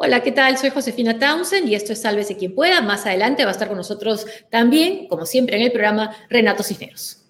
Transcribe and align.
Hola, 0.00 0.22
¿qué 0.22 0.30
tal? 0.30 0.56
Soy 0.56 0.70
Josefina 0.70 1.18
Townsend 1.18 1.68
y 1.68 1.74
esto 1.74 1.92
es 1.92 2.00
Sálvese 2.02 2.36
quien 2.36 2.54
pueda. 2.54 2.80
Más 2.82 3.04
adelante 3.04 3.42
va 3.42 3.50
a 3.50 3.52
estar 3.52 3.66
con 3.66 3.76
nosotros 3.76 4.26
también, 4.48 5.08
como 5.08 5.26
siempre 5.26 5.56
en 5.56 5.62
el 5.62 5.72
programa, 5.72 6.14
Renato 6.30 6.62
Cisneros. 6.62 7.24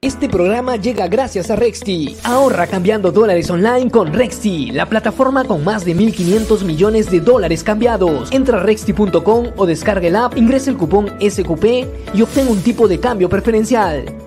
Este 0.00 0.28
programa 0.28 0.76
llega 0.76 1.08
gracias 1.08 1.50
a 1.50 1.56
Rexti. 1.56 2.16
Ahorra 2.22 2.68
cambiando 2.68 3.10
dólares 3.10 3.50
online 3.50 3.90
con 3.90 4.12
Rexti, 4.12 4.70
la 4.70 4.86
plataforma 4.86 5.42
con 5.42 5.64
más 5.64 5.84
de 5.84 5.96
1.500 5.96 6.62
millones 6.62 7.10
de 7.10 7.18
dólares 7.18 7.64
cambiados. 7.64 8.30
Entra 8.30 8.58
a 8.58 8.62
rexti.com 8.62 9.46
o 9.56 9.66
descarga 9.66 10.06
el 10.06 10.14
app, 10.14 10.36
ingresa 10.36 10.70
el 10.70 10.76
cupón 10.76 11.18
SQP 11.18 12.14
y 12.14 12.22
obtén 12.22 12.46
un 12.46 12.62
tipo 12.62 12.86
de 12.86 13.00
cambio 13.00 13.28
preferencial. 13.28 14.25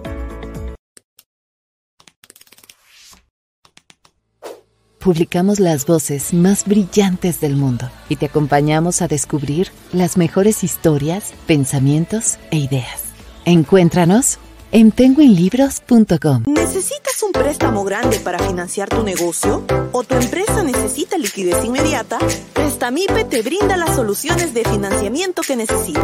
Publicamos 4.99 5.61
las 5.61 5.85
voces 5.85 6.33
más 6.33 6.65
brillantes 6.65 7.39
del 7.39 7.55
mundo 7.55 7.89
y 8.09 8.17
te 8.17 8.25
acompañamos 8.25 9.01
a 9.01 9.07
descubrir 9.07 9.71
las 9.93 10.17
mejores 10.17 10.61
historias, 10.61 11.31
pensamientos 11.47 12.37
e 12.51 12.57
ideas. 12.57 13.05
Encuéntranos 13.45 14.39
en 14.73 14.91
penguinlibros.com. 14.91 16.43
¿Necesitas 16.47 17.23
un 17.23 17.31
préstamo 17.31 17.85
grande 17.85 18.19
para 18.19 18.39
financiar 18.39 18.89
tu 18.89 19.01
negocio? 19.03 19.63
¿O 19.93 20.03
tu 20.03 20.15
empresa 20.15 20.63
necesita 20.63 21.17
liquidez 21.17 21.63
inmediata? 21.63 22.19
Prestamipe 22.51 23.23
te 23.23 23.41
brinda 23.41 23.77
las 23.77 23.95
soluciones 23.95 24.53
de 24.53 24.65
financiamiento 24.65 25.43
que 25.43 25.55
necesitas. 25.55 26.03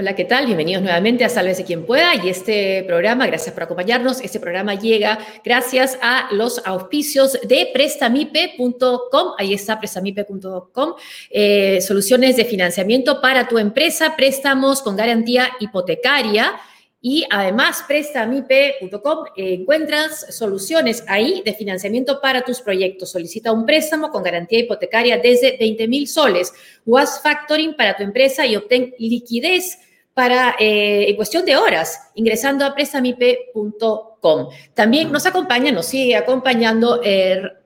Hola, 0.00 0.14
¿qué 0.14 0.24
tal? 0.24 0.46
Bienvenidos 0.46 0.80
nuevamente 0.80 1.24
a 1.24 1.28
Sálvese 1.28 1.64
quien 1.64 1.84
pueda 1.84 2.14
y 2.24 2.28
este 2.28 2.84
programa, 2.84 3.26
gracias 3.26 3.52
por 3.52 3.64
acompañarnos, 3.64 4.20
este 4.20 4.38
programa 4.38 4.76
llega 4.76 5.18
gracias 5.44 5.98
a 6.00 6.28
los 6.30 6.62
auspicios 6.64 7.36
de 7.42 7.68
prestamipe.com, 7.72 9.32
ahí 9.36 9.54
está 9.54 9.80
prestamipe.com, 9.80 10.94
eh, 11.30 11.80
soluciones 11.80 12.36
de 12.36 12.44
financiamiento 12.44 13.20
para 13.20 13.48
tu 13.48 13.58
empresa, 13.58 14.14
préstamos 14.14 14.82
con 14.82 14.94
garantía 14.94 15.50
hipotecaria. 15.58 16.54
Y 17.00 17.24
además, 17.30 17.84
prestamipe.com 17.86 19.26
eh, 19.36 19.54
encuentras 19.54 20.34
soluciones 20.36 21.04
ahí 21.06 21.42
de 21.44 21.54
financiamiento 21.54 22.20
para 22.20 22.42
tus 22.42 22.60
proyectos. 22.60 23.12
Solicita 23.12 23.52
un 23.52 23.64
préstamo 23.64 24.10
con 24.10 24.24
garantía 24.24 24.58
hipotecaria 24.58 25.16
desde 25.16 25.56
20 25.58 25.86
mil 25.86 26.08
soles. 26.08 26.52
Was 26.84 27.20
Factoring 27.22 27.76
para 27.76 27.96
tu 27.96 28.02
empresa 28.02 28.46
y 28.46 28.56
obtén 28.56 28.96
liquidez 28.98 29.78
para, 30.18 30.56
eh, 30.58 31.10
en 31.10 31.14
cuestión 31.14 31.44
de 31.44 31.54
horas, 31.54 32.10
ingresando 32.16 32.64
a 32.64 32.74
prestamipe.com. 32.74 34.48
También 34.74 35.12
nos 35.12 35.24
acompaña, 35.26 35.70
nos 35.70 35.86
sigue 35.86 36.16
acompañando, 36.16 37.00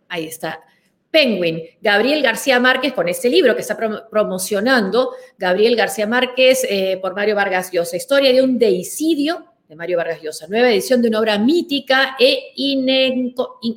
ahí 0.07 0.27
está, 0.27 0.61
Penguin, 1.11 1.63
Gabriel 1.81 2.23
García 2.23 2.61
Márquez 2.61 2.93
con 2.93 3.09
este 3.09 3.31
libro 3.31 3.55
que 3.55 3.63
está 3.63 3.75
promocionando, 4.11 5.13
Gabriel 5.39 5.77
García 5.77 6.07
Márquez 6.07 6.67
eh, 6.69 6.99
por 7.01 7.15
Mario 7.15 7.37
Vargas 7.37 7.73
Llosa, 7.73 7.97
Historia 7.97 8.31
de 8.31 8.43
un 8.43 8.59
deicidio 8.59 9.47
de 9.67 9.75
Mario 9.75 9.97
Vargas 9.97 10.21
Llosa, 10.21 10.47
nueva 10.47 10.71
edición 10.71 11.01
de 11.01 11.09
una 11.09 11.21
obra 11.21 11.39
mítica 11.39 12.17
e 12.21 12.53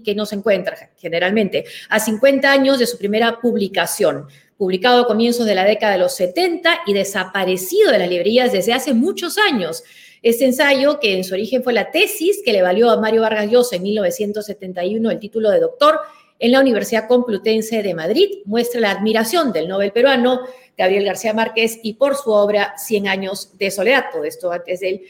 que 0.04 0.16
no 0.16 0.26
se 0.26 0.36
encuentra 0.36 0.92
generalmente 0.98 1.64
a 1.88 1.98
50 1.98 2.52
años 2.52 2.78
de 2.78 2.88
su 2.88 2.98
primera 2.98 3.40
publicación 3.40 4.28
publicado 4.58 5.02
a 5.02 5.08
comienzos 5.08 5.46
de 5.46 5.56
la 5.56 5.66
década 5.66 5.94
de 5.94 6.00
los 6.00 6.16
70 6.16 6.82
y 6.88 6.94
desaparecido 6.94 7.92
de 7.92 8.00
las 8.00 8.10
librerías 8.10 8.52
desde 8.52 8.74
hace 8.74 8.94
muchos 8.94 9.38
años. 9.38 9.84
Este 10.22 10.46
ensayo, 10.46 11.00
que 11.00 11.16
en 11.16 11.24
su 11.24 11.34
origen 11.34 11.64
fue 11.64 11.74
la 11.74 11.92
tesis 11.92 12.42
que 12.44 12.54
le 12.54 12.62
valió 12.62 12.90
a 12.90 13.00
Mario 13.00 13.22
Vargas 13.22 13.52
Llosa 13.52 13.76
en 13.76 13.84
1971 13.84 15.12
el 15.12 15.20
título 15.20 15.52
de 15.52 15.60
doctor 15.60 16.00
en 16.38 16.52
la 16.52 16.60
Universidad 16.60 17.08
Complutense 17.08 17.82
de 17.82 17.94
Madrid, 17.94 18.40
muestra 18.44 18.82
la 18.82 18.92
admiración 18.92 19.54
del 19.54 19.70
Nobel 19.70 19.94
peruano 19.94 20.42
Gabriel 20.78 21.06
García 21.06 21.34
Márquez 21.34 21.80
y 21.82 21.94
por 21.94 22.16
su 22.16 22.32
obra 22.32 22.74
Cien 22.78 23.08
años 23.08 23.58
de 23.58 23.72
soledad. 23.72 24.06
Todo 24.12 24.26
esto 24.26 24.52
antes 24.52 24.82
del 24.82 25.02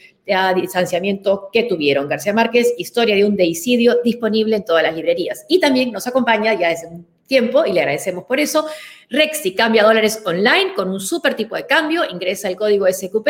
distanciamiento 0.54 1.48
que 1.52 1.64
tuvieron. 1.64 2.08
García 2.08 2.32
Márquez, 2.32 2.74
Historia 2.78 3.16
de 3.16 3.24
un 3.24 3.34
deicidio, 3.34 3.98
disponible 4.04 4.54
en 4.54 4.64
todas 4.64 4.84
las 4.84 4.94
librerías. 4.94 5.44
Y 5.48 5.58
también 5.58 5.90
nos 5.90 6.06
acompaña 6.06 6.54
ya 6.54 6.68
desde 6.68 6.86
un 6.86 7.06
tiempo 7.26 7.64
y 7.64 7.72
le 7.72 7.80
agradecemos 7.80 8.24
por 8.24 8.40
eso. 8.40 8.66
Rexy 9.10 9.54
cambia 9.54 9.84
dólares 9.84 10.22
online 10.24 10.74
con 10.74 10.90
un 10.90 11.00
super 11.00 11.34
tipo 11.34 11.56
de 11.56 11.66
cambio, 11.66 12.04
ingresa 12.08 12.48
el 12.48 12.56
código 12.56 12.86
SQP 12.86 13.28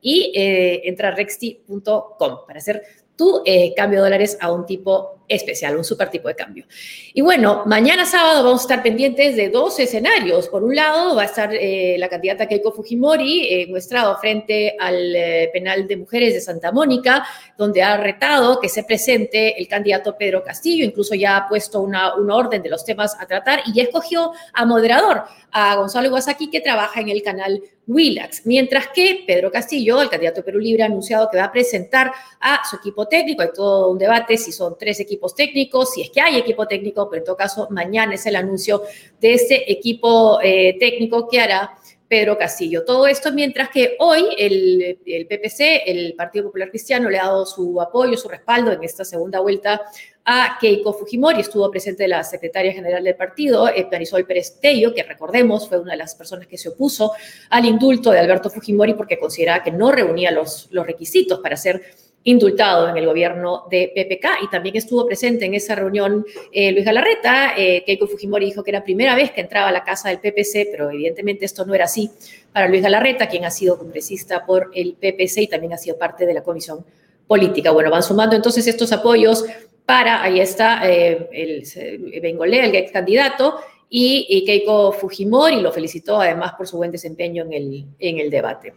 y 0.00 0.32
eh, 0.34 0.82
entra 0.84 1.08
a 1.08 1.10
rexy.com 1.12 2.38
para 2.46 2.58
hacer 2.58 2.82
tu 3.16 3.42
eh, 3.44 3.74
cambio 3.76 4.00
de 4.00 4.04
dólares 4.04 4.38
a 4.40 4.52
un 4.52 4.64
tipo 4.64 5.17
especial, 5.28 5.76
un 5.76 5.84
super 5.84 6.10
tipo 6.10 6.28
de 6.28 6.34
cambio. 6.34 6.64
Y 7.12 7.20
bueno, 7.20 7.62
mañana 7.66 8.06
sábado 8.06 8.42
vamos 8.42 8.62
a 8.62 8.64
estar 8.64 8.82
pendientes 8.82 9.36
de 9.36 9.50
dos 9.50 9.78
escenarios. 9.78 10.48
Por 10.48 10.64
un 10.64 10.74
lado, 10.74 11.14
va 11.14 11.22
a 11.22 11.26
estar 11.26 11.54
eh, 11.54 11.96
la 11.98 12.08
candidata 12.08 12.46
Keiko 12.46 12.72
Fujimori 12.72 13.46
eh, 13.48 13.66
muestrado 13.68 14.16
frente 14.18 14.76
al 14.78 15.14
eh, 15.14 15.50
penal 15.52 15.86
de 15.86 15.96
mujeres 15.96 16.34
de 16.34 16.40
Santa 16.40 16.72
Mónica, 16.72 17.26
donde 17.56 17.82
ha 17.82 17.96
retado 17.96 18.58
que 18.60 18.68
se 18.68 18.84
presente 18.84 19.60
el 19.60 19.68
candidato 19.68 20.16
Pedro 20.16 20.42
Castillo, 20.42 20.84
incluso 20.84 21.14
ya 21.14 21.36
ha 21.36 21.48
puesto 21.48 21.80
una, 21.80 22.14
una 22.16 22.34
orden 22.34 22.62
de 22.62 22.70
los 22.70 22.84
temas 22.84 23.16
a 23.20 23.26
tratar 23.26 23.60
y 23.66 23.74
ya 23.74 23.82
escogió 23.82 24.32
a 24.52 24.64
moderador, 24.64 25.24
a 25.52 25.76
Gonzalo 25.76 26.08
Iwasaki, 26.08 26.50
que 26.50 26.60
trabaja 26.60 27.00
en 27.00 27.08
el 27.08 27.22
canal 27.22 27.62
Willax. 27.88 28.42
Mientras 28.44 28.88
que 28.88 29.24
Pedro 29.26 29.50
Castillo, 29.50 30.00
el 30.02 30.10
candidato 30.10 30.44
Perú 30.44 30.58
Libre, 30.58 30.82
ha 30.82 30.86
anunciado 30.86 31.28
que 31.30 31.38
va 31.38 31.44
a 31.44 31.52
presentar 31.52 32.12
a 32.38 32.60
su 32.68 32.76
equipo 32.76 33.08
técnico. 33.08 33.42
Hay 33.42 33.48
todo 33.54 33.90
un 33.90 33.98
debate 33.98 34.36
si 34.36 34.52
son 34.52 34.76
tres 34.78 35.00
equipos 35.00 35.17
técnicos, 35.34 35.92
si 35.92 36.02
es 36.02 36.10
que 36.10 36.20
hay 36.20 36.36
equipo 36.38 36.66
técnico, 36.66 37.08
pero 37.08 37.20
en 37.20 37.24
todo 37.26 37.36
caso 37.36 37.68
mañana 37.70 38.14
es 38.14 38.26
el 38.26 38.36
anuncio 38.36 38.82
de 39.20 39.34
ese 39.34 39.64
equipo 39.66 40.40
eh, 40.42 40.76
técnico 40.78 41.28
que 41.28 41.40
hará 41.40 41.78
Pedro 42.08 42.38
Castillo. 42.38 42.84
Todo 42.84 43.06
esto 43.06 43.32
mientras 43.32 43.68
que 43.68 43.96
hoy 43.98 44.28
el, 44.38 44.98
PPC, 45.28 45.82
el 45.86 46.14
Partido 46.14 46.46
Popular 46.46 46.70
Cristiano, 46.70 47.10
le 47.10 47.18
ha 47.18 47.24
dado 47.24 47.44
su 47.44 47.80
apoyo, 47.80 48.16
su 48.16 48.28
respaldo 48.28 48.72
en 48.72 48.82
esta 48.82 49.04
segunda 49.04 49.40
vuelta 49.40 49.82
a 50.24 50.56
Keiko 50.58 50.94
Fujimori. 50.94 51.40
Estuvo 51.40 51.70
presente 51.70 52.08
la 52.08 52.24
secretaria 52.24 52.72
general 52.72 53.04
del 53.04 53.14
partido, 53.14 53.68
eh, 53.68 53.86
Marisol 53.90 54.24
Pérez 54.24 54.58
Tello, 54.58 54.94
que 54.94 55.02
recordemos 55.02 55.68
fue 55.68 55.78
una 55.78 55.92
de 55.92 55.98
las 55.98 56.14
personas 56.14 56.46
que 56.46 56.56
se 56.56 56.70
opuso 56.70 57.12
al 57.50 57.66
indulto 57.66 58.10
de 58.10 58.20
Alberto 58.20 58.48
Fujimori 58.48 58.94
porque 58.94 59.18
consideraba 59.18 59.62
que 59.62 59.70
no 59.70 59.92
reunía 59.92 60.30
los, 60.30 60.68
los 60.70 60.86
requisitos 60.86 61.40
para 61.40 61.56
ser 61.56 61.82
indultado 62.28 62.90
en 62.90 62.96
el 62.98 63.06
gobierno 63.06 63.64
de 63.70 63.90
PPK 63.94 64.44
y 64.44 64.50
también 64.50 64.76
estuvo 64.76 65.06
presente 65.06 65.46
en 65.46 65.54
esa 65.54 65.74
reunión 65.74 66.26
eh, 66.52 66.72
Luis 66.72 66.84
Galarreta. 66.84 67.54
Eh, 67.56 67.82
Keiko 67.86 68.06
Fujimori 68.06 68.46
dijo 68.46 68.62
que 68.62 68.70
era 68.70 68.80
la 68.80 68.84
primera 68.84 69.14
vez 69.14 69.30
que 69.30 69.40
entraba 69.40 69.68
a 69.68 69.72
la 69.72 69.82
casa 69.82 70.10
del 70.10 70.18
PPC, 70.18 70.68
pero 70.70 70.90
evidentemente 70.90 71.46
esto 71.46 71.64
no 71.64 71.74
era 71.74 71.86
así 71.86 72.10
para 72.52 72.68
Luis 72.68 72.82
Galarreta, 72.82 73.28
quien 73.28 73.46
ha 73.46 73.50
sido 73.50 73.78
congresista 73.78 74.44
por 74.44 74.70
el 74.74 74.94
PPC 74.94 75.38
y 75.38 75.46
también 75.46 75.72
ha 75.72 75.78
sido 75.78 75.96
parte 75.96 76.26
de 76.26 76.34
la 76.34 76.42
comisión 76.42 76.84
política. 77.26 77.70
Bueno, 77.70 77.90
van 77.90 78.02
sumando 78.02 78.36
entonces 78.36 78.66
estos 78.66 78.92
apoyos 78.92 79.46
para, 79.86 80.22
ahí 80.22 80.38
está 80.38 80.82
eh, 80.86 81.30
el 81.32 82.20
Bengolé, 82.20 82.66
el 82.66 82.74
ex 82.74 82.92
candidato, 82.92 83.56
y, 83.90 84.44
Keiko 84.44 84.92
Fujimori 84.92 85.62
lo 85.62 85.72
felicitó 85.72 86.20
además 86.20 86.52
por 86.58 86.68
su 86.68 86.76
buen 86.76 86.90
desempeño 86.90 87.46
en 87.50 88.18
el 88.18 88.28
debate. 88.28 88.74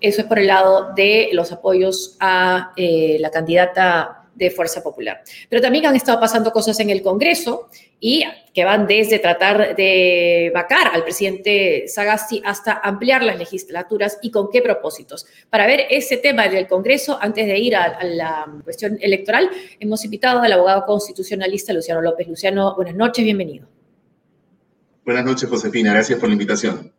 Eso 0.00 0.22
es 0.22 0.26
por 0.26 0.38
el 0.38 0.48
lado 0.48 0.92
de 0.94 1.30
los 1.32 1.52
apoyos 1.52 2.16
a 2.20 2.72
eh, 2.76 3.16
la 3.20 3.30
candidata 3.30 4.24
de 4.34 4.50
Fuerza 4.50 4.82
Popular. 4.82 5.22
Pero 5.48 5.62
también 5.62 5.86
han 5.86 5.96
estado 5.96 6.20
pasando 6.20 6.50
cosas 6.50 6.78
en 6.80 6.90
el 6.90 7.02
Congreso 7.02 7.68
y 8.00 8.24
que 8.52 8.64
van 8.64 8.86
desde 8.86 9.18
tratar 9.18 9.76
de 9.76 10.50
vacar 10.52 10.88
al 10.92 11.04
presidente 11.04 11.84
Sagasti 11.86 12.42
hasta 12.44 12.80
ampliar 12.82 13.22
las 13.22 13.38
legislaturas 13.38 14.18
y 14.22 14.30
con 14.30 14.50
qué 14.50 14.60
propósitos. 14.60 15.26
Para 15.50 15.66
ver 15.66 15.86
ese 15.88 16.16
tema 16.16 16.48
del 16.48 16.66
Congreso, 16.66 17.18
antes 17.20 17.46
de 17.46 17.58
ir 17.58 17.76
a, 17.76 17.84
a 17.84 18.04
la 18.04 18.46
cuestión 18.64 18.98
electoral, 19.00 19.50
hemos 19.78 20.04
invitado 20.04 20.42
al 20.42 20.52
abogado 20.52 20.84
constitucionalista 20.84 21.72
Luciano 21.72 22.00
López. 22.00 22.28
Luciano, 22.28 22.74
buenas 22.74 22.94
noches, 22.94 23.24
bienvenido. 23.24 23.68
Buenas 25.04 25.24
noches, 25.24 25.48
Josefina. 25.48 25.92
Gracias 25.92 26.18
por 26.18 26.28
la 26.28 26.32
invitación. 26.32 26.93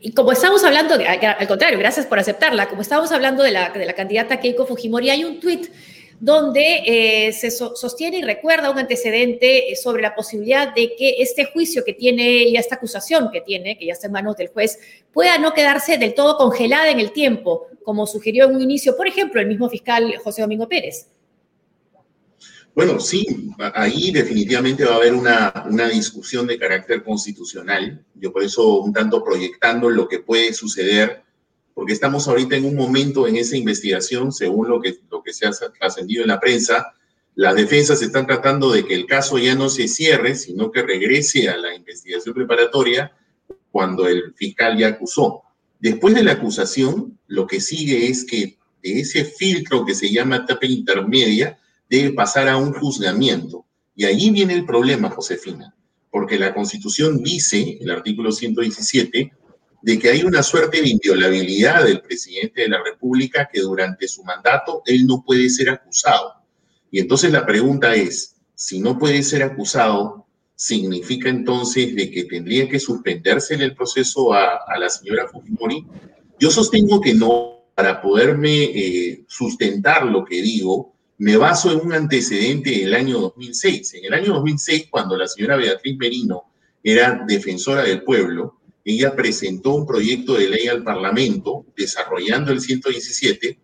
Y 0.00 0.12
como 0.12 0.32
estamos 0.32 0.62
hablando, 0.64 0.94
al 0.94 1.48
contrario, 1.48 1.78
gracias 1.78 2.06
por 2.06 2.18
aceptarla, 2.18 2.68
como 2.68 2.82
estábamos 2.82 3.10
hablando 3.12 3.42
de 3.42 3.50
la, 3.50 3.70
de 3.70 3.84
la 3.84 3.94
candidata 3.94 4.38
Keiko 4.38 4.66
Fujimori, 4.66 5.10
hay 5.10 5.24
un 5.24 5.40
tuit 5.40 5.68
donde 6.20 6.82
eh, 6.84 7.32
se 7.32 7.50
sostiene 7.50 8.18
y 8.18 8.22
recuerda 8.22 8.70
un 8.70 8.78
antecedente 8.78 9.70
eh, 9.70 9.76
sobre 9.76 10.02
la 10.02 10.14
posibilidad 10.14 10.74
de 10.74 10.94
que 10.96 11.16
este 11.20 11.44
juicio 11.44 11.84
que 11.84 11.92
tiene 11.92 12.50
ya 12.50 12.58
esta 12.58 12.74
acusación 12.74 13.30
que 13.32 13.40
tiene, 13.40 13.78
que 13.78 13.86
ya 13.86 13.92
está 13.92 14.06
en 14.06 14.14
manos 14.14 14.36
del 14.36 14.48
juez, 14.48 14.78
pueda 15.12 15.38
no 15.38 15.52
quedarse 15.52 15.96
del 15.96 16.14
todo 16.14 16.36
congelada 16.36 16.90
en 16.90 16.98
el 16.98 17.12
tiempo, 17.12 17.66
como 17.84 18.06
sugirió 18.06 18.46
en 18.46 18.56
un 18.56 18.62
inicio, 18.62 18.96
por 18.96 19.06
ejemplo, 19.06 19.40
el 19.40 19.46
mismo 19.46 19.68
fiscal 19.70 20.16
José 20.22 20.42
Domingo 20.42 20.68
Pérez. 20.68 21.06
Bueno, 22.78 23.00
sí, 23.00 23.26
ahí 23.74 24.12
definitivamente 24.12 24.84
va 24.84 24.92
a 24.92 24.96
haber 24.98 25.12
una, 25.12 25.64
una, 25.68 25.88
discusión 25.88 26.46
de 26.46 26.60
carácter 26.60 27.02
constitucional. 27.02 28.04
Yo 28.14 28.32
por 28.32 28.44
eso 28.44 28.78
un 28.78 28.92
tanto 28.92 29.24
proyectando 29.24 29.90
lo 29.90 30.06
que 30.06 30.20
puede 30.20 30.52
suceder, 30.52 31.24
porque 31.74 31.92
estamos 31.92 32.28
ahorita 32.28 32.54
en 32.54 32.66
un 32.66 32.76
momento 32.76 33.26
en 33.26 33.34
esa 33.34 33.56
investigación, 33.56 34.30
según 34.30 34.68
lo 34.68 34.80
que, 34.80 34.96
lo 35.10 35.24
que 35.24 35.32
se 35.32 35.44
ha 35.48 35.50
trascendido 35.76 36.22
en 36.22 36.28
la 36.28 36.38
prensa, 36.38 36.94
las 37.34 37.56
defensas 37.56 38.00
están 38.00 38.28
tratando 38.28 38.70
de 38.70 38.84
que 38.84 38.94
el 38.94 39.06
caso 39.06 39.38
ya 39.38 39.56
no 39.56 39.68
se 39.70 39.88
cierre, 39.88 40.36
sino 40.36 40.70
que 40.70 40.82
regrese 40.82 41.48
a 41.48 41.56
la 41.56 41.74
investigación 41.74 42.32
preparatoria 42.32 43.10
cuando 43.72 44.06
el 44.06 44.34
fiscal 44.36 44.78
ya 44.78 44.86
acusó. 44.86 45.42
Después 45.80 46.14
de 46.14 46.22
la 46.22 46.34
acusación, 46.34 47.18
lo 47.26 47.44
que 47.48 47.60
sigue 47.60 48.06
es 48.06 48.24
que 48.24 48.56
de 48.84 49.00
ese 49.00 49.24
filtro 49.24 49.84
que 49.84 49.96
se 49.96 50.12
llama 50.12 50.36
etapa 50.36 50.66
intermedia, 50.66 51.58
debe 51.88 52.12
pasar 52.12 52.48
a 52.48 52.56
un 52.56 52.72
juzgamiento. 52.72 53.64
Y 53.94 54.04
ahí 54.04 54.30
viene 54.30 54.54
el 54.54 54.64
problema, 54.64 55.10
Josefina, 55.10 55.74
porque 56.10 56.38
la 56.38 56.54
Constitución 56.54 57.22
dice, 57.22 57.78
el 57.80 57.90
artículo 57.90 58.30
117, 58.32 59.32
de 59.82 59.98
que 59.98 60.10
hay 60.10 60.22
una 60.22 60.42
suerte 60.42 60.80
de 60.82 60.88
inviolabilidad 60.88 61.84
del 61.84 62.00
presidente 62.00 62.62
de 62.62 62.68
la 62.68 62.82
República 62.82 63.48
que 63.52 63.60
durante 63.60 64.08
su 64.08 64.24
mandato 64.24 64.82
él 64.86 65.06
no 65.06 65.22
puede 65.24 65.48
ser 65.48 65.70
acusado. 65.70 66.34
Y 66.90 67.00
entonces 67.00 67.32
la 67.32 67.46
pregunta 67.46 67.94
es, 67.94 68.36
si 68.54 68.80
no 68.80 68.98
puede 68.98 69.22
ser 69.22 69.42
acusado, 69.42 70.26
¿significa 70.56 71.28
entonces 71.28 71.94
de 71.94 72.10
que 72.10 72.24
tendría 72.24 72.68
que 72.68 72.80
suspenderse 72.80 73.54
el 73.54 73.74
proceso 73.76 74.32
a, 74.32 74.58
la 74.78 74.88
señora 74.88 75.28
Fujimori? 75.28 75.86
Yo 76.40 76.50
sostengo 76.50 77.00
que 77.00 77.14
no, 77.14 77.66
para 77.74 78.02
poderme 78.02 78.64
eh, 78.64 79.24
sustentar 79.28 80.04
lo 80.06 80.24
que 80.24 80.42
digo, 80.42 80.94
me 81.18 81.36
baso 81.36 81.72
en 81.72 81.80
un 81.84 81.92
antecedente 81.92 82.70
del 82.70 82.94
año 82.94 83.18
2006. 83.18 83.94
En 83.94 84.04
el 84.04 84.14
año 84.14 84.34
2006, 84.34 84.86
cuando 84.88 85.16
la 85.16 85.26
señora 85.26 85.56
Beatriz 85.56 85.96
Merino 85.98 86.44
era 86.82 87.24
defensora 87.26 87.82
del 87.82 88.02
pueblo, 88.02 88.60
ella 88.84 89.14
presentó 89.14 89.74
un 89.74 89.86
proyecto 89.86 90.34
de 90.34 90.48
ley 90.48 90.68
al 90.68 90.84
Parlamento 90.84 91.66
desarrollando 91.76 92.52
el 92.52 92.60
117 92.60 93.58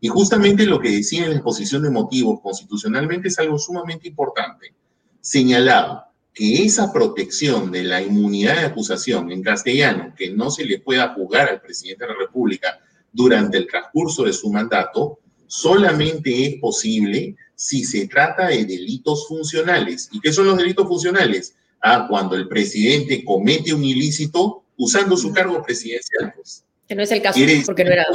y 0.00 0.08
justamente 0.08 0.64
lo 0.64 0.80
que 0.80 0.90
decía 0.90 1.24
en 1.24 1.30
la 1.30 1.36
exposición 1.36 1.82
de 1.82 1.90
motivos 1.90 2.40
constitucionalmente 2.40 3.28
es 3.28 3.38
algo 3.38 3.58
sumamente 3.58 4.08
importante. 4.08 4.72
Señalaba 5.20 6.12
que 6.32 6.64
esa 6.64 6.92
protección 6.92 7.72
de 7.72 7.82
la 7.82 8.00
inmunidad 8.00 8.56
de 8.56 8.66
acusación 8.66 9.30
en 9.32 9.42
castellano, 9.42 10.14
que 10.16 10.30
no 10.30 10.50
se 10.50 10.64
le 10.64 10.78
pueda 10.78 11.12
juzgar 11.12 11.48
al 11.48 11.60
presidente 11.60 12.04
de 12.04 12.12
la 12.12 12.18
República 12.18 12.78
durante 13.12 13.58
el 13.58 13.66
transcurso 13.66 14.22
de 14.22 14.32
su 14.32 14.50
mandato, 14.50 15.18
solamente 15.50 16.46
es 16.46 16.60
posible 16.60 17.34
si 17.56 17.82
se 17.84 18.06
trata 18.06 18.46
de 18.46 18.64
delitos 18.64 19.26
funcionales. 19.26 20.08
¿Y 20.12 20.20
qué 20.20 20.32
son 20.32 20.46
los 20.46 20.56
delitos 20.56 20.86
funcionales? 20.86 21.56
Ah, 21.82 22.06
cuando 22.08 22.36
el 22.36 22.46
presidente 22.46 23.24
comete 23.24 23.74
un 23.74 23.84
ilícito 23.84 24.62
usando 24.76 25.16
su 25.16 25.32
cargo 25.32 25.60
presidencial. 25.60 26.32
Pues. 26.36 26.64
Que 26.86 26.94
no 26.94 27.02
es 27.02 27.10
el 27.10 27.20
caso, 27.20 27.40
porque 27.66 27.84
no 27.84 27.90
era... 27.90 28.06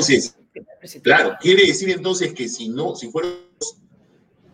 claro, 1.03 1.35
quiere 1.41 1.67
decir 1.67 1.89
entonces 1.89 2.33
que 2.33 2.47
si 2.47 2.69
no, 2.69 2.95
si 2.95 3.09
fueron 3.09 3.33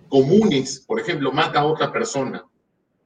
comunes, 0.10 0.80
por 0.80 1.00
ejemplo, 1.00 1.32
mata 1.32 1.60
a 1.60 1.66
otra 1.66 1.92
persona, 1.92 2.44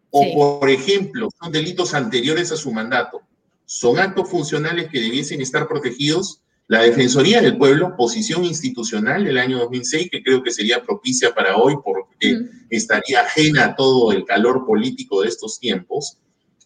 o 0.10 0.60
por 0.60 0.70
ejemplo, 0.70 1.28
son 1.42 1.52
delitos 1.52 1.94
anteriores 1.94 2.52
a 2.54 2.56
su 2.56 2.72
mandato, 2.72 3.22
son 3.66 4.00
actos 4.00 4.30
funcionales 4.30 4.90
que 4.90 5.02
debiesen 5.02 5.42
estar 5.42 5.68
protegidos, 5.68 6.42
la 6.68 6.82
Defensoría 6.82 7.42
del 7.42 7.58
Pueblo, 7.58 7.96
posición 7.96 8.44
institucional 8.44 9.24
del 9.24 9.38
año 9.38 9.60
2006, 9.60 10.10
que 10.10 10.24
creo 10.24 10.42
que 10.42 10.52
sería 10.52 10.82
propicia 10.82 11.34
para 11.34 11.58
hoy 11.58 11.76
porque 11.84 12.40
estaría 12.72 13.22
ajena 13.22 13.66
a 13.66 13.76
todo 13.76 14.12
el 14.12 14.26
calor 14.26 14.66
político 14.66 15.22
de 15.22 15.28
estos 15.28 15.60
tiempos, 15.60 16.18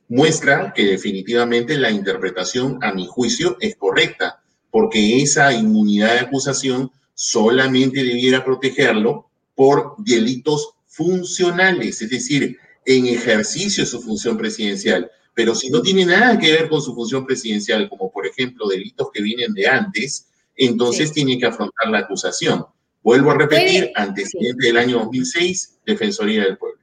muestra 0.07 0.73
que 0.73 0.85
definitivamente 0.85 1.77
la 1.77 1.91
interpretación, 1.91 2.79
a 2.81 2.93
mi 2.93 3.07
juicio, 3.07 3.57
es 3.59 3.75
correcta, 3.75 4.41
porque 4.71 5.21
esa 5.21 5.53
inmunidad 5.53 6.13
de 6.13 6.19
acusación 6.21 6.91
solamente 7.13 8.01
debiera 8.01 8.45
protegerlo 8.45 9.29
por 9.53 9.95
delitos 9.97 10.75
funcionales, 10.87 12.01
es 12.01 12.09
decir, 12.09 12.57
en 12.85 13.07
ejercicio 13.07 13.83
de 13.83 13.89
su 13.89 14.01
función 14.01 14.37
presidencial. 14.37 15.11
Pero 15.39 15.55
si 15.55 15.69
no 15.69 15.81
tiene 15.81 16.05
nada 16.05 16.37
que 16.37 16.51
ver 16.51 16.67
con 16.67 16.81
su 16.81 16.93
función 16.93 17.25
presidencial, 17.25 17.87
como 17.87 18.11
por 18.11 18.27
ejemplo 18.27 18.67
delitos 18.67 19.07
que 19.09 19.21
vienen 19.21 19.53
de 19.53 19.67
antes, 19.67 20.27
entonces 20.53 21.13
tiene 21.13 21.39
que 21.39 21.45
afrontar 21.45 21.87
la 21.89 21.99
acusación. 21.99 22.65
Vuelvo 23.01 23.31
a 23.31 23.37
repetir, 23.37 23.89
antecedente 23.95 24.67
del 24.67 24.75
año 24.75 24.99
2006, 24.99 25.79
Defensoría 25.85 26.43
del 26.43 26.57
Pueblo. 26.57 26.81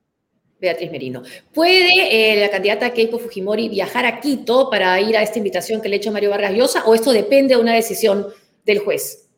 Beatriz 0.58 0.90
Merino. 0.90 1.22
¿Puede 1.52 2.32
eh, 2.32 2.40
la 2.40 2.48
candidata 2.48 2.94
Keiko 2.94 3.18
Fujimori 3.18 3.68
viajar 3.68 4.06
a 4.06 4.20
Quito 4.20 4.70
para 4.70 4.98
ir 5.02 5.18
a 5.18 5.22
esta 5.22 5.36
invitación 5.36 5.82
que 5.82 5.90
le 5.90 5.96
ha 5.96 5.98
hecho 5.98 6.10
Mario 6.10 6.30
Vargas 6.30 6.54
Llosa 6.54 6.86
o 6.86 6.94
esto 6.94 7.12
depende 7.12 7.56
de 7.56 7.60
una 7.60 7.74
decisión 7.74 8.26
del 8.64 8.78
juez? 8.78 9.28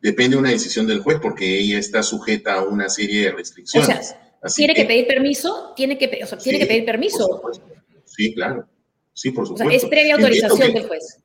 Depende 0.00 0.36
de 0.36 0.42
una 0.42 0.50
decisión 0.50 0.86
del 0.86 1.00
juez 1.00 1.18
porque 1.20 1.58
ella 1.58 1.80
está 1.80 2.04
sujeta 2.04 2.54
a 2.54 2.62
una 2.62 2.88
serie 2.88 3.24
de 3.24 3.32
restricciones. 3.32 4.14
O 4.40 4.48
sea, 4.48 4.54
¿tiene 4.54 4.74
que, 4.74 4.84
pedir 4.84 5.08
permiso? 5.08 5.72
¿Tiene 5.74 5.98
que, 5.98 6.06
¿tiene 6.40 6.60
que 6.60 6.66
pedir 6.66 6.84
permiso? 6.84 7.42
Sí, 8.16 8.34
claro. 8.34 8.66
Sí, 9.14 9.30
por 9.30 9.46
supuesto. 9.46 9.70
es 9.70 9.84
previa 9.86 10.14
autorización 10.14 10.72
del 10.72 10.86
juez. 10.86 11.18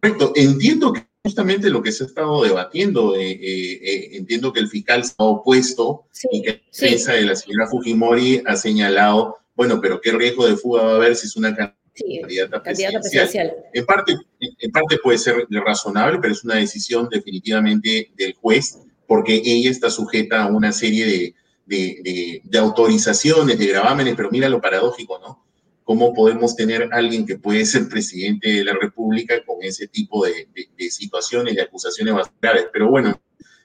Correcto. 0.00 0.32
Entiendo 0.34 0.92
que 0.92 1.06
justamente 1.22 1.70
lo 1.70 1.82
que 1.82 1.92
se 1.92 2.04
ha 2.04 2.06
estado 2.06 2.42
debatiendo, 2.42 3.16
eh, 3.16 3.32
eh, 3.32 3.80
eh, 3.82 4.08
entiendo 4.12 4.52
que 4.52 4.60
el 4.60 4.68
fiscal 4.68 5.04
se 5.04 5.14
ha 5.18 5.24
opuesto 5.24 6.06
y 6.30 6.42
que 6.42 6.50
la 6.50 6.60
defensa 6.72 7.12
de 7.12 7.22
la 7.22 7.36
señora 7.36 7.66
Fujimori 7.68 8.42
ha 8.46 8.56
señalado, 8.56 9.36
bueno, 9.54 9.80
pero 9.80 10.00
qué 10.00 10.12
riesgo 10.12 10.46
de 10.46 10.56
fuga 10.56 10.82
va 10.82 10.92
a 10.92 10.96
haber 10.96 11.16
si 11.16 11.26
es 11.26 11.36
una 11.36 11.54
candidata, 11.54 12.62
presidencial. 12.62 13.52
En, 13.72 13.84
parte, 13.84 14.16
en 14.40 14.70
parte 14.70 14.98
puede 15.02 15.18
ser 15.18 15.46
razonable, 15.50 16.18
pero 16.20 16.32
es 16.32 16.44
una 16.44 16.56
decisión 16.56 17.08
definitivamente 17.10 18.10
del 18.16 18.34
juez, 18.34 18.78
porque 19.06 19.34
ella 19.44 19.70
está 19.70 19.90
sujeta 19.90 20.44
a 20.44 20.46
una 20.46 20.72
serie 20.72 21.06
de, 21.06 21.34
de, 21.66 22.40
de 22.42 22.58
autorizaciones, 22.58 23.58
de 23.58 23.66
gravámenes, 23.66 24.14
pero 24.16 24.30
mira 24.30 24.48
lo 24.48 24.60
paradójico, 24.60 25.18
¿no? 25.18 25.47
Cómo 25.88 26.12
podemos 26.12 26.54
tener 26.54 26.90
alguien 26.92 27.24
que 27.24 27.38
puede 27.38 27.64
ser 27.64 27.88
presidente 27.88 28.46
de 28.46 28.62
la 28.62 28.74
República 28.74 29.42
con 29.46 29.62
ese 29.62 29.88
tipo 29.88 30.22
de, 30.26 30.46
situaciones, 30.90 31.54
de 31.54 31.62
acusaciones 31.62 32.12
bastante 32.12 32.38
graves. 32.42 32.66
Pero 32.70 32.90
bueno, 32.90 33.18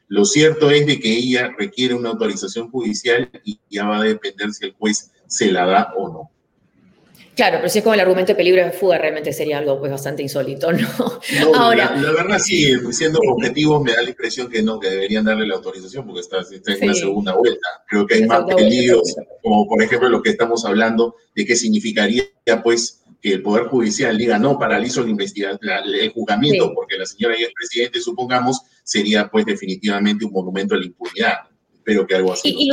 lo 0.07 0.23
cierto 0.23 0.71
es 0.71 0.87
de 0.87 1.01
que 1.01 1.09
ella 1.09 1.53
requiere 1.59 1.93
una 1.93 2.11
autorización 2.11 2.71
judicial 2.71 3.29
y 3.43 3.59
ya 3.69 3.85
va 3.87 3.97
a 3.97 4.03
depender 4.03 4.53
si 4.53 4.67
el 4.67 4.71
juez 4.71 5.11
se 5.27 5.51
la 5.51 5.65
da 5.65 5.93
o 5.97 6.07
no. 6.07 6.31
Claro, 7.35 7.57
pero 7.57 7.69
si 7.69 7.79
es 7.79 7.83
como 7.83 7.95
el 7.95 7.99
argumento 7.99 8.31
de 8.31 8.35
peligro 8.35 8.63
de 8.63 8.71
fuga, 8.71 8.97
realmente 8.97 9.33
sería 9.33 9.57
algo 9.57 9.79
pues 9.79 9.91
bastante 9.91 10.21
insólito, 10.21 10.71
¿no? 10.71 10.87
Ahora, 11.55 11.95
la, 11.95 12.11
verdad 12.11 12.37
sí, 12.37 12.73
siendo 12.91 13.19
objetivos 13.27 13.83
me 13.83 13.93
da 13.93 14.03
la 14.03 14.09
impresión 14.09 14.49
que 14.49 14.61
no, 14.61 14.79
que 14.79 14.89
deberían 14.89 15.25
darle 15.25 15.47
la 15.47 15.55
autorización 15.55 16.05
porque 16.05 16.21
está, 16.21 16.37
en 16.39 16.83
una 16.83 16.93
segunda 16.93 17.33
vuelta. 17.33 17.67
Creo 17.87 18.05
que 18.05 18.15
hay 18.15 18.25
más 18.25 18.43
peligros, 18.45 19.15
como 19.41 19.67
por 19.67 19.81
ejemplo 19.81 20.09
lo 20.09 20.21
que 20.21 20.29
estamos 20.29 20.63
hablando 20.65 21.15
de 21.35 21.45
qué 21.45 21.55
significaría 21.55 22.23
pues 22.63 23.03
que 23.19 23.33
el 23.33 23.41
Poder 23.41 23.67
Judicial 23.67 24.17
diga 24.17 24.37
no, 24.37 24.59
paralizo 24.59 25.01
la 25.01 25.09
investigación, 25.09 25.59
el 25.85 26.11
juzgamiento, 26.11 26.73
porque 26.75 26.97
la 26.97 27.05
señora 27.05 27.39
y 27.39 27.43
el 27.43 27.53
presidente, 27.53 27.99
supongamos, 28.01 28.61
sería 28.83 29.29
pues 29.29 29.45
definitivamente 29.45 30.25
un 30.25 30.33
monumento 30.33 30.75
a 30.75 30.77
la 30.77 30.85
impunidad. 30.85 31.33
Espero 31.73 32.05
que 32.05 32.15
algo 32.15 32.33
así. 32.33 32.53
Y 32.57 32.69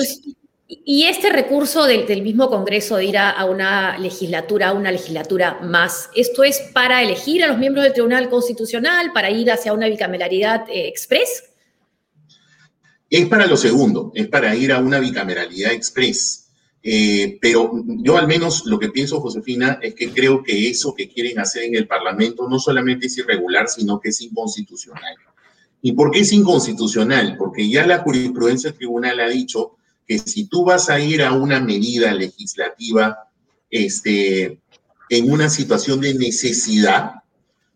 este 0.86 1.30
recurso 1.30 1.86
del, 1.86 2.22
mismo 2.22 2.48
Congreso 2.48 2.96
de 2.96 3.06
ir 3.06 3.18
a, 3.18 3.44
una 3.44 3.98
legislatura, 3.98 4.68
a 4.68 4.72
una 4.72 4.92
legislatura 4.92 5.58
más, 5.62 6.10
¿esto 6.14 6.44
es 6.44 6.60
para 6.72 7.02
elegir 7.02 7.42
a 7.42 7.48
los 7.48 7.58
miembros 7.58 7.84
del 7.84 7.92
Tribunal 7.92 8.28
Constitucional, 8.28 9.12
para 9.12 9.30
ir 9.30 9.50
hacia 9.50 9.72
una 9.72 9.88
bicameralidad 9.88 10.68
eh, 10.68 10.86
express? 10.86 11.44
Es 13.08 13.26
para 13.28 13.46
lo 13.46 13.56
segundo, 13.56 14.12
es 14.14 14.28
para 14.28 14.54
ir 14.54 14.72
a 14.72 14.78
una 14.78 15.00
bicameralidad 15.00 15.72
express. 15.72 16.46
Eh, 16.82 17.38
pero 17.42 17.72
yo 17.84 18.16
al 18.16 18.26
menos 18.26 18.64
lo 18.64 18.78
que 18.78 18.88
pienso, 18.88 19.20
Josefina, 19.20 19.78
es 19.82 19.94
que 19.94 20.12
creo 20.12 20.42
que 20.42 20.70
eso 20.70 20.94
que 20.94 21.08
quieren 21.08 21.38
hacer 21.38 21.64
en 21.64 21.74
el 21.74 21.86
Parlamento 21.86 22.48
no 22.48 22.58
solamente 22.58 23.06
es 23.06 23.18
irregular, 23.18 23.68
sino 23.68 24.00
que 24.00 24.10
es 24.10 24.20
inconstitucional. 24.20 25.16
¿Y 25.82 25.92
por 25.92 26.10
qué 26.10 26.20
es 26.20 26.32
inconstitucional? 26.32 27.36
Porque 27.36 27.68
ya 27.68 27.86
la 27.86 27.98
jurisprudencia 27.98 28.70
del 28.70 28.78
tribunal 28.78 29.20
ha 29.20 29.28
dicho 29.28 29.76
que 30.11 30.19
si 30.19 30.47
tú 30.47 30.64
vas 30.64 30.90
a 30.90 30.99
ir 30.99 31.23
a 31.23 31.31
una 31.31 31.61
medida 31.61 32.12
legislativa 32.12 33.31
este, 33.71 34.59
en 35.09 35.31
una 35.31 35.49
situación 35.49 36.00
de 36.00 36.14
necesidad, 36.14 37.12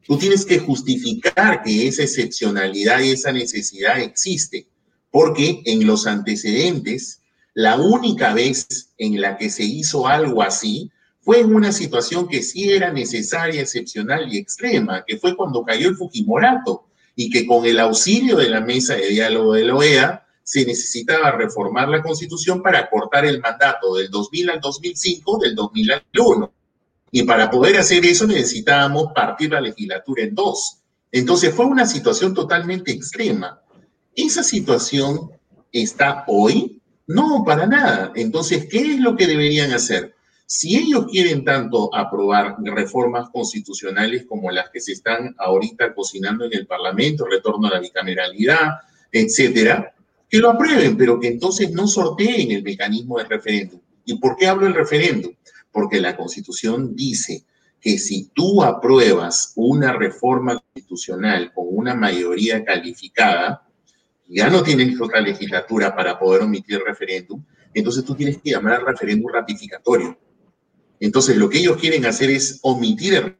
tú 0.05 0.19
tienes 0.19 0.45
que 0.45 0.59
justificar 0.59 1.63
que 1.63 1.87
esa 1.87 2.03
excepcionalidad 2.03 2.99
y 3.03 3.13
esa 3.13 3.31
necesidad 3.31 4.01
existe. 4.01 4.67
porque 5.13 5.63
en 5.65 5.87
los 5.87 6.09
antecedentes, 6.09 7.21
la 7.55 7.77
única 7.77 8.35
vez 8.35 8.91
en 8.99 9.21
la 9.21 9.39
que 9.39 9.49
se 9.49 9.63
hizo 9.63 10.09
algo 10.09 10.43
así 10.43 10.91
fue 11.21 11.39
en 11.39 11.55
una 11.55 11.71
situación 11.71 12.27
que 12.27 12.43
sí 12.43 12.73
era 12.73 12.93
necesaria, 12.93 13.61
excepcional 13.61 14.27
y 14.33 14.39
extrema, 14.39 15.05
que 15.07 15.19
fue 15.19 15.37
cuando 15.37 15.63
cayó 15.63 15.89
el 15.89 15.95
Fujimorato 15.95 16.89
y 17.15 17.31
que 17.31 17.47
con 17.47 17.65
el 17.65 17.79
auxilio 17.79 18.39
de 18.39 18.51
la 18.51 18.61
mesa 18.61 18.97
de 18.97 19.09
diálogo 19.11 19.53
de 19.55 19.65
la 19.67 19.77
OEA 19.77 20.24
se 20.45 20.65
necesitaba 20.67 21.33
reformar 21.33 21.89
la 21.89 22.03
constitución 22.03 22.63
para 22.63 22.89
cortar 22.89 23.25
el 23.25 23.41
mandato 23.41 23.95
del 23.95 24.11
2000 24.11 24.51
al 24.51 24.61
2005, 24.61 25.39
del 25.39 25.55
2000 25.55 25.93
al 25.93 26.05
2001. 26.13 26.53
Y 27.11 27.23
para 27.23 27.51
poder 27.51 27.79
hacer 27.79 28.05
eso 28.05 28.27
necesitábamos 28.27 29.13
partir 29.15 29.53
la 29.53 29.61
legislatura 29.61 30.23
en 30.23 30.35
dos. 30.35 30.81
Entonces 31.11 31.55
fue 31.55 31.65
una 31.65 31.87
situación 31.87 32.35
totalmente 32.35 32.93
extrema. 32.93 33.61
¿Esa 34.15 34.43
situación 34.43 35.31
está 35.73 36.25
hoy? 36.27 36.83
No, 37.07 37.43
para 37.45 37.67
nada. 37.67 38.13
Entonces, 38.15 38.67
¿qué 38.71 38.81
es 38.81 39.01
lo 39.01 39.17
que 39.17 39.27
deberían 39.27 39.73
hacer? 39.73 40.15
Si 40.45 40.77
ellos 40.77 41.07
quieren 41.11 41.45
tanto 41.45 41.95
aprobar 41.95 42.57
reformas 42.63 43.31
constitucionales 43.31 44.27
como 44.27 44.51
las 44.51 44.69
que 44.71 44.81
se 44.81 44.93
están 44.93 45.35
ahorita 45.39 45.95
cocinando 45.95 46.45
en 46.45 46.53
el 46.53 46.67
Parlamento, 46.67 47.25
retorno 47.25 47.69
a 47.69 47.75
la 47.75 47.81
bicameralidad, 47.81 48.81
etcétera, 49.11 49.94
que 50.35 50.41
lo 50.41 50.51
aprueben, 50.51 50.97
pero 50.97 51.21
que 51.21 51.29
entonces 51.29 51.71
no 51.71 51.87
sorteen 51.87 52.51
el 52.51 52.65
mecanismo 52.65 53.19
del 53.19 53.29
referéndum. 53.29 53.79
¿Y 54.05 54.19
por 54.19 54.35
qué 54.35 54.49
hablo 54.49 54.65
del 54.65 54.75
referéndum? 54.75 55.33
Porque 55.71 56.01
la 56.01 56.17
Constitución 56.17 56.97
dice 56.97 57.45
que 57.81 57.99
si 57.99 58.31
tú 58.35 58.61
apruebas 58.65 59.53
una 59.55 59.93
reforma 59.93 60.59
constitucional 60.59 61.53
con 61.55 61.67
una 61.71 61.95
mayoría 61.95 62.65
calificada, 62.65 63.65
ya 64.27 64.51
no 64.51 64.65
tienes 64.65 65.01
otra 65.01 65.21
legislatura 65.21 65.95
para 65.95 66.19
poder 66.19 66.43
omitir 66.43 66.81
referéndum, 66.85 67.41
entonces 67.73 68.05
tú 68.05 68.17
tienes 68.17 68.39
que 68.39 68.51
llamar 68.51 68.81
al 68.81 68.87
referéndum 68.87 69.31
ratificatorio. 69.33 70.19
Entonces 70.99 71.37
lo 71.37 71.49
que 71.49 71.59
ellos 71.59 71.77
quieren 71.77 72.07
hacer 72.07 72.29
es 72.31 72.59
omitir 72.63 73.15
el 73.15 73.37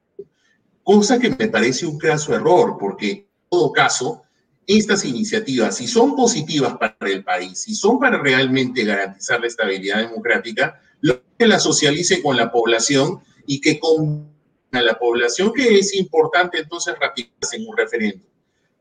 cosa 0.85 1.19
que 1.19 1.31
me 1.31 1.49
parece 1.49 1.87
un 1.87 1.99
caso 1.99 2.33
error, 2.37 2.77
porque 2.79 3.11
en 3.11 3.27
todo 3.49 3.73
caso, 3.73 4.23
estas 4.67 5.05
iniciativas, 5.05 5.77
si 5.77 5.87
son 5.87 6.17
positivas 6.17 6.77
para 6.77 6.97
el 7.01 7.23
país, 7.23 7.63
si 7.63 7.75
son 7.75 7.99
para 7.99 8.19
realmente 8.19 8.85
garantizar 8.85 9.41
la 9.41 9.47
estabilidad 9.47 9.99
democrática, 9.99 10.81
lo 11.01 11.21
que 11.39 11.47
la 11.47 11.59
socialice 11.59 12.23
con 12.23 12.37
la 12.37 12.51
población 12.51 13.21
y 13.47 13.61
que 13.61 13.79
con 13.79 14.35
a 14.73 14.83
la 14.83 14.99
población 14.99 15.53
que 15.53 15.79
es 15.79 15.95
importante 15.95 16.59
entonces 16.59 16.95
ratificarse 16.99 17.57
en 17.57 17.69
un 17.69 17.77
referéndum. 17.77 18.29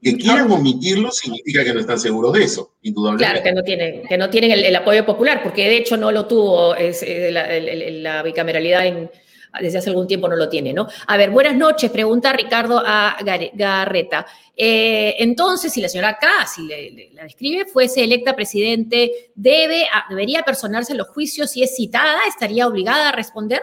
Que 0.01 0.17
quieran 0.17 0.51
omitirlo 0.51 1.11
significa 1.11 1.63
que 1.63 1.73
no 1.73 1.79
están 1.79 1.97
seguros 1.97 2.33
de 2.33 2.43
eso, 2.43 2.73
indudablemente. 2.81 3.41
Claro, 3.41 3.43
que 3.43 3.53
no 3.53 3.63
tienen, 3.63 4.07
que 4.07 4.17
no 4.17 4.29
tienen 4.29 4.51
el, 4.51 4.75
apoyo 4.75 5.05
popular, 5.05 5.41
porque 5.41 5.63
de 5.69 5.77
hecho 5.77 5.95
no 5.95 6.11
lo 6.11 6.25
tuvo 6.25 6.75
es, 6.75 7.03
eh, 7.03 7.31
la, 7.31 8.21
bicameralidad 8.21 8.85
en, 8.85 9.09
desde 9.62 9.77
hace 9.77 9.89
algún 9.89 10.07
tiempo 10.07 10.27
no 10.27 10.36
lo 10.36 10.50
tiene, 10.50 10.74
¿no? 10.74 10.88
A 11.07 11.17
ver, 11.17 11.29
buenas 11.31 11.55
noches, 11.55 11.91
pregunta 11.91 12.33
Ricardo 12.33 12.81
a 12.83 13.17
Garreta. 13.53 14.25
Eh, 14.55 15.15
entonces, 15.19 15.72
si 15.74 15.81
la 15.81 15.89
señora 15.89 16.17
K, 16.19 16.27
si 16.48 16.67
la 17.13 17.24
describe, 17.24 17.65
fuese 17.65 18.03
electa 18.03 18.36
presidente, 18.36 19.31
debe, 19.36 19.86
¿debería 20.10 20.43
personarse 20.43 20.93
en 20.93 21.00
los 21.00 21.07
juicios 21.10 21.51
si 21.51 21.63
es 21.63 21.75
citada? 21.75 22.19
¿Estaría 22.27 22.67
obligada 22.67 23.10
a 23.10 23.12
responder? 23.12 23.62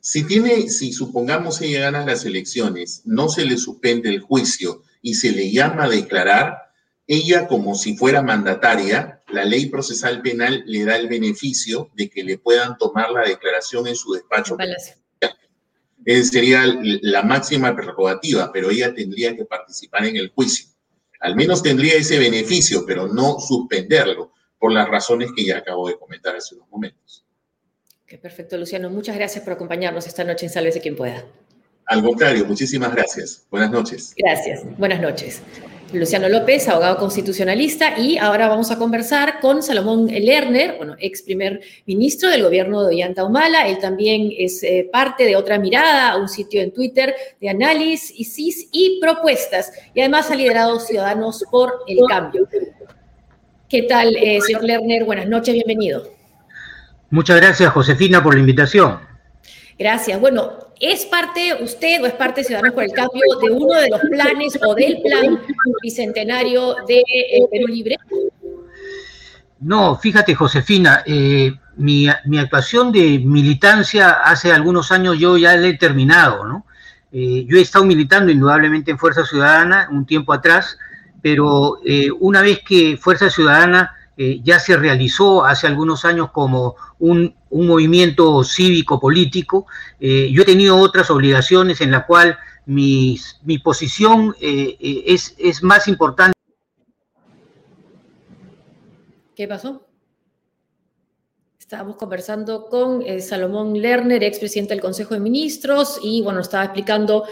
Si 0.00 0.26
tiene, 0.26 0.68
si 0.68 0.92
supongamos 0.92 1.60
ella 1.60 1.80
gana 1.80 2.06
las 2.06 2.24
elecciones, 2.24 3.02
no 3.04 3.28
se 3.28 3.44
le 3.44 3.56
suspende 3.56 4.08
el 4.08 4.20
juicio 4.20 4.82
y 5.02 5.14
se 5.14 5.32
le 5.32 5.50
llama 5.50 5.84
a 5.84 5.88
declarar, 5.88 6.67
ella 7.08 7.48
como 7.48 7.74
si 7.74 7.96
fuera 7.96 8.22
mandataria, 8.22 9.22
la 9.28 9.44
ley 9.44 9.66
procesal 9.66 10.20
penal 10.20 10.62
le 10.66 10.84
da 10.84 10.96
el 10.96 11.08
beneficio 11.08 11.90
de 11.94 12.10
que 12.10 12.22
le 12.22 12.36
puedan 12.36 12.76
tomar 12.76 13.10
la 13.10 13.22
declaración 13.22 13.86
en 13.86 13.96
su 13.96 14.12
despacho. 14.12 14.56
Esa 16.04 16.30
sería 16.30 16.62
la 17.02 17.22
máxima 17.22 17.74
prerrogativa, 17.74 18.52
pero 18.52 18.70
ella 18.70 18.94
tendría 18.94 19.34
que 19.34 19.46
participar 19.46 20.04
en 20.04 20.16
el 20.16 20.28
juicio. 20.28 20.68
Al 21.20 21.34
menos 21.34 21.62
tendría 21.62 21.94
ese 21.94 22.18
beneficio, 22.18 22.84
pero 22.86 23.08
no 23.08 23.40
suspenderlo 23.40 24.32
por 24.58 24.72
las 24.72 24.88
razones 24.88 25.30
que 25.34 25.44
ya 25.44 25.58
acabo 25.58 25.88
de 25.88 25.98
comentar 25.98 26.36
hace 26.36 26.54
unos 26.54 26.68
momentos. 26.68 27.24
Qué 28.06 28.18
perfecto, 28.18 28.56
Luciano. 28.56 28.90
Muchas 28.90 29.16
gracias 29.16 29.42
por 29.44 29.54
acompañarnos 29.54 30.06
esta 30.06 30.24
noche 30.24 30.46
en 30.46 30.52
Sálvese 30.52 30.80
quien 30.80 30.96
pueda. 30.96 31.24
Al 31.86 32.02
contrario, 32.02 32.44
muchísimas 32.44 32.94
gracias. 32.94 33.46
Buenas 33.50 33.70
noches. 33.70 34.14
Gracias. 34.16 34.62
Buenas 34.78 35.00
noches. 35.00 35.42
Luciano 35.92 36.28
López, 36.28 36.68
abogado 36.68 36.98
constitucionalista, 36.98 37.98
y 37.98 38.18
ahora 38.18 38.46
vamos 38.46 38.70
a 38.70 38.78
conversar 38.78 39.40
con 39.40 39.62
Salomón 39.62 40.06
Lerner, 40.06 40.76
bueno, 40.76 40.96
ex 40.98 41.22
primer 41.22 41.60
ministro 41.86 42.28
del 42.28 42.42
gobierno 42.42 42.82
de 42.82 42.94
Ollanta 42.94 43.24
Humala. 43.24 43.66
Él 43.66 43.78
también 43.78 44.30
es 44.36 44.62
eh, 44.62 44.88
parte 44.92 45.24
de 45.24 45.34
Otra 45.34 45.58
Mirada, 45.58 46.16
un 46.18 46.28
sitio 46.28 46.60
en 46.60 46.72
Twitter 46.72 47.14
de 47.40 47.48
análisis 47.48 48.68
y 48.70 49.00
propuestas, 49.00 49.72
y 49.94 50.00
además 50.00 50.30
ha 50.30 50.34
liderado 50.34 50.78
Ciudadanos 50.78 51.42
por 51.50 51.72
el 51.86 51.98
Cambio. 52.06 52.46
¿Qué 53.66 53.82
tal, 53.82 54.14
eh, 54.16 54.40
señor 54.42 54.64
Lerner? 54.64 55.04
Buenas 55.04 55.26
noches, 55.26 55.54
bienvenido. 55.54 56.02
Muchas 57.08 57.38
gracias, 57.38 57.72
Josefina, 57.72 58.22
por 58.22 58.34
la 58.34 58.40
invitación. 58.40 58.98
Gracias. 59.78 60.20
Bueno, 60.20 60.67
¿es 60.80 61.06
parte 61.06 61.56
usted 61.60 62.02
o 62.02 62.06
es 62.06 62.12
parte 62.12 62.40
de 62.40 62.46
Ciudadanos 62.46 62.74
por 62.74 62.84
el 62.84 62.92
Cambio 62.92 63.22
de 63.42 63.50
uno 63.50 63.74
de 63.74 63.88
los 63.88 64.00
planes 64.00 64.58
o 64.64 64.74
del 64.74 65.00
plan 65.02 65.40
bicentenario 65.82 66.76
de 66.86 66.98
eh, 66.98 67.40
Perú 67.50 67.66
Libre? 67.66 67.96
No, 69.60 69.96
fíjate, 69.96 70.34
Josefina, 70.34 71.02
eh, 71.04 71.52
mi, 71.76 72.08
actuación 72.08 72.92
de 72.92 73.18
militancia 73.18 74.10
hace 74.24 74.52
algunos 74.52 74.92
años 74.92 75.18
yo 75.18 75.36
ya 75.36 75.56
la 75.56 75.66
he 75.66 75.76
terminado, 75.76 76.44
¿no? 76.44 76.64
Eh, 77.10 77.44
yo 77.48 77.56
he 77.56 77.62
estado 77.62 77.84
militando 77.84 78.30
indudablemente 78.30 78.90
en 78.90 78.98
Fuerza 78.98 79.24
Ciudadana 79.24 79.88
un 79.90 80.06
tiempo 80.06 80.32
atrás, 80.32 80.78
pero 81.22 81.80
una 82.20 82.42
vez 82.42 82.60
que 82.60 82.96
Fuerza 82.96 83.28
Ciudadana 83.28 83.97
eh, 84.20 84.40
ya 84.42 84.58
se 84.58 84.76
realizó 84.76 85.44
hace 85.44 85.68
algunos 85.68 86.04
años 86.04 86.32
como 86.32 86.74
un, 86.98 87.36
movimiento 87.52 88.42
cívico-político. 88.42 89.66
Eh, 90.00 90.28
yo 90.32 90.42
he 90.42 90.44
tenido 90.44 90.76
otras 90.76 91.08
obligaciones 91.08 91.80
en 91.80 91.92
las 91.92 92.04
cuales 92.04 92.34
mi, 92.66 93.16
posición 93.62 94.34
eh, 94.40 94.76
es, 95.06 95.36
es 95.38 95.62
más 95.62 95.86
importante. 95.86 96.32
¿Qué 99.36 99.46
pasó? 99.46 99.86
Estábamos 101.60 101.94
conversando 101.94 102.66
con 102.66 103.04
Salomón 103.20 103.80
Lerner, 103.80 104.24
expresidente 104.24 104.74
del 104.74 104.80
Consejo 104.80 105.14
de 105.14 105.20
Ministros, 105.20 106.00
y 106.02 106.22
bueno, 106.22 106.40
estaba 106.40 106.64
explicando 106.64 107.24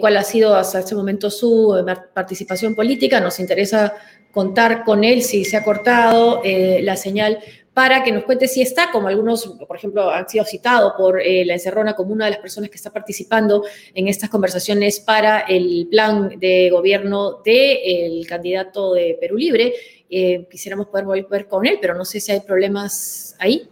cuál 0.00 0.16
ha 0.16 0.24
sido 0.24 0.56
hasta 0.56 0.80
este 0.80 0.96
momento 0.96 1.30
su 1.30 1.80
participación 2.12 2.74
política. 2.74 3.20
Nos 3.20 3.38
interesa 3.38 3.94
contar 4.38 4.84
con 4.84 5.02
él 5.02 5.22
si 5.22 5.44
se 5.44 5.56
ha 5.56 5.64
cortado 5.64 6.42
eh, 6.44 6.78
la 6.84 6.94
señal 6.94 7.40
para 7.74 8.04
que 8.04 8.12
nos 8.12 8.22
cuente 8.22 8.46
si 8.46 8.62
está, 8.62 8.92
como 8.92 9.08
algunos, 9.08 9.44
por 9.66 9.76
ejemplo, 9.76 10.10
han 10.10 10.28
sido 10.28 10.44
citados 10.44 10.92
por 10.96 11.20
eh, 11.20 11.44
la 11.44 11.54
Encerrona 11.54 11.96
como 11.96 12.12
una 12.12 12.26
de 12.26 12.30
las 12.30 12.38
personas 12.38 12.70
que 12.70 12.76
está 12.76 12.92
participando 12.92 13.64
en 13.92 14.06
estas 14.06 14.30
conversaciones 14.30 15.00
para 15.00 15.40
el 15.40 15.88
plan 15.90 16.38
de 16.38 16.70
gobierno 16.70 17.42
del 17.44 18.24
candidato 18.28 18.94
de 18.94 19.18
Perú 19.20 19.36
Libre. 19.36 19.74
Eh, 20.08 20.46
quisiéramos 20.48 20.86
poder 20.86 21.04
volver 21.04 21.48
con 21.48 21.66
él, 21.66 21.78
pero 21.80 21.96
no 21.96 22.04
sé 22.04 22.20
si 22.20 22.30
hay 22.30 22.38
problemas 22.38 23.34
ahí. 23.40 23.68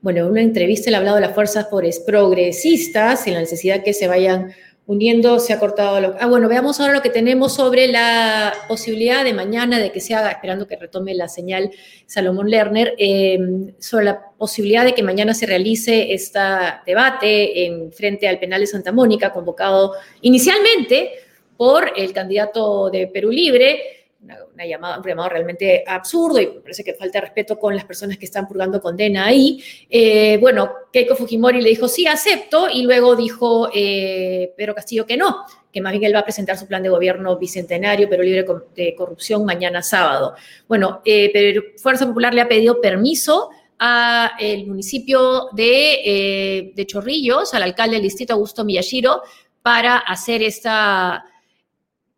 Bueno, 0.00 0.24
en 0.24 0.30
una 0.32 0.42
entrevista 0.42 0.90
él 0.90 0.96
ha 0.96 0.98
hablado 0.98 1.16
de 1.16 1.22
las 1.22 1.36
fuerzas 1.36 1.68
progresistas 2.04 3.28
y 3.28 3.30
la 3.30 3.38
necesidad 3.38 3.84
que 3.84 3.92
se 3.92 4.08
vayan 4.08 4.52
uniendo, 4.86 5.40
se 5.40 5.52
ha 5.52 5.58
cortado. 5.58 6.00
Lo, 6.00 6.16
ah, 6.20 6.26
bueno, 6.26 6.48
veamos 6.48 6.80
ahora 6.80 6.94
lo 6.94 7.02
que 7.02 7.10
tenemos 7.10 7.54
sobre 7.54 7.88
la 7.88 8.52
posibilidad 8.68 9.24
de 9.24 9.32
mañana 9.32 9.78
de 9.78 9.90
que 9.90 10.00
se 10.00 10.14
haga, 10.14 10.30
esperando 10.30 10.66
que 10.66 10.76
retome 10.76 11.14
la 11.14 11.28
señal 11.28 11.70
Salomón 12.06 12.48
Lerner, 12.48 12.94
em, 12.98 13.72
sobre 13.78 14.06
la 14.06 14.30
posibilidad 14.38 14.84
de 14.84 14.94
que 14.94 15.02
mañana 15.02 15.34
se 15.34 15.46
realice 15.46 16.12
este 16.12 16.38
debate 16.86 17.66
en 17.66 17.92
frente 17.92 18.28
al 18.28 18.38
penal 18.38 18.60
de 18.60 18.66
Santa 18.66 18.92
Mónica, 18.92 19.32
convocado 19.32 19.94
inicialmente 20.20 21.10
por 21.56 21.92
el 21.96 22.12
candidato 22.12 22.90
de 22.90 23.08
Perú 23.08 23.30
Libre, 23.30 24.05
una, 24.54 24.66
llamada, 24.66 24.98
un 24.98 25.04
llamado 25.04 25.28
realmente 25.28 25.84
absurdo 25.86 26.40
y 26.40 26.46
parece 26.46 26.82
que 26.82 26.94
falta 26.94 27.20
respeto 27.20 27.58
con 27.58 27.74
las 27.74 27.84
personas 27.84 28.18
que 28.18 28.24
están 28.24 28.46
purgando 28.46 28.80
condena 28.80 29.26
ahí. 29.26 29.62
Eh, 29.88 30.38
bueno, 30.40 30.70
Keiko 30.92 31.14
Fujimori 31.14 31.60
le 31.60 31.70
dijo 31.70 31.88
sí, 31.88 32.06
acepto, 32.06 32.68
y 32.72 32.82
luego 32.82 33.16
dijo 33.16 33.70
eh, 33.74 34.52
Pedro 34.56 34.74
Castillo 34.74 35.06
que 35.06 35.16
no, 35.16 35.44
que 35.72 35.80
más 35.80 35.92
bien 35.92 36.04
él 36.04 36.14
va 36.14 36.20
a 36.20 36.24
presentar 36.24 36.58
su 36.58 36.66
plan 36.66 36.82
de 36.82 36.88
gobierno 36.88 37.36
bicentenario, 37.36 38.08
pero 38.08 38.22
libre 38.22 38.44
de 38.74 38.94
corrupción, 38.94 39.44
mañana 39.44 39.82
sábado. 39.82 40.34
Bueno, 40.68 41.02
eh, 41.04 41.30
pero 41.32 41.62
Fuerza 41.76 42.06
Popular 42.06 42.34
le 42.34 42.40
ha 42.40 42.48
pedido 42.48 42.80
permiso 42.80 43.50
al 43.78 44.66
municipio 44.66 45.48
de, 45.52 46.72
de 46.74 46.86
Chorrillos, 46.86 47.52
al 47.52 47.62
alcalde 47.62 47.96
del 47.96 48.04
distrito 48.04 48.32
Augusto 48.32 48.64
Miyashiro, 48.64 49.20
para 49.60 49.98
hacer 49.98 50.42
esta 50.42 51.26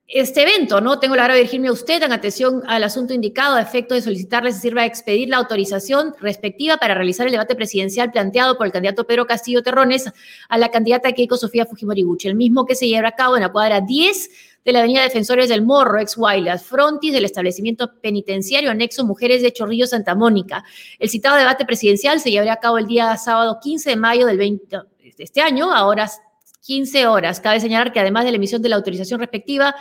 este 0.08 0.40
evento, 0.40 0.80
¿no? 0.80 0.98
Tengo 0.98 1.16
la 1.16 1.24
hora 1.24 1.34
de 1.34 1.40
dirigirme 1.40 1.68
a 1.68 1.72
usted 1.72 2.02
en 2.02 2.12
atención 2.12 2.62
al 2.66 2.82
asunto 2.82 3.12
indicado 3.12 3.56
a 3.56 3.60
efecto 3.60 3.94
de 3.94 4.00
solicitarle 4.00 4.52
se 4.52 4.60
sirva 4.60 4.80
a 4.80 4.86
expedir 4.86 5.28
la 5.28 5.36
autorización 5.36 6.14
respectiva 6.18 6.78
para 6.78 6.94
realizar 6.94 7.26
el 7.26 7.32
debate 7.32 7.54
presidencial 7.54 8.10
planteado 8.10 8.56
por 8.56 8.66
el 8.66 8.72
candidato 8.72 9.06
Pedro 9.06 9.26
Castillo 9.26 9.62
Terrones 9.62 10.10
a 10.48 10.56
la 10.56 10.70
candidata 10.70 11.12
Keiko 11.12 11.36
Sofía 11.36 11.66
Fujimori 11.66 12.02
Gucci, 12.04 12.26
el 12.26 12.36
mismo 12.36 12.64
que 12.64 12.74
se 12.74 12.88
llevará 12.88 13.10
a 13.10 13.16
cabo 13.16 13.36
en 13.36 13.42
la 13.42 13.52
cuadra 13.52 13.82
10 13.82 14.30
de 14.64 14.72
la 14.72 14.78
Avenida 14.78 15.02
Defensores 15.02 15.50
del 15.50 15.60
Morro, 15.60 16.00
ex 16.00 16.16
Guaylas, 16.16 16.64
frontis 16.64 17.12
del 17.12 17.26
establecimiento 17.26 18.00
penitenciario 18.00 18.70
anexo 18.70 19.04
Mujeres 19.04 19.42
de 19.42 19.52
Chorrillo 19.52 19.86
Santa 19.86 20.14
Mónica. 20.14 20.64
El 20.98 21.10
citado 21.10 21.36
debate 21.36 21.66
presidencial 21.66 22.18
se 22.18 22.30
llevará 22.30 22.54
a 22.54 22.60
cabo 22.60 22.78
el 22.78 22.86
día 22.86 23.14
sábado 23.18 23.58
15 23.62 23.90
de 23.90 23.96
mayo 23.96 24.26
del 24.26 24.38
20, 24.38 24.78
de 25.18 25.24
este 25.24 25.42
año, 25.42 25.70
a 25.70 25.86
horas 25.86 26.22
15 26.68 27.06
horas. 27.06 27.40
Cabe 27.40 27.60
señalar 27.60 27.94
que 27.94 28.00
además 28.00 28.26
de 28.26 28.30
la 28.30 28.36
emisión 28.36 28.60
de 28.60 28.68
la 28.68 28.76
autorización 28.76 29.18
respectiva, 29.18 29.74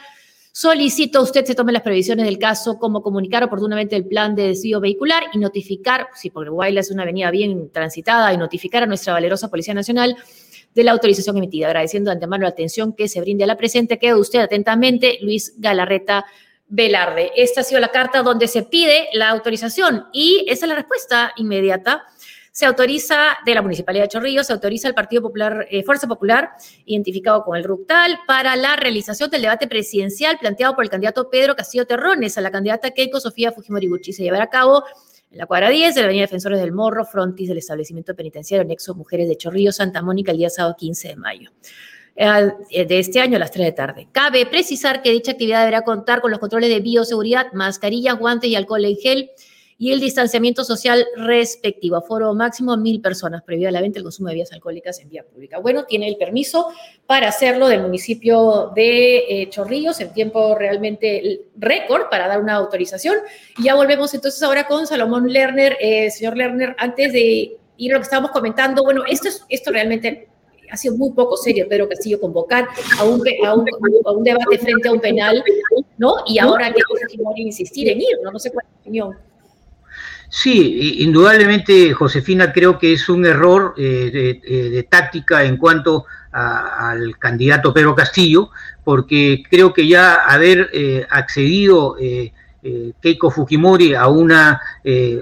Solicito 0.53 1.20
a 1.20 1.22
usted 1.22 1.46
se 1.46 1.53
tome 1.53 1.72
las 1.72 1.84
previsiones 1.84 2.25
del 2.25 2.39
caso, 2.39 2.79
como 2.79 3.03
comunicar 3.03 3.44
oportunamente 3.44 3.96
el 3.96 4.08
plan 4.08 4.34
de 4.34 4.48
desvío 4.48 4.79
vehicular 4.79 5.25
y 5.32 5.38
notificar, 5.38 6.08
si 6.15 6.32
porque 6.32 6.50
Guayla 6.50 6.79
es 6.79 6.89
una 6.89 7.03
avenida 7.03 7.29
bien 7.29 7.70
transitada, 7.70 8.34
y 8.34 8.38
notificar 8.38 8.82
a 8.82 8.88
nuestra 8.88 9.13
valerosa 9.13 9.50
Policía 9.50 9.75
Nacional 9.75 10.15
de 10.74 10.84
la 10.84 10.94
autorización 10.94 11.38
emitida. 11.38 11.67
Agradeciendo 11.67 12.10
de 12.10 12.15
antemano 12.15 12.41
la 12.41 12.50
atención 12.50 12.94
que 12.94 13.08
se 13.08 13.22
brinde 13.22 13.44
a 13.44 13.48
la 13.48 13.56
presente. 13.56 14.00
Queda 14.00 14.17
usted 14.17 14.39
atentamente, 14.39 15.20
Luis 15.22 15.53
Galarreta 15.60 16.25
Velarde. 16.70 17.34
Esta 17.36 17.62
ha 17.62 17.63
sido 17.63 17.79
la 17.79 17.89
carta 17.89 18.24
donde 18.24 18.48
se 18.48 18.63
pide 18.63 19.10
la 19.13 19.29
autorización 19.29 20.08
y 20.12 20.44
esa 20.48 20.65
es 20.65 20.70
la 20.70 20.75
respuesta 20.75 21.34
inmediata 21.38 22.03
se 22.58 22.66
autoriza 22.66 23.38
de 23.46 23.54
la 23.54 23.62
Municipalidad 23.62 24.06
de 24.06 24.10
Chorrillos, 24.10 24.48
se 24.48 24.54
autoriza 24.54 24.88
al 24.88 24.96
Partido 24.96 25.22
Popular, 25.22 25.68
eh, 25.70 25.84
Fuerza 25.84 26.08
Popular, 26.08 26.54
identificado 26.86 27.44
con 27.44 27.56
el 27.56 27.64
RUCTAL, 27.64 28.22
para 28.26 28.56
la 28.56 28.76
realización 28.76 29.30
del 29.30 29.44
debate 29.44 29.68
presidencial 29.68 30.40
planteado 30.40 30.74
por 30.74 30.84
el 30.84 30.90
candidato 30.90 31.30
Pedro 31.30 31.56
Castillo 31.56 31.86
Terrones 31.86 32.36
a 32.36 32.42
la 32.42 32.50
candidata 32.50 32.90
Keiko 32.90 33.20
Sofía 33.20 33.52
Fujimori 33.52 33.88
Se 34.12 34.24
llevará 34.24 34.46
a 34.46 34.50
cabo 34.50 34.84
en 35.30 35.38
la 35.38 35.46
cuadra 35.46 35.70
10 35.70 35.94
de 35.94 36.02
la 36.02 36.06
Avenida 36.06 36.24
Defensores 36.24 36.60
del 36.60 36.72
Morro, 36.72 37.06
frontis 37.06 37.48
del 37.48 37.60
establecimiento 37.60 38.16
penitenciario 38.16 38.66
Nexo 38.66 38.96
Mujeres 38.96 39.30
de 39.30 39.38
Chorrillos, 39.38 39.76
Santa 39.76 40.02
Mónica, 40.02 40.32
el 40.32 40.40
día 40.40 40.50
sábado 40.50 40.76
15 40.80 41.10
de 41.10 41.16
mayo 41.16 41.52
eh, 42.16 42.86
de 42.88 42.98
este 42.98 43.22
año 43.22 43.36
a 43.36 43.40
las 43.40 43.52
3 43.52 43.68
de 43.68 43.72
tarde. 43.72 44.08
Cabe 44.12 44.48
precisar 44.48 45.04
que 45.04 45.12
dicha 45.12 45.34
actividad 45.34 45.60
deberá 45.60 45.84
contar 45.84 46.22
con 46.22 46.32
los 46.32 46.40
controles 46.40 46.72
de 46.72 46.80
bioseguridad, 46.80 47.54
mascarillas, 47.54 48.18
guantes 48.18 48.50
y 48.50 48.56
alcohol 48.56 48.84
en 48.84 48.98
gel 48.98 49.30
y 49.80 49.92
el 49.92 50.00
distanciamiento 50.00 50.64
social 50.64 51.06
respectivo. 51.16 51.98
Aforo 51.98 52.34
máximo 52.34 52.76
mil 52.78 53.00
personas, 53.00 53.44
previo 53.44 53.70
a 53.70 53.72
la 53.72 53.82
venta 53.82 54.00
el 54.00 54.04
consumo 54.04 54.30
de 54.30 54.34
bebidas 54.34 54.52
alcohólicas 54.54 55.00
en 55.00 55.10
vía 55.10 55.24
pública. 55.24 55.60
Bueno, 55.60 55.86
tiene 55.86 56.08
el 56.08 56.18
permiso 56.18 56.70
para 57.06 57.30
hacerlo 57.30 57.68
del 57.68 57.82
municipio 57.82 58.72
de 58.76 59.18
eh, 59.18 59.50
Chorrillos 59.50 60.00
en 60.00 60.14
tiempo 60.14 60.56
realmente 60.56 61.42
récord 61.58 62.10
para 62.10 62.28
dar 62.28 62.42
una 62.42 62.56
autorización. 62.56 63.18
Y 63.58 63.66
ya 63.66 63.76
volvemos 63.76 64.14
entonces 64.14 64.42
ahora 64.42 64.68
con 64.68 64.88
Salomón 64.88 65.32
Lerner. 65.32 65.78
Eh, 65.80 66.10
señor 66.10 66.38
Lerner, 66.38 66.76
antes 66.80 67.14
de 67.14 67.58
ir 67.78 67.92
a 67.92 67.96
lo 67.96 68.00
que 68.00 68.06
estábamos 68.06 68.32
comentando, 68.32 68.84
bueno, 68.84 69.04
esto, 69.08 69.28
es, 69.28 69.46
esto 69.50 69.72
realmente 69.72 70.30
ha 70.70 70.76
sido 70.76 70.96
muy 70.98 71.12
poco 71.12 71.38
serio 71.38 71.66
Pedro 71.70 71.88
Castillo 71.88 72.20
convocar 72.20 72.68
a 73.00 73.04
un, 73.06 73.22
a 73.46 73.54
un, 73.54 73.66
a 74.06 74.12
un 74.12 74.24
debate 74.24 74.58
frente 74.58 74.90
a 74.90 74.92
un 74.92 75.00
penal, 75.00 75.42
¿no? 75.98 76.16
Y 76.26 76.40
ahora 76.40 76.74
que 76.74 76.82
insistir 77.42 77.90
en 77.90 78.02
ir, 78.02 78.18
¿no? 78.24 78.32
No 78.32 78.40
sé 78.40 78.52
cuál 78.52 78.66
es 78.66 78.74
la 78.74 78.80
opinión. 78.82 79.27
Sí, 80.30 80.98
indudablemente, 81.00 81.94
Josefina, 81.94 82.52
creo 82.52 82.78
que 82.78 82.94
es 82.94 83.08
un 83.08 83.26
error 83.26 83.74
eh, 83.78 84.42
eh, 84.44 84.70
de, 84.70 84.84
táctica 84.84 85.44
en 85.44 85.58
cuanto 85.58 86.06
al 86.32 87.18
candidato 87.18 87.74
Pedro 87.74 87.96
Castillo, 87.96 88.50
porque 88.84 89.42
creo 89.50 89.74
que 89.74 89.88
ya 89.88 90.16
haber 90.16 90.70
eh, 90.72 91.08
accedido 91.10 91.96
Keiko 93.02 93.32
Fujimori 93.32 93.96
a 93.96 94.08
una 94.08 94.62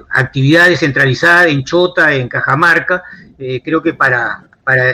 actividad 0.09 0.67
descentralizada 0.67 1.47
en 1.47 1.63
Chota, 1.63 2.13
en 2.13 2.27
Cajamarca, 2.27 3.03
creo 3.63 3.81
que 3.81 3.93
para, 3.93 4.43
para 4.63 4.93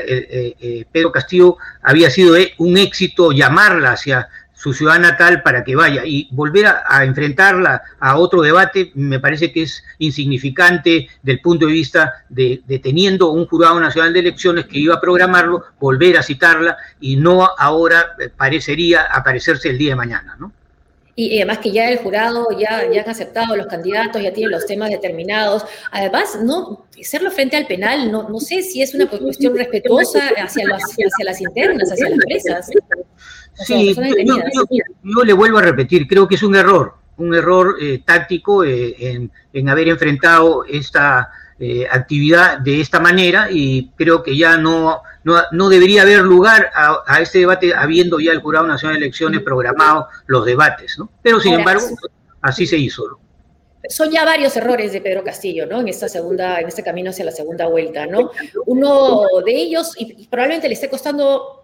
Pedro 0.92 1.12
Castillo 1.12 1.58
había 1.82 2.12
sido 2.12 2.36
un 2.60 2.78
éxito 2.78 3.32
llamarla 3.32 3.94
hacia 3.94 4.28
su 4.62 4.74
ciudad 4.74 5.00
natal 5.00 5.42
para 5.42 5.64
que 5.64 5.76
vaya 5.76 6.04
y 6.06 6.28
volver 6.30 6.68
a, 6.68 7.04
enfrentarla 7.04 7.82
a 8.00 8.18
otro 8.18 8.44
debate 8.44 8.92
me 8.94 9.20
parece 9.20 9.52
que 9.52 9.64
es 9.64 9.84
insignificante 9.98 11.10
del 11.24 11.42
punto 11.42 11.66
de 11.66 11.72
vista 11.72 12.14
de, 12.30 12.62
teniendo 12.84 13.32
un 13.32 13.48
jurado 13.48 13.80
nacional 13.80 14.14
de 14.14 14.20
elecciones 14.20 14.68
que 14.68 14.78
iba 14.78 14.94
a 14.94 15.02
programarlo, 15.02 15.64
volver 15.80 16.16
a 16.16 16.22
citarla 16.22 16.78
y 17.00 17.16
no 17.16 17.50
ahora 17.58 18.16
eh, 18.20 18.30
parecería 18.30 19.02
aparecerse 19.02 19.70
el 19.70 19.80
día 19.80 19.90
de 19.92 19.96
mañana, 19.96 20.38
¿no? 20.40 20.52
Y, 21.16 21.38
además 21.38 21.58
que 21.58 21.72
ya 21.72 21.90
el 21.90 21.98
jurado 21.98 22.48
ya, 22.58 22.90
ya 22.90 23.02
han 23.02 23.10
aceptado 23.10 23.56
los 23.56 23.68
candidatos, 23.68 24.22
ya 24.22 24.32
tienen 24.32 24.52
los 24.52 24.66
temas 24.66 24.90
determinados. 24.90 25.66
Además, 25.92 26.40
no 26.42 26.86
hacerlo 27.00 27.32
frente 27.32 27.58
al 27.58 27.68
penal, 27.68 28.12
no, 28.12 28.30
no 28.30 28.40
sé 28.40 28.62
si 28.64 28.82
es 28.82 28.94
una 28.94 29.08
cuestión 29.08 29.56
respetuosa 29.56 30.30
hacia 30.38 30.68
las, 30.68 30.84
hacia 30.84 31.26
las 31.26 31.42
internas, 31.42 31.92
hacia 31.92 32.10
las 32.10 32.14
empresas. 32.14 32.70
Sí, 33.54 33.96
yo, 35.04 35.24
le 35.24 35.34
vuelvo 35.34 35.58
a 35.60 35.62
repetir, 35.62 36.08
creo 36.08 36.28
que 36.28 36.36
es 36.36 36.44
un 36.44 36.56
error, 36.56 36.96
un 37.18 37.34
error 37.36 37.76
eh, 37.82 38.02
táctico 38.06 38.64
eh, 38.64 39.30
en, 39.54 39.70
haber 39.70 39.90
enfrentado 39.90 40.66
esta 40.66 41.30
eh, 41.60 41.86
actividad 41.90 42.60
de 42.60 42.82
esta 42.82 43.00
manera 43.00 43.50
y 43.52 43.92
creo 43.96 44.24
que 44.24 44.36
ya 44.36 44.58
no, 44.58 45.02
no, 45.24 45.70
debería 45.70 46.02
haber 46.02 46.22
lugar 46.22 46.72
a, 46.74 47.22
este 47.22 47.40
debate 47.40 47.74
habiendo 47.76 48.20
ya 48.20 48.32
el 48.32 48.40
Jurado 48.40 48.66
Nacional 48.66 49.00
de 49.00 49.06
Elecciones 49.06 49.42
programado 49.42 50.08
los 50.26 50.46
debates, 50.46 50.98
¿no? 50.98 51.10
Pero 51.22 51.40
sin 51.40 51.54
embargo, 51.54 51.86
así 52.42 52.66
se 52.66 52.78
hizo. 52.78 53.20
Son 53.90 54.10
ya 54.10 54.26
varios 54.26 54.56
errores 54.58 54.94
de 54.94 55.02
Pedro 55.02 55.24
Castillo, 55.24 55.66
¿no? 55.66 55.82
En 55.82 55.88
esta 55.88 56.08
segunda, 56.08 56.60
en 56.60 56.68
este 56.68 56.84
camino 56.84 57.10
hacia 57.10 57.26
la 57.26 57.32
segunda 57.32 57.68
vuelta, 57.68 58.06
¿no? 58.06 58.32
Uno 58.66 59.22
de 59.46 59.56
ellos, 59.56 59.94
y 59.98 60.28
probablemente 60.28 60.68
le 60.68 60.76
esté 60.76 60.90
costando 60.90 61.61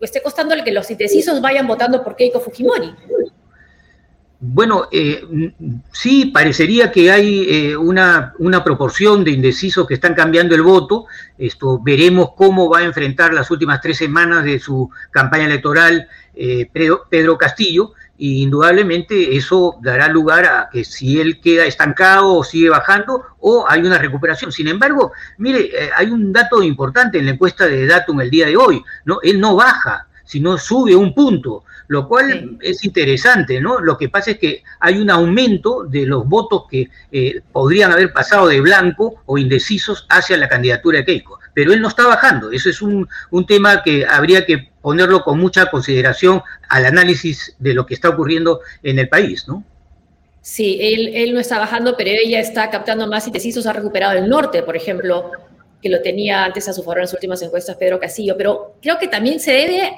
esté 0.00 0.22
costándole 0.22 0.64
que 0.64 0.72
los 0.72 0.90
indecisos 0.90 1.40
vayan 1.40 1.66
votando 1.66 2.02
por 2.02 2.16
Keiko 2.16 2.40
Fujimori. 2.40 2.94
Bueno, 4.40 4.86
eh, 4.92 5.20
sí, 5.90 6.26
parecería 6.26 6.92
que 6.92 7.10
hay 7.10 7.46
eh, 7.48 7.76
una, 7.76 8.34
una, 8.38 8.62
proporción 8.62 9.24
de 9.24 9.32
indecisos 9.32 9.84
que 9.84 9.94
están 9.94 10.14
cambiando 10.14 10.54
el 10.54 10.62
voto. 10.62 11.06
Esto 11.36 11.80
veremos 11.82 12.30
cómo 12.36 12.70
va 12.70 12.78
a 12.78 12.84
enfrentar 12.84 13.34
las 13.34 13.50
últimas 13.50 13.80
tres 13.80 13.98
semanas 13.98 14.44
de 14.44 14.60
su 14.60 14.90
campaña 15.10 15.46
electoral 15.46 16.06
eh, 16.36 16.70
Pedro 16.72 17.36
Castillo 17.36 17.94
y 18.18 18.42
indudablemente 18.42 19.36
eso 19.36 19.78
dará 19.80 20.08
lugar 20.08 20.44
a 20.44 20.68
que 20.70 20.84
si 20.84 21.20
él 21.20 21.40
queda 21.40 21.64
estancado 21.64 22.34
o 22.34 22.44
sigue 22.44 22.68
bajando 22.68 23.22
o 23.38 23.64
hay 23.68 23.80
una 23.80 23.96
recuperación. 23.96 24.50
Sin 24.50 24.66
embargo, 24.66 25.12
mire, 25.38 25.60
eh, 25.60 25.90
hay 25.96 26.10
un 26.10 26.32
dato 26.32 26.60
importante 26.62 27.18
en 27.18 27.26
la 27.26 27.32
encuesta 27.32 27.66
de 27.66 27.86
Datum 27.86 28.20
el 28.20 28.30
día 28.30 28.46
de 28.46 28.56
hoy, 28.56 28.82
¿no? 29.04 29.20
Él 29.22 29.40
no 29.40 29.54
baja, 29.54 30.08
sino 30.24 30.58
sube 30.58 30.96
un 30.96 31.14
punto, 31.14 31.64
lo 31.86 32.08
cual 32.08 32.58
es 32.60 32.84
interesante, 32.84 33.60
¿no? 33.60 33.78
Lo 33.80 33.96
que 33.96 34.08
pasa 34.08 34.32
es 34.32 34.38
que 34.38 34.64
hay 34.80 34.98
un 34.98 35.10
aumento 35.10 35.84
de 35.84 36.04
los 36.04 36.26
votos 36.26 36.64
que 36.68 36.90
eh, 37.12 37.40
podrían 37.52 37.92
haber 37.92 38.12
pasado 38.12 38.48
de 38.48 38.60
blanco 38.60 39.22
o 39.26 39.38
indecisos 39.38 40.06
hacia 40.10 40.36
la 40.36 40.48
candidatura 40.48 40.98
de 40.98 41.04
Keiko, 41.04 41.38
pero 41.54 41.72
él 41.72 41.80
no 41.80 41.88
está 41.88 42.06
bajando, 42.06 42.50
eso 42.50 42.68
es 42.68 42.82
un, 42.82 43.08
un 43.30 43.46
tema 43.46 43.82
que 43.82 44.04
habría 44.06 44.44
que 44.44 44.70
ponerlo 44.80 45.22
con 45.22 45.38
mucha 45.38 45.66
consideración 45.66 46.42
al 46.68 46.86
análisis 46.86 47.54
de 47.58 47.74
lo 47.74 47.86
que 47.86 47.94
está 47.94 48.08
ocurriendo 48.08 48.60
en 48.82 48.98
el 48.98 49.08
país, 49.08 49.46
¿no? 49.48 49.64
Sí, 50.40 50.78
él, 50.80 51.10
él 51.14 51.34
no 51.34 51.40
está 51.40 51.58
bajando, 51.58 51.94
pero 51.96 52.10
ella 52.10 52.40
está 52.40 52.70
captando 52.70 53.06
más 53.06 53.26
indecisos, 53.26 53.66
ha 53.66 53.72
recuperado 53.72 54.18
el 54.18 54.28
norte, 54.28 54.62
por 54.62 54.76
ejemplo, 54.76 55.32
que 55.82 55.88
lo 55.88 56.02
tenía 56.02 56.44
antes 56.44 56.68
a 56.68 56.72
su 56.72 56.82
favor 56.82 56.98
en 56.98 57.02
las 57.02 57.12
últimas 57.12 57.40
encuestas 57.42 57.76
Pedro 57.76 58.00
Castillo, 58.00 58.34
pero 58.36 58.74
creo 58.82 58.98
que 58.98 59.06
también 59.06 59.38
se 59.38 59.52
debe, 59.52 59.92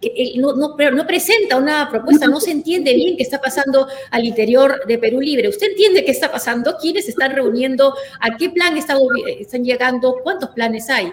que 0.00 0.12
él 0.16 0.40
no, 0.40 0.76
presenta 1.06 1.56
una 1.56 1.88
propuesta, 1.90 2.26
no 2.26 2.40
se 2.40 2.50
entiende 2.50 2.92
bien 2.94 3.16
qué 3.16 3.22
está 3.22 3.40
pasando 3.40 3.86
al 4.10 4.24
interior 4.24 4.84
de 4.86 4.98
Perú 4.98 5.20
Libre. 5.20 5.48
¿Usted 5.48 5.68
entiende 5.68 6.04
qué 6.04 6.10
está 6.10 6.32
pasando? 6.32 6.76
¿Quiénes 6.80 7.08
están 7.08 7.32
reuniendo? 7.32 7.94
¿A 8.20 8.36
qué 8.36 8.50
plan 8.50 8.76
están, 8.76 8.98
están 9.38 9.64
llegando? 9.64 10.16
¿Cuántos 10.24 10.50
planes 10.50 10.90
hay? 10.90 11.12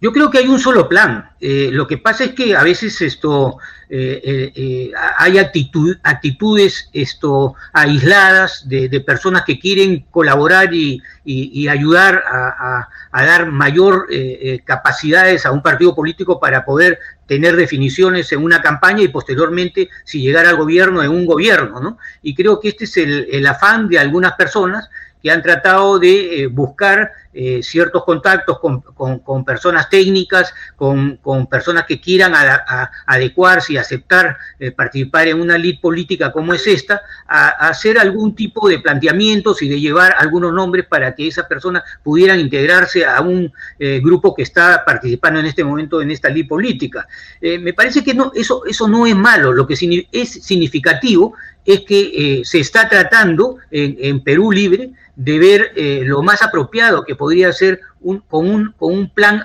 Yo 0.00 0.12
creo 0.12 0.30
que 0.30 0.38
hay 0.38 0.46
un 0.46 0.60
solo 0.60 0.88
plan. 0.88 1.30
Eh, 1.40 1.70
lo 1.72 1.86
que 1.86 1.98
pasa 1.98 2.24
es 2.24 2.32
que 2.32 2.54
a 2.54 2.62
veces 2.62 3.00
esto 3.00 3.58
eh, 3.90 4.52
eh, 4.54 4.92
hay 5.16 5.38
actitudes 5.38 6.90
esto 6.92 7.54
aisladas 7.72 8.68
de, 8.68 9.00
personas 9.00 9.42
que 9.44 9.58
quieren 9.58 10.04
colaborar 10.10 10.72
y, 10.72 11.02
ayudar 11.68 12.22
a, 12.30 12.88
dar 13.12 13.50
mayor 13.50 14.08
capacidades 14.64 15.44
a 15.46 15.50
un 15.50 15.62
partido 15.62 15.94
político 15.94 16.38
para 16.38 16.64
poder 16.64 16.98
tener 17.26 17.56
definiciones 17.56 18.30
en 18.32 18.42
una 18.42 18.62
campaña 18.62 19.02
y 19.02 19.08
posteriormente, 19.08 19.90
si 20.04 20.22
llegara 20.22 20.50
al 20.50 20.56
gobierno, 20.56 21.02
en 21.02 21.10
un 21.10 21.26
gobierno, 21.26 21.80
¿no? 21.80 21.98
Y 22.22 22.34
creo 22.34 22.60
que 22.60 22.68
este 22.68 22.84
es 22.84 22.96
el 22.96 23.46
afán 23.46 23.88
de 23.88 23.98
algunas 23.98 24.32
personas 24.32 24.88
que 25.22 25.30
han 25.30 25.42
tratado 25.42 25.98
de 25.98 26.48
buscar 26.50 27.12
ciertos 27.62 28.04
contactos 28.04 28.58
con, 28.58 29.44
personas 29.44 29.88
técnicas, 29.88 30.52
con, 30.76 31.18
personas 31.48 31.84
que 31.86 32.00
quieran 32.00 32.32
adecuarse 33.06 33.74
y 33.74 33.76
aceptar 33.76 34.36
participar 34.76 35.28
en 35.28 35.40
una 35.40 35.56
lid 35.56 35.78
política 35.80 36.32
como 36.32 36.52
es 36.52 36.66
esta, 36.66 37.00
a, 37.28 37.68
hacer 37.68 37.98
algún 37.98 38.34
tipo 38.34 38.68
de 38.68 38.80
planteamientos 38.80 39.62
y 39.62 39.68
de 39.68 39.78
llevar 39.78 40.14
algunos 40.18 40.52
nombres 40.52 40.86
para 40.86 41.14
que 41.14 41.28
esas 41.28 41.46
personas 41.46 41.84
pudieran 42.02 42.40
integrarse 42.40 43.06
a 43.06 43.20
un 43.20 43.52
grupo 43.78 44.34
que 44.34 44.42
está 44.42 44.84
participando 44.84 45.38
en 45.38 45.46
este 45.46 45.62
momento 45.62 46.02
en 46.02 46.10
esta 46.10 46.28
lid 46.28 46.48
política. 46.48 47.06
me 47.40 47.72
parece 47.72 48.02
que 48.02 48.14
no, 48.14 48.32
eso, 48.34 48.64
eso 48.66 48.88
no 48.88 49.06
es 49.06 49.14
malo, 49.14 49.52
lo 49.52 49.66
que 49.66 49.74
es 50.12 50.44
significativo 50.44 51.34
es 51.68 51.82
que 51.82 52.00
eh, 52.40 52.44
se 52.46 52.60
está 52.60 52.88
tratando 52.88 53.58
en, 53.70 54.20
Perú 54.20 54.50
Libre 54.50 54.92
de 55.16 55.38
ver 55.38 55.72
eh, 55.76 56.00
lo 56.02 56.22
más 56.22 56.40
apropiado 56.40 57.04
que 57.04 57.14
podría 57.14 57.52
ser 57.52 57.82
un, 58.00 58.20
con, 58.20 58.48
un, 58.48 58.72
con 58.78 58.92
un 58.92 59.10
plan, 59.10 59.44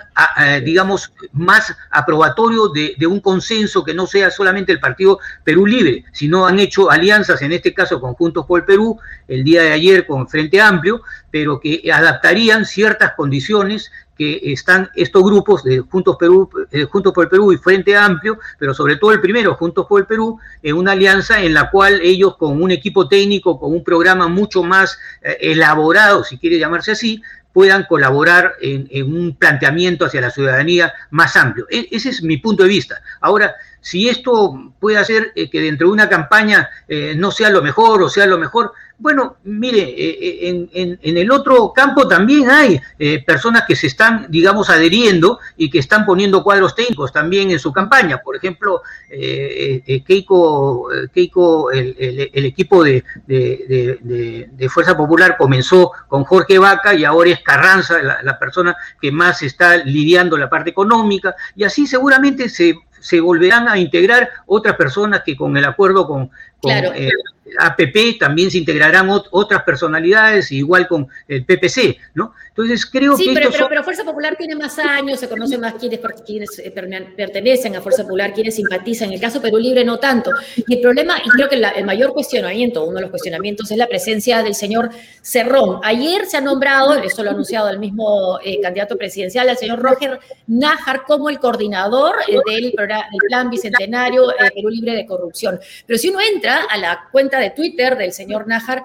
digamos, 0.64 1.12
más 1.32 1.76
aprobatorio 1.90 2.70
de, 2.70 2.96
un 3.08 3.20
consenso 3.20 3.84
que 3.84 3.94
no 3.94 4.08
sea 4.08 4.32
solamente 4.32 4.72
el 4.72 4.80
partido 4.80 5.20
Perú 5.44 5.66
Libre, 5.66 6.06
sino 6.12 6.46
han 6.46 6.60
hecho 6.60 6.90
alianzas, 6.90 7.42
en 7.42 7.52
este 7.52 7.74
caso 7.74 8.00
con 8.00 8.14
Juntos 8.14 8.46
por 8.46 8.62
el 8.62 8.66
Perú, 8.66 9.00
el 9.28 9.44
día 9.44 9.64
de 9.64 9.72
ayer 9.74 10.06
con 10.06 10.28
Frente 10.28 10.62
Amplio, 10.62 11.02
pero 11.32 11.60
que 11.60 11.90
adaptarían 11.92 12.66
ciertas 12.66 13.14
condiciones 13.14 13.92
que 14.18 14.40
están 14.44 14.90
estos 14.96 15.24
grupos 15.24 15.64
de 15.64 15.80
Juntos, 15.80 16.18
Perú, 16.20 16.50
eh, 16.72 16.84
Juntos 16.84 17.14
por 17.14 17.24
el 17.24 17.30
Perú 17.30 17.52
y 17.52 17.58
Frente 17.58 17.98
Amplio, 17.98 18.38
pero 18.60 18.74
sobre 18.74 18.98
todo 18.98 19.12
el 19.12 19.22
primero, 19.22 19.56
Juntos 19.56 19.88
por 19.88 20.02
el 20.02 20.08
Perú, 20.08 20.40
en 20.62 20.76
una 20.76 20.92
alianza 20.92 21.42
en 21.42 21.54
la 21.54 21.70
cual 21.72 22.00
ellos 22.02 22.38
con 22.38 22.62
un 22.62 22.72
equipo 22.72 23.08
técnico, 23.08 23.60
con 23.60 23.72
un 23.74 23.84
programa 23.84 24.28
mucho 24.28 24.64
más 24.64 25.00
eh, 25.22 25.38
elaborado, 25.42 26.24
si 26.24 26.38
quiere 26.38 26.60
llamarse 26.60 26.92
así, 26.92 27.22
puedan 27.54 27.86
colaborar 27.86 28.56
en, 28.62 28.88
un 29.14 29.36
planteamiento 29.36 30.06
hacia 30.06 30.22
la 30.22 30.32
ciudadanía 30.32 30.94
más 31.12 31.36
amplio. 31.36 31.68
E, 31.70 31.88
ese 31.92 32.10
es 32.10 32.24
mi 32.24 32.38
punto 32.38 32.64
de 32.64 32.70
vista. 32.70 33.02
Ahora, 33.22 33.56
si 33.80 34.10
esto 34.10 34.74
puede 34.80 34.98
hacer 34.98 35.32
eh, 35.36 35.50
que 35.50 35.62
dentro 35.62 35.88
de 35.88 35.94
una 35.94 36.10
campaña 36.10 36.70
no 37.16 37.32
sea 37.32 37.50
lo 37.50 37.62
mejor 37.62 38.02
o 38.02 38.10
sea 38.10 38.26
lo 38.26 38.38
mejor, 38.38 38.74
bueno, 39.04 39.36
mire, 39.44 39.82
eh, 39.82 40.48
eh, 40.48 40.98
en, 41.02 41.18
el 41.18 41.30
otro 41.30 41.74
campo 41.74 42.08
también 42.08 42.50
hay 42.50 42.80
eh, 42.98 43.22
personas 43.22 43.66
que 43.68 43.76
se 43.76 43.88
están, 43.88 44.28
digamos, 44.30 44.70
adheriendo 44.70 45.40
y 45.58 45.70
que 45.70 45.80
están 45.80 46.06
poniendo 46.06 46.42
cuadros 46.42 46.74
técnicos 46.74 47.12
también 47.12 47.52
en 47.52 47.60
su 47.60 47.74
campaña. 47.74 48.20
Por 48.20 48.38
ejemplo, 48.38 48.82
Keiko, 49.10 50.88
Keiko 51.14 51.72
el, 51.72 52.46
equipo 52.46 52.82
de, 52.82 53.04
Fuerza 54.70 54.96
Popular 54.96 55.36
comenzó 55.38 55.92
con 56.08 56.24
Jorge 56.24 56.58
Vaca 56.58 56.94
y 56.94 57.04
ahora 57.04 57.32
es 57.32 57.42
Carranza, 57.42 58.02
la, 58.02 58.40
persona 58.40 58.74
que 59.02 59.12
más 59.12 59.42
está 59.42 59.76
lidiando 59.84 60.38
la 60.38 60.50
parte 60.50 60.70
económica, 60.70 61.36
y 61.58 61.66
así 61.66 61.88
seguramente 61.88 62.48
se, 62.48 62.76
se 63.02 63.20
volverán 63.20 63.68
a 63.68 63.78
integrar 63.78 64.30
otras 64.46 64.78
personas 64.78 65.24
que 65.26 65.36
con 65.36 65.58
el 65.58 65.66
acuerdo 65.66 66.08
con, 66.08 66.32
claro. 66.62 66.94
APP 67.60 68.18
también 68.20 68.50
se 68.50 68.58
integrarán 68.58 69.10
otras 69.10 69.64
personalidades, 69.64 70.52
igual 70.52 70.88
con 70.88 71.08
el 71.28 71.46
PPC, 71.46 71.98
¿no? 72.14 72.34
Entonces 72.56 72.86
creo 72.86 73.18
que... 73.18 73.24
Sí, 73.24 73.32
pero, 73.34 73.50
pero, 73.68 73.84
Fuerza 73.84 74.04
Popular 74.04 74.36
tiene 74.38 74.56
más 74.56 74.78
años, 74.78 75.20
se 75.20 75.28
conoce 75.28 75.58
más 75.58 75.74
quiénes, 75.74 76.00
quiénes 76.24 76.60
eh, 76.60 76.72
pertenecen 77.18 77.76
a 77.76 77.82
Fuerza 77.82 78.04
Popular, 78.04 78.32
quiénes 78.32 78.56
simpatizan. 78.56 79.08
En 79.08 79.16
el 79.16 79.20
caso 79.20 79.42
Perú 79.42 79.58
Libre 79.58 79.84
no 79.84 79.98
tanto. 79.98 80.30
Y 80.56 80.76
el 80.76 80.80
problema, 80.80 81.18
y 81.26 81.30
creo 81.30 81.50
que 81.50 81.56
el 81.56 81.84
mayor 81.84 82.14
cuestionamiento, 82.14 82.84
uno 82.86 82.98
de 82.98 83.02
los 83.02 83.10
cuestionamientos, 83.10 83.72
es 83.72 83.78
la 83.78 83.88
presencia 83.88 84.44
del 84.44 84.54
señor 84.54 84.92
Cerrón. 85.24 85.80
Ayer 85.84 86.28
se 86.28 86.38
ha 86.38 86.42
nombrado, 86.42 86.94
eso 87.02 87.24
lo 87.24 87.32
ha 87.32 87.34
anunciado 87.34 87.70
el 87.70 87.80
mismo 87.80 88.38
eh, 88.44 88.62
candidato 88.62 88.98
presidencial, 88.98 89.50
el 89.50 89.58
señor 89.58 89.80
Roger 89.80 90.20
Nájar, 90.46 91.06
como 91.08 91.32
el 91.32 91.40
coordinador 91.40 92.18
eh, 92.28 92.38
del, 92.46 92.72
Plan 93.28 93.50
Bicentenario 93.50 94.28
Perú 94.54 94.70
Libre 94.70 94.94
de 94.94 95.08
Corrupción. 95.08 95.60
Pero 95.88 95.98
si 95.98 96.10
uno 96.10 96.20
entra 96.22 96.66
a 96.70 96.78
la 96.78 97.10
cuenta 97.12 97.40
de 97.40 97.50
Twitter 97.50 97.98
del 97.98 98.12
señor 98.12 98.48
Nájar, 98.48 98.84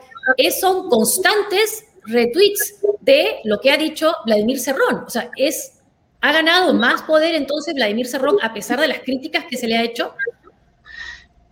son 0.58 0.88
constantes 0.88 1.84
retweets 2.08 2.76
de 3.00 3.36
lo 3.44 3.60
que 3.60 3.70
ha 3.70 3.76
dicho 3.76 4.14
Vladimir 4.26 4.58
Cerrón. 4.58 5.04
O 5.06 5.10
sea, 5.10 5.30
es, 5.36 5.80
ha 6.20 6.32
ganado 6.32 6.74
más 6.74 7.02
poder 7.02 7.34
entonces 7.34 7.74
Vladimir 7.74 8.06
Cerrón 8.06 8.36
a 8.42 8.52
pesar 8.52 8.80
de 8.80 8.88
las 8.88 9.00
críticas 9.00 9.44
que 9.48 9.56
se 9.56 9.66
le 9.66 9.76
ha 9.76 9.82
hecho. 9.82 10.14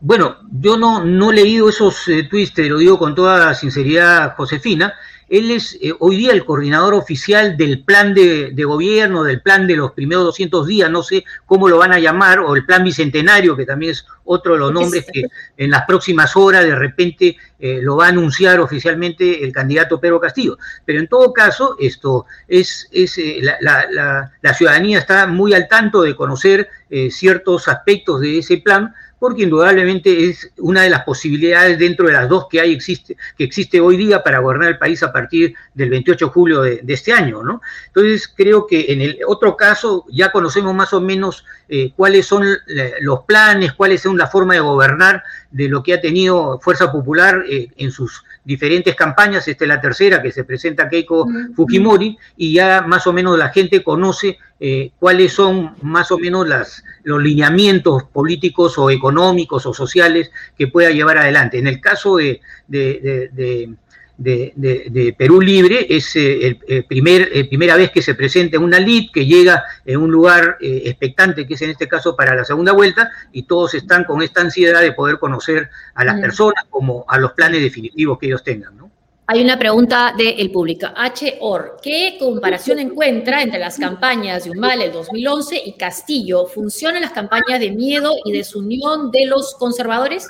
Bueno, 0.01 0.37
yo 0.53 0.77
no, 0.77 1.05
no 1.05 1.33
he 1.33 1.35
leído 1.35 1.69
esos 1.69 2.07
eh, 2.09 2.25
tweets, 2.29 2.53
te 2.53 2.69
lo 2.69 2.79
digo 2.79 2.99
con 2.99 3.15
toda 3.15 3.55
sinceridad, 3.55 4.35
Josefina. 4.37 4.95
Él 5.29 5.51
es 5.51 5.77
eh, 5.83 5.93
hoy 5.99 6.17
día 6.17 6.33
el 6.33 6.45
coordinador 6.45 6.95
oficial 6.95 7.57
del 7.57 7.83
plan 7.83 8.15
de, 8.15 8.53
gobierno, 8.65 9.25
del 9.25 9.43
plan 9.43 9.67
de 9.67 9.77
los 9.77 9.93
primeros 9.93 10.25
200 10.27 10.67
días, 10.67 10.91
no 10.91 11.03
sé 11.03 11.25
cómo 11.47 11.69
lo 11.69 11.79
van 11.79 11.93
a 11.93 11.99
llamar, 11.99 12.39
o 12.41 12.55
el 12.55 12.65
plan 12.65 12.85
bicentenario, 12.85 13.57
que 13.57 13.67
también 13.67 13.93
es 13.93 14.07
otro 14.25 14.53
de 14.53 14.61
los 14.61 14.73
nombres 14.73 15.07
que 15.13 15.25
en 15.57 15.71
las 15.71 15.85
próximas 15.87 16.37
horas 16.37 16.65
de 16.65 16.77
repente 16.77 17.37
eh, 17.59 17.81
lo 17.83 17.97
va 17.97 18.07
a 18.07 18.09
anunciar 18.09 18.61
oficialmente 18.61 19.45
el 19.45 19.53
candidato 19.53 20.01
Pedro 20.01 20.21
Castillo. 20.21 20.59
Pero 20.85 21.01
en 21.01 21.09
todo 21.09 21.33
caso, 21.33 21.77
esto 21.81 22.27
es, 22.49 22.89
es 22.93 23.19
eh, 23.19 23.41
la, 23.61 24.55
ciudadanía 24.55 24.99
está 24.99 25.27
muy 25.27 25.55
al 25.55 25.69
tanto 25.69 26.03
de 26.03 26.17
conocer 26.17 26.69
ciertos 27.11 27.67
aspectos 27.67 28.21
de 28.21 28.39
ese 28.39 28.59
plan 28.59 28.95
porque 29.19 29.43
indudablemente 29.43 30.29
es 30.29 30.51
una 30.59 30.83
de 30.83 30.91
las 30.91 31.05
posibilidades 31.05 31.79
dentro 31.79 32.07
de 32.07 32.13
las 32.13 32.29
dos 32.29 32.47
que 32.51 32.61
hay 32.61 32.73
existe, 32.73 33.17
que 33.37 33.45
existe 33.45 33.81
hoy 33.81 33.97
día 33.97 34.23
para 34.23 34.41
gobernar 34.41 34.69
el 34.69 34.79
país 34.79 35.03
a 35.03 35.13
partir 35.13 35.55
del 35.75 35.91
28 35.91 36.27
de 36.27 36.33
julio 36.33 36.63
de, 36.63 36.83
este 36.87 37.13
año, 37.13 37.43
¿no? 37.43 37.63
Entonces 37.87 38.33
creo 38.35 38.67
que 38.67 38.87
en 38.89 39.01
el 39.01 39.19
otro 39.27 39.57
caso 39.57 40.05
ya 40.11 40.31
conocemos 40.33 40.75
más 40.75 40.93
o 40.93 41.01
menos 41.01 41.45
eh, 41.69 41.93
cuáles 41.97 42.27
son 42.27 42.45
eh, 42.45 42.93
los 43.01 43.21
planes, 43.21 43.73
cuáles 43.73 44.03
son 44.03 44.17
la 44.19 44.27
forma 44.27 44.55
de 44.55 44.61
gobernar 44.61 45.23
de 45.51 45.69
lo 45.69 45.83
que 45.83 45.95
ha 45.95 46.01
tenido 46.01 46.61
Fuerza 46.61 46.93
Popular 46.93 47.45
eh, 47.49 47.69
en 47.77 47.91
sus 47.91 48.25
diferentes 48.45 48.95
campañas, 48.95 49.47
esta 49.49 49.65
es 49.65 49.69
la 49.69 49.81
tercera 49.81 50.23
que 50.23 50.33
se 50.33 50.45
presenta 50.45 50.89
Keiko 50.89 51.29
Fujimori, 51.55 52.17
y 52.37 52.53
ya 52.53 52.83
más 52.83 53.07
o 53.07 53.13
menos 53.13 53.39
la 53.39 53.49
gente 53.49 53.83
conoce 53.83 54.39
eh, 54.59 54.93
cuáles 54.99 55.33
son 55.33 55.75
más 55.83 56.11
o 56.11 56.19
menos 56.19 56.49
las, 56.49 56.85
los 57.03 57.23
lineamientos 57.23 58.05
políticos 58.05 58.79
o 58.79 58.91
económicos 58.91 59.67
o 59.67 59.75
sociales 59.75 60.31
que 60.57 60.69
pueda 60.69 60.91
llevar 60.91 61.19
adelante. 61.19 61.59
En 61.59 61.67
el 61.67 61.81
caso 61.81 62.17
de, 62.17 62.41
de, 62.67 63.75
Perú 64.19 65.41
Libre 65.41 65.87
es 65.91 66.17
eh, 66.17 66.59
el, 66.67 66.85
primer, 66.85 67.49
primera 67.49 67.77
vez 67.77 67.91
que 67.91 68.01
se 68.01 68.15
presenta 68.15 68.59
una 68.59 68.79
LID 68.79 69.11
que 69.13 69.27
llega 69.27 69.65
en 69.85 70.01
un 70.01 70.11
lugar 70.11 70.57
eh, 70.61 70.83
expectante, 70.87 71.47
que 71.47 71.55
es 71.55 71.63
en 71.63 71.71
este 71.71 71.87
caso 71.87 72.17
para 72.17 72.35
la 72.35 72.45
segunda 72.45 72.73
vuelta, 72.73 73.11
y 73.33 73.43
todos 73.43 73.75
están 73.75 74.05
con 74.05 74.23
esta 74.23 74.41
ansiedad 74.41 74.81
de 74.81 74.93
poder 74.93 75.19
conocer 75.19 75.69
a 75.95 76.05
las 76.05 76.21
personas 76.21 76.65
como 76.71 77.05
a 77.09 77.19
los 77.19 77.33
planes 77.33 77.61
definitivos 77.61 78.19
que 78.19 78.27
ellos 78.27 78.43
tengan. 78.43 78.77
¿no? 78.77 78.91
Hay 79.29 79.43
una 79.43 79.59
pregunta 79.59 80.15
del 80.17 80.53
público. 80.53 80.87
H. 80.95 81.39
Or, 81.41 81.79
¿qué 81.83 82.17
comparación 82.19 82.79
encuentra 82.79 83.43
entre 83.43 83.59
las 83.59 83.77
campañas 83.77 84.45
de 84.45 84.53
Humala 84.53 84.85
el 84.85 84.93
2011 84.93 85.63
y 85.67 85.73
Castillo? 85.73 86.47
¿Funcionan 86.47 87.03
las 87.03 87.11
campañas 87.11 87.59
de 87.59 87.73
miedo 87.73 88.15
y 88.25 88.33
desunión 88.33 89.11
de 89.11 89.27
los 89.27 89.57
conservadores? 89.57 90.29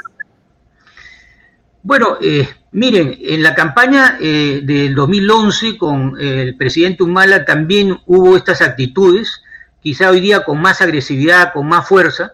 Bueno, 1.87 2.19
eh, 2.21 2.49
miren, 2.73 3.17
en 3.21 3.45
la 3.45 3.55
campaña 3.55 4.19
eh, 4.21 4.61
del 4.65 4.97
2011 4.97 5.79
con 5.79 6.21
el 6.21 6.57
presidente 6.57 7.05
Humala 7.05 7.45
también 7.45 7.97
hubo 8.07 8.37
estas 8.37 8.61
actitudes, 8.61 9.41
quizá 9.81 10.11
hoy 10.11 10.21
día 10.21 10.43
con 10.43 10.61
más 10.61 10.81
agresividad, 10.81 11.53
con 11.53 11.69
más 11.69 11.87
fuerza, 11.87 12.33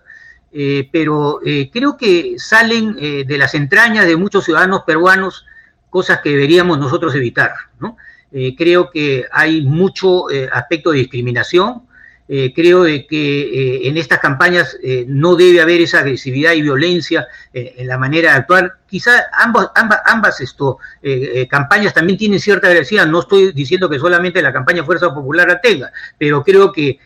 eh, 0.55 0.89
pero 0.91 1.41
creo 1.71 1.99
que 1.99 2.37
salen 2.39 2.97
de 2.97 3.39
las 3.39 3.55
entrañas 3.55 4.07
de 4.07 4.17
muchos 4.17 4.45
ciudadanos 4.45 4.85
peruanos 4.87 5.45
cosas 5.91 6.21
que 6.23 6.31
deberíamos 6.31 6.79
nosotros 6.79 7.15
evitar. 7.15 7.53
Eh, 8.33 8.57
creo 8.57 8.91
que 8.91 9.27
hay 9.31 9.61
mucho 9.61 10.31
eh, 10.31 10.49
aspecto 10.51 10.91
de 10.91 11.01
discriminación. 11.01 11.83
Eh, 12.35 12.51
creo 12.55 12.85
de 12.85 13.07
que 13.07 13.87
en 13.87 13.99
estas 13.99 14.19
campañas 14.19 14.79
no 15.07 15.37
debe 15.37 15.61
haber 15.61 15.83
esa 15.83 15.99
agresividad 15.99 16.53
y 16.55 16.63
violencia 16.63 17.27
en 17.53 17.87
la 17.87 17.99
manera 17.99 18.31
de 18.31 18.39
actuar. 18.39 18.73
Quizá 18.89 19.27
ambas, 19.39 19.69
ambas, 20.07 20.41
esto, 20.41 20.79
campañas 21.51 21.93
también 21.93 22.19
tienen 22.19 22.41
cierta 22.41 22.69
agresividad. 22.69 23.07
No 23.07 23.21
estoy 23.21 23.53
diciendo 23.53 23.91
que 23.91 23.99
solamente 23.99 24.41
la 24.41 24.51
campaña 24.51 24.83
Fuerza 24.83 25.13
Popular 25.13 25.47
la 25.47 25.61
tenga, 25.61 25.93
pero 26.17 26.43
creo 26.43 26.73
que 26.73 26.99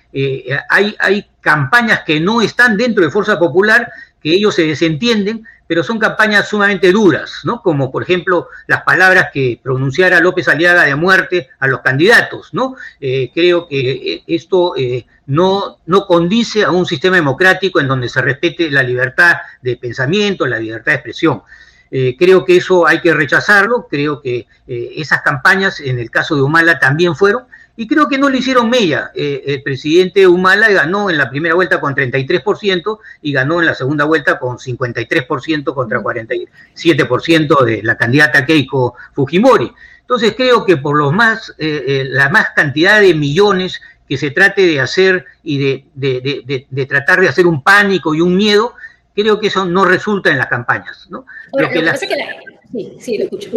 hay, 0.69 0.95
hay 1.01 1.27
campañas 1.41 2.03
que 2.07 2.21
no 2.21 2.41
están 2.41 2.77
dentro 2.77 3.03
de 3.03 3.11
Fuerza 3.11 3.37
Popular, 3.37 3.91
que 4.27 4.35
ellos 4.35 4.57
se 4.57 4.67
desentienden, 4.67 5.47
pero 5.69 5.85
son 5.85 6.01
campañas 6.01 6.49
sumamente 6.49 6.91
duras, 6.91 7.43
¿no? 7.45 7.63
Como 7.63 7.93
por 7.93 8.03
ejemplo 8.03 8.49
las 8.67 8.83
palabras 8.83 9.29
que 9.33 9.61
pronunciara 9.63 10.19
López 10.19 10.49
Aliaga 10.49 10.83
de 10.83 10.97
muerte 10.97 11.51
a 11.61 11.69
los 11.69 11.81
candidatos, 11.81 12.53
¿no? 12.53 12.75
Eh, 13.01 13.31
creo 13.33 13.69
que 13.69 13.91
eh, 13.93 14.25
esto 14.27 14.75
eh, 14.77 15.07
no, 15.27 15.79
no 15.87 16.09
condice 16.09 16.65
a 16.65 16.73
un 16.73 16.87
sistema 16.87 17.15
democrático 17.15 17.79
en 17.79 17.87
donde 17.87 18.09
se 18.09 18.21
respete 18.21 18.69
la 18.69 18.83
libertad 18.83 19.37
de 19.63 19.77
pensamiento, 19.77 20.45
la 20.45 20.59
libertad 20.59 20.91
de 20.91 20.97
expresión. 20.97 21.43
Eh, 21.91 22.17
creo 22.19 22.45
que 22.45 22.57
eso 22.57 22.87
hay 22.87 23.01
que 23.01 23.15
rechazarlo, 23.15 23.87
creo 23.89 24.21
que 24.21 24.47
eh, 24.67 24.93
esas 24.97 25.23
campañas 25.23 25.81
en 25.81 25.99
el 25.99 26.11
caso 26.11 26.35
de 26.35 26.43
Humala 26.43 26.79
también 26.79 27.15
fueron, 27.15 27.45
y 27.77 27.87
creo 27.87 28.09
que 28.09 28.19
no 28.19 28.29
le 28.29 28.39
hicieron 28.39 28.71
mella. 28.71 29.11
Eh, 29.15 29.43
el 29.47 29.63
presidente 29.63 30.27
Humala 30.27 30.69
ganó 30.71 31.11
en 31.11 31.19
la 31.19 31.29
primera 31.29 31.55
vuelta 31.55 31.79
con 31.79 31.95
33% 31.95 32.99
y 33.23 33.33
ganó 33.33 33.61
en 33.61 33.67
la 33.67 33.75
segunda 33.75 34.05
vuelta 34.05 34.39
con 34.39 34.57
53% 34.57 35.75
contra 35.75 36.01
47% 36.01 37.65
de 37.65 37.83
la 37.83 37.97
candidata 37.97 38.47
Keiko 38.47 38.95
Fujimori. 39.13 39.71
Entonces 40.01 40.35
creo 40.37 40.65
que 40.65 40.79
por 40.79 40.97
los 40.97 41.13
más, 41.13 41.53
la 41.59 42.29
más 42.31 42.51
cantidad 42.55 43.01
de 43.01 43.13
millones 43.13 43.81
que 44.09 44.17
se 44.17 44.31
trate 44.31 44.65
de 44.65 44.81
hacer 44.81 45.27
y 45.43 45.59
de 45.59 46.87
tratar 46.89 47.21
de 47.21 47.29
hacer 47.29 47.47
un 47.47 47.63
pánico 47.63 48.15
y 48.15 48.21
un 48.21 48.37
miedo, 48.37 48.75
creo 49.17 49.41
que 49.41 49.49
eso 49.49 49.65
no 49.65 49.85
resulta 49.85 50.31
en 50.31 50.39
las 50.39 50.47
campañas. 50.47 51.09
¿no? 51.11 51.27
lo, 51.55 51.69
que 51.71 51.83
la, 51.83 51.97
sí, 51.97 52.97
sí, 53.01 53.19
lo 53.19 53.25
escucho. 53.25 53.51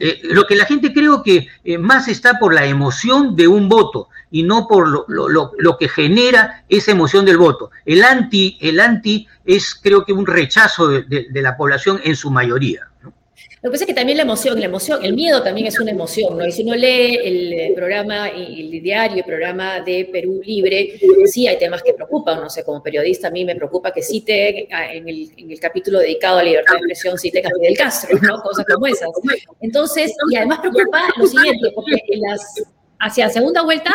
Eh, 0.00 0.20
lo 0.24 0.46
que 0.46 0.56
la 0.56 0.64
gente 0.64 0.92
creo 0.92 1.22
que 1.22 1.48
eh, 1.64 1.78
más 1.78 2.08
está 2.08 2.38
por 2.38 2.54
la 2.54 2.64
emoción 2.64 3.36
de 3.36 3.46
un 3.46 3.68
voto 3.68 4.08
y 4.30 4.42
no 4.42 4.66
por 4.66 4.88
lo, 4.88 5.04
lo, 5.08 5.52
lo, 5.56 5.78
que 5.78 5.88
genera 5.88 6.64
esa 6.68 6.92
emoción 6.92 7.24
del 7.24 7.36
voto. 7.36 7.70
El 7.84 8.02
anti, 8.02 8.58
el 8.60 8.80
anti 8.80 9.28
es 9.44 9.74
creo 9.74 10.04
que 10.04 10.12
un 10.12 10.26
rechazo 10.26 10.88
de, 10.88 11.02
de, 11.02 11.26
de 11.30 11.42
la 11.42 11.56
población 11.56 12.00
en 12.02 12.16
su 12.16 12.30
mayoría. 12.30 12.88
Lo 13.64 13.70
que 13.70 13.76
pasa 13.76 13.84
es 13.84 13.88
que 13.88 13.94
también 13.94 14.18
la 14.18 14.24
emoción, 14.24 14.60
la 14.60 14.66
emoción, 14.66 15.02
el 15.02 15.14
miedo 15.14 15.42
también 15.42 15.68
es 15.68 15.80
una 15.80 15.90
emoción, 15.90 16.36
¿no? 16.36 16.46
Y 16.46 16.52
si 16.52 16.64
uno 16.64 16.74
lee 16.74 17.18
el 17.24 17.52
eh, 17.54 17.72
programa, 17.74 18.28
el 18.28 18.70
diario, 18.82 19.16
el 19.16 19.24
programa 19.24 19.80
de 19.80 20.06
Perú 20.12 20.42
Libre, 20.44 21.00
sí 21.24 21.48
hay 21.48 21.58
temas 21.58 21.82
que 21.82 21.94
preocupan, 21.94 22.42
no 22.42 22.50
sé, 22.50 22.62
como 22.62 22.82
periodista 22.82 23.28
a 23.28 23.30
mí 23.30 23.42
me 23.42 23.56
preocupa 23.56 23.90
que 23.90 24.02
cite 24.02 24.68
ah, 24.70 24.92
en 24.92 25.08
el, 25.08 25.32
en 25.38 25.50
el 25.50 25.58
capítulo 25.58 26.00
dedicado 26.00 26.40
a 26.40 26.42
la 26.42 26.50
libertad 26.50 26.74
de 26.74 26.80
expresión, 26.80 27.16
cite 27.16 27.38
a 27.38 27.48
del 27.58 27.74
Castro, 27.74 28.18
¿no? 28.20 28.42
Cosas 28.42 28.66
como 28.70 28.86
esas. 28.86 29.08
Entonces, 29.62 30.14
y 30.30 30.36
además 30.36 30.58
preocupa 30.58 31.00
lo 31.16 31.26
siguiente, 31.26 31.70
porque 31.74 32.02
las, 32.18 32.64
hacia 32.98 33.30
segunda 33.30 33.62
vuelta 33.62 33.94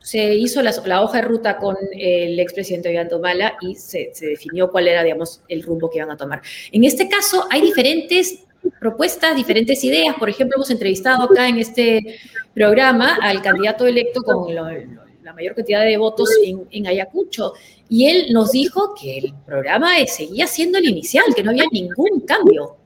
se 0.00 0.36
hizo 0.36 0.62
la, 0.62 0.72
la, 0.86 1.02
hoja 1.02 1.20
de 1.20 1.28
ruta 1.28 1.58
con 1.58 1.76
el 1.92 2.40
expresidente 2.40 2.88
Ollanta 2.88 3.16
Humala 3.16 3.58
y 3.60 3.74
se, 3.74 4.12
se, 4.14 4.24
definió 4.24 4.70
cuál 4.70 4.88
era, 4.88 5.02
digamos, 5.02 5.42
el 5.48 5.62
rumbo 5.64 5.90
que 5.90 5.98
iban 5.98 6.12
a 6.12 6.16
tomar. 6.16 6.40
En 6.72 6.84
este 6.84 7.10
caso, 7.10 7.46
hay 7.50 7.60
diferentes 7.60 8.45
propuestas, 8.80 9.36
diferentes 9.36 9.82
ideas. 9.84 10.16
Por 10.18 10.28
ejemplo, 10.28 10.56
hemos 10.56 10.70
entrevistado 10.70 11.24
acá 11.24 11.48
en 11.48 11.58
este 11.58 12.18
programa 12.54 13.18
al 13.20 13.42
candidato 13.42 13.86
electo 13.86 14.22
con 14.22 14.54
la 14.54 15.32
mayor 15.32 15.54
cantidad 15.54 15.84
de 15.84 15.96
votos 15.96 16.30
en, 16.70 16.86
Ayacucho 16.86 17.54
y 17.88 18.06
él 18.06 18.26
nos 18.32 18.52
dijo 18.52 18.94
que 18.94 19.18
el 19.18 19.34
programa 19.44 19.90
seguía 20.06 20.46
siendo 20.46 20.78
el 20.78 20.88
inicial, 20.88 21.24
que 21.34 21.42
no 21.42 21.50
había 21.50 21.64
ningún 21.70 22.20
cambio. 22.20 22.76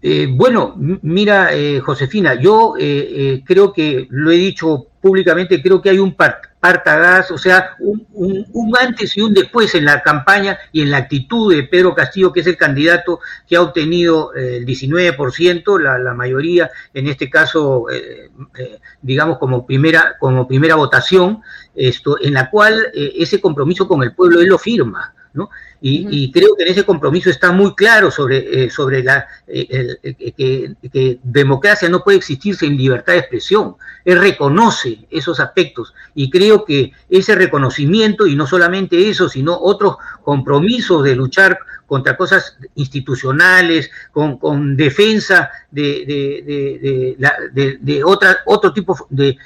Eh, 0.00 0.26
bueno, 0.30 0.74
mira, 0.76 1.48
eh, 1.52 1.80
Josefina, 1.80 2.38
yo 2.40 2.74
eh, 2.78 2.82
eh, 2.86 3.42
creo 3.44 3.72
que 3.72 4.06
lo 4.10 4.30
he 4.30 4.36
dicho 4.36 4.88
públicamente, 5.04 5.60
creo 5.60 5.82
que 5.82 5.90
hay 5.90 5.98
un 5.98 6.14
partagás, 6.14 7.30
o 7.30 7.36
sea, 7.36 7.76
un, 7.78 8.06
un, 8.54 8.72
antes 8.80 9.14
y 9.18 9.20
un 9.20 9.34
después 9.34 9.74
en 9.74 9.84
la 9.84 10.02
campaña 10.02 10.58
y 10.72 10.80
en 10.80 10.90
la 10.90 10.96
actitud 10.96 11.54
de 11.54 11.64
Pedro 11.64 11.94
Castillo, 11.94 12.32
que 12.32 12.40
es 12.40 12.46
el 12.46 12.56
candidato 12.56 13.20
que 13.46 13.56
ha 13.56 13.60
obtenido 13.60 14.34
eh, 14.34 14.56
el 14.56 14.64
19%, 14.64 15.78
la, 15.78 15.98
la, 15.98 16.14
mayoría, 16.14 16.70
en 16.94 17.06
este 17.08 17.28
caso, 17.28 17.90
eh, 17.90 18.30
eh, 18.58 18.78
digamos, 19.02 19.36
como 19.36 19.66
primera, 19.66 20.16
como 20.18 20.48
primera 20.48 20.76
votación, 20.76 21.42
esto, 21.74 22.16
en 22.18 22.32
la 22.32 22.48
cual 22.48 22.90
ese 22.94 23.42
compromiso 23.42 23.86
con 23.86 24.02
el 24.02 24.14
pueblo 24.14 24.40
él 24.40 24.48
lo 24.48 24.58
firma. 24.58 25.12
¿no? 25.34 25.50
Y, 25.86 26.06
uh 26.06 26.08
-huh. 26.08 26.12
y, 26.12 26.32
creo 26.32 26.56
que 26.56 26.62
en 26.62 26.70
ese 26.70 26.84
compromiso 26.84 27.28
está 27.28 27.52
muy 27.52 27.74
claro 27.74 28.10
sobre, 28.10 28.38
eh, 28.38 28.70
sobre 28.70 29.02
la, 29.02 29.26
eh, 29.46 29.66
el, 29.68 29.98
el, 30.02 30.16
que, 30.16 30.74
que, 30.90 31.18
democracia 31.22 31.90
no 31.90 32.02
puede 32.02 32.16
existir 32.16 32.56
sin 32.56 32.74
libertad 32.74 33.12
de 33.12 33.18
expresión. 33.18 33.76
Él 34.02 34.18
reconoce 34.18 35.06
esos 35.10 35.40
aspectos 35.40 35.92
y 36.14 36.30
creo 36.30 36.64
que 36.64 36.92
ese 37.10 37.34
reconocimiento, 37.34 38.26
y 38.26 38.34
no 38.34 38.46
solamente 38.46 39.10
eso, 39.10 39.28
sino 39.28 39.58
otros 39.60 39.96
compromisos 40.22 41.04
de 41.04 41.16
luchar 41.16 41.58
contra 41.86 42.16
cosas 42.16 42.56
institucionales, 42.74 43.90
con, 44.10 44.38
con 44.38 44.76
defensa 44.76 45.50
de, 45.70 46.04
de, 46.06 47.16
de, 47.52 47.78
de, 47.80 48.04
otra, 48.04 48.38
otro 48.46 48.72
tipo 48.72 48.96
de, 49.10 49.36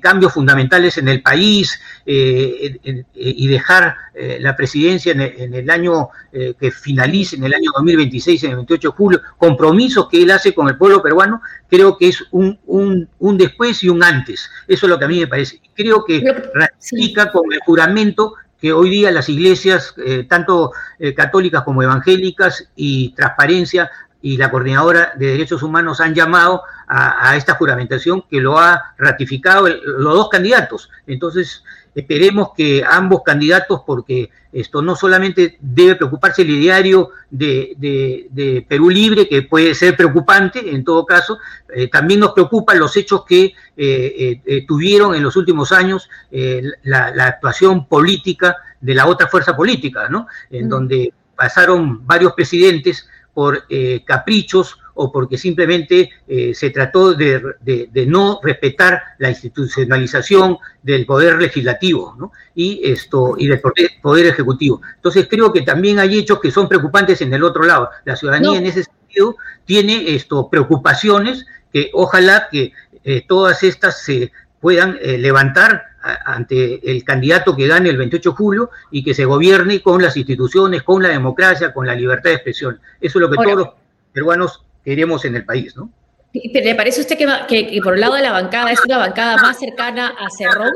cambios 0.00 0.32
fundamentales 0.32 0.98
en 0.98 1.08
el 1.08 1.22
país 1.22 1.80
eh, 2.06 2.78
eh, 2.84 3.04
y 3.14 3.46
dejar 3.48 3.96
eh, 4.14 4.38
la 4.40 4.56
presidencia 4.56 5.12
en 5.12 5.20
el, 5.20 5.40
en 5.40 5.54
el 5.54 5.70
año 5.70 6.08
eh, 6.32 6.54
que 6.58 6.70
finalice, 6.70 7.36
en 7.36 7.44
el 7.44 7.54
año 7.54 7.70
2026, 7.74 8.44
en 8.44 8.50
el 8.50 8.56
28 8.56 8.88
de 8.88 8.94
julio, 8.96 9.22
compromisos 9.36 10.08
que 10.08 10.22
él 10.22 10.30
hace 10.30 10.52
con 10.52 10.68
el 10.68 10.76
pueblo 10.76 11.02
peruano, 11.02 11.40
creo 11.68 11.96
que 11.96 12.08
es 12.08 12.24
un, 12.32 12.58
un, 12.66 13.08
un 13.18 13.38
después 13.38 13.82
y 13.84 13.88
un 13.88 14.02
antes. 14.02 14.50
Eso 14.66 14.86
es 14.86 14.90
lo 14.90 14.98
que 14.98 15.04
a 15.04 15.08
mí 15.08 15.20
me 15.20 15.26
parece. 15.26 15.60
Creo 15.74 16.04
que 16.04 16.20
ratifica 16.52 17.24
sí. 17.24 17.30
con 17.32 17.52
el 17.52 17.60
juramento 17.60 18.34
que 18.60 18.72
hoy 18.72 18.90
día 18.90 19.10
las 19.10 19.28
iglesias, 19.28 19.94
eh, 20.04 20.24
tanto 20.28 20.72
eh, 20.98 21.14
católicas 21.14 21.62
como 21.62 21.82
evangélicas 21.82 22.68
y 22.74 23.10
Transparencia 23.10 23.90
y 24.20 24.36
la 24.36 24.50
Coordinadora 24.50 25.12
de 25.16 25.28
Derechos 25.28 25.62
Humanos 25.62 26.00
han 26.00 26.14
llamado 26.14 26.62
a, 26.86 27.30
a 27.30 27.36
esta 27.36 27.54
juramentación 27.54 28.24
que 28.28 28.40
lo 28.40 28.58
ha 28.58 28.94
ratificado 28.98 29.66
el, 29.66 29.80
los 29.84 30.14
dos 30.14 30.28
candidatos. 30.28 30.90
Entonces, 31.06 31.62
esperemos 31.94 32.50
que 32.56 32.84
ambos 32.88 33.22
candidatos, 33.24 33.82
porque 33.86 34.30
esto 34.52 34.82
no 34.82 34.96
solamente 34.96 35.58
debe 35.60 35.96
preocuparse 35.96 36.42
el 36.42 36.50
ideario 36.50 37.10
de, 37.30 37.74
de, 37.76 38.26
de 38.30 38.66
Perú 38.68 38.90
Libre, 38.90 39.28
que 39.28 39.42
puede 39.42 39.74
ser 39.74 39.96
preocupante 39.96 40.74
en 40.74 40.84
todo 40.84 41.04
caso, 41.04 41.38
eh, 41.74 41.88
también 41.88 42.20
nos 42.20 42.32
preocupan 42.32 42.78
los 42.78 42.96
hechos 42.96 43.24
que 43.24 43.52
eh, 43.76 44.40
eh, 44.44 44.64
tuvieron 44.66 45.14
en 45.14 45.22
los 45.22 45.36
últimos 45.36 45.72
años 45.72 46.08
eh, 46.30 46.62
la, 46.82 47.10
la, 47.10 47.26
actuación 47.26 47.86
política 47.86 48.56
de 48.80 48.94
la 48.94 49.06
otra 49.06 49.28
fuerza 49.28 49.54
política, 49.54 50.08
¿no? 50.08 50.26
En 50.50 50.66
mm. 50.66 50.68
donde 50.68 51.12
pasaron 51.36 52.06
varios 52.06 52.32
presidentes 52.32 53.08
por 53.38 53.66
eh, 53.68 54.02
caprichos 54.04 54.80
o 54.94 55.12
porque 55.12 55.38
simplemente 55.38 56.10
eh, 56.26 56.52
se 56.54 56.70
trató 56.70 57.14
de, 57.14 57.40
de, 57.60 57.88
de, 57.92 58.04
no 58.04 58.40
respetar 58.42 59.00
la 59.18 59.30
institucionalización 59.30 60.58
del 60.82 61.06
poder 61.06 61.40
legislativo 61.40 62.16
¿no? 62.18 62.32
y 62.56 62.80
esto 62.82 63.36
y 63.38 63.46
del 63.46 63.60
poder, 63.60 63.90
poder, 64.02 64.26
ejecutivo. 64.26 64.80
Entonces 64.96 65.28
creo 65.30 65.52
que 65.52 65.62
también 65.62 66.00
hay 66.00 66.18
hechos 66.18 66.40
que 66.40 66.50
son 66.50 66.68
preocupantes 66.68 67.20
en 67.20 67.32
el 67.32 67.44
otro 67.44 67.62
lado. 67.62 67.90
La 68.04 68.16
ciudadanía 68.16 68.50
no. 68.50 68.56
en 68.56 68.66
ese 68.66 68.82
sentido 68.82 69.36
tiene 69.64 70.16
esto 70.16 70.48
preocupaciones 70.50 71.46
que 71.72 71.92
ojalá 71.94 72.48
que 72.50 72.72
eh, 73.04 73.24
todas 73.24 73.62
estas 73.62 74.02
se 74.02 74.32
puedan 74.60 74.98
eh, 75.00 75.18
levantar 75.18 75.88
ante 76.24 76.90
el 76.90 77.04
candidato 77.04 77.56
que 77.56 77.66
gane 77.66 77.90
el 77.90 77.96
28 77.96 78.30
de 78.30 78.36
julio 78.36 78.70
y 78.90 79.02
que 79.02 79.14
se 79.14 79.24
gobierne 79.24 79.82
con 79.82 80.00
las 80.00 80.16
instituciones, 80.16 80.82
con 80.82 81.02
la 81.02 81.08
democracia, 81.08 81.72
con 81.72 81.86
la 81.86 81.94
libertad 81.94 82.30
de 82.30 82.36
expresión. 82.36 82.80
Eso 83.00 83.18
es 83.18 83.22
lo 83.22 83.30
que 83.30 83.36
Ahora, 83.36 83.50
todos 83.50 83.66
los 83.66 83.74
peruanos 84.12 84.64
queremos 84.84 85.24
en 85.24 85.36
el 85.36 85.44
país, 85.44 85.76
¿no? 85.76 85.90
¿Le 86.32 86.74
parece 86.74 87.00
a 87.00 87.02
usted 87.02 87.16
que, 87.16 87.26
que, 87.48 87.66
que, 87.68 87.80
por 87.80 87.94
el 87.94 88.00
lado 88.00 88.14
de 88.14 88.22
la 88.22 88.32
bancada 88.32 88.70
es 88.70 88.80
una 88.84 88.98
bancada 88.98 89.36
más 89.38 89.58
cercana 89.58 90.08
a 90.08 90.28
Cerrón, 90.30 90.72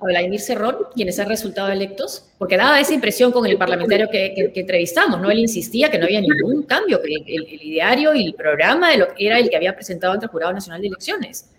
a 0.00 0.04
Vladimir 0.06 0.40
Cerrón, 0.40 0.76
quienes 0.94 1.18
han 1.20 1.28
resultado 1.28 1.68
electos? 1.68 2.30
Porque 2.38 2.56
daba 2.56 2.80
esa 2.80 2.94
impresión 2.94 3.30
con 3.30 3.44
el 3.46 3.58
parlamentario 3.58 4.08
que, 4.10 4.52
entrevistamos, 4.54 5.20
¿no? 5.20 5.30
Él 5.30 5.40
insistía 5.40 5.90
que 5.90 5.98
no 5.98 6.06
había 6.06 6.22
ningún 6.22 6.62
cambio, 6.62 7.02
que 7.02 7.08
el, 7.08 7.22
el, 7.26 7.46
el, 7.48 7.62
ideario 7.62 8.14
y 8.14 8.26
el 8.26 8.34
programa 8.34 8.90
de 8.90 8.96
lo 8.96 9.08
era 9.18 9.38
el 9.38 9.50
que 9.50 9.56
había 9.56 9.74
presentado 9.74 10.14
ante 10.14 10.24
el 10.24 10.32
Jurado 10.32 10.54
Nacional 10.54 10.80
de 10.80 10.88
Elecciones. 10.88 11.50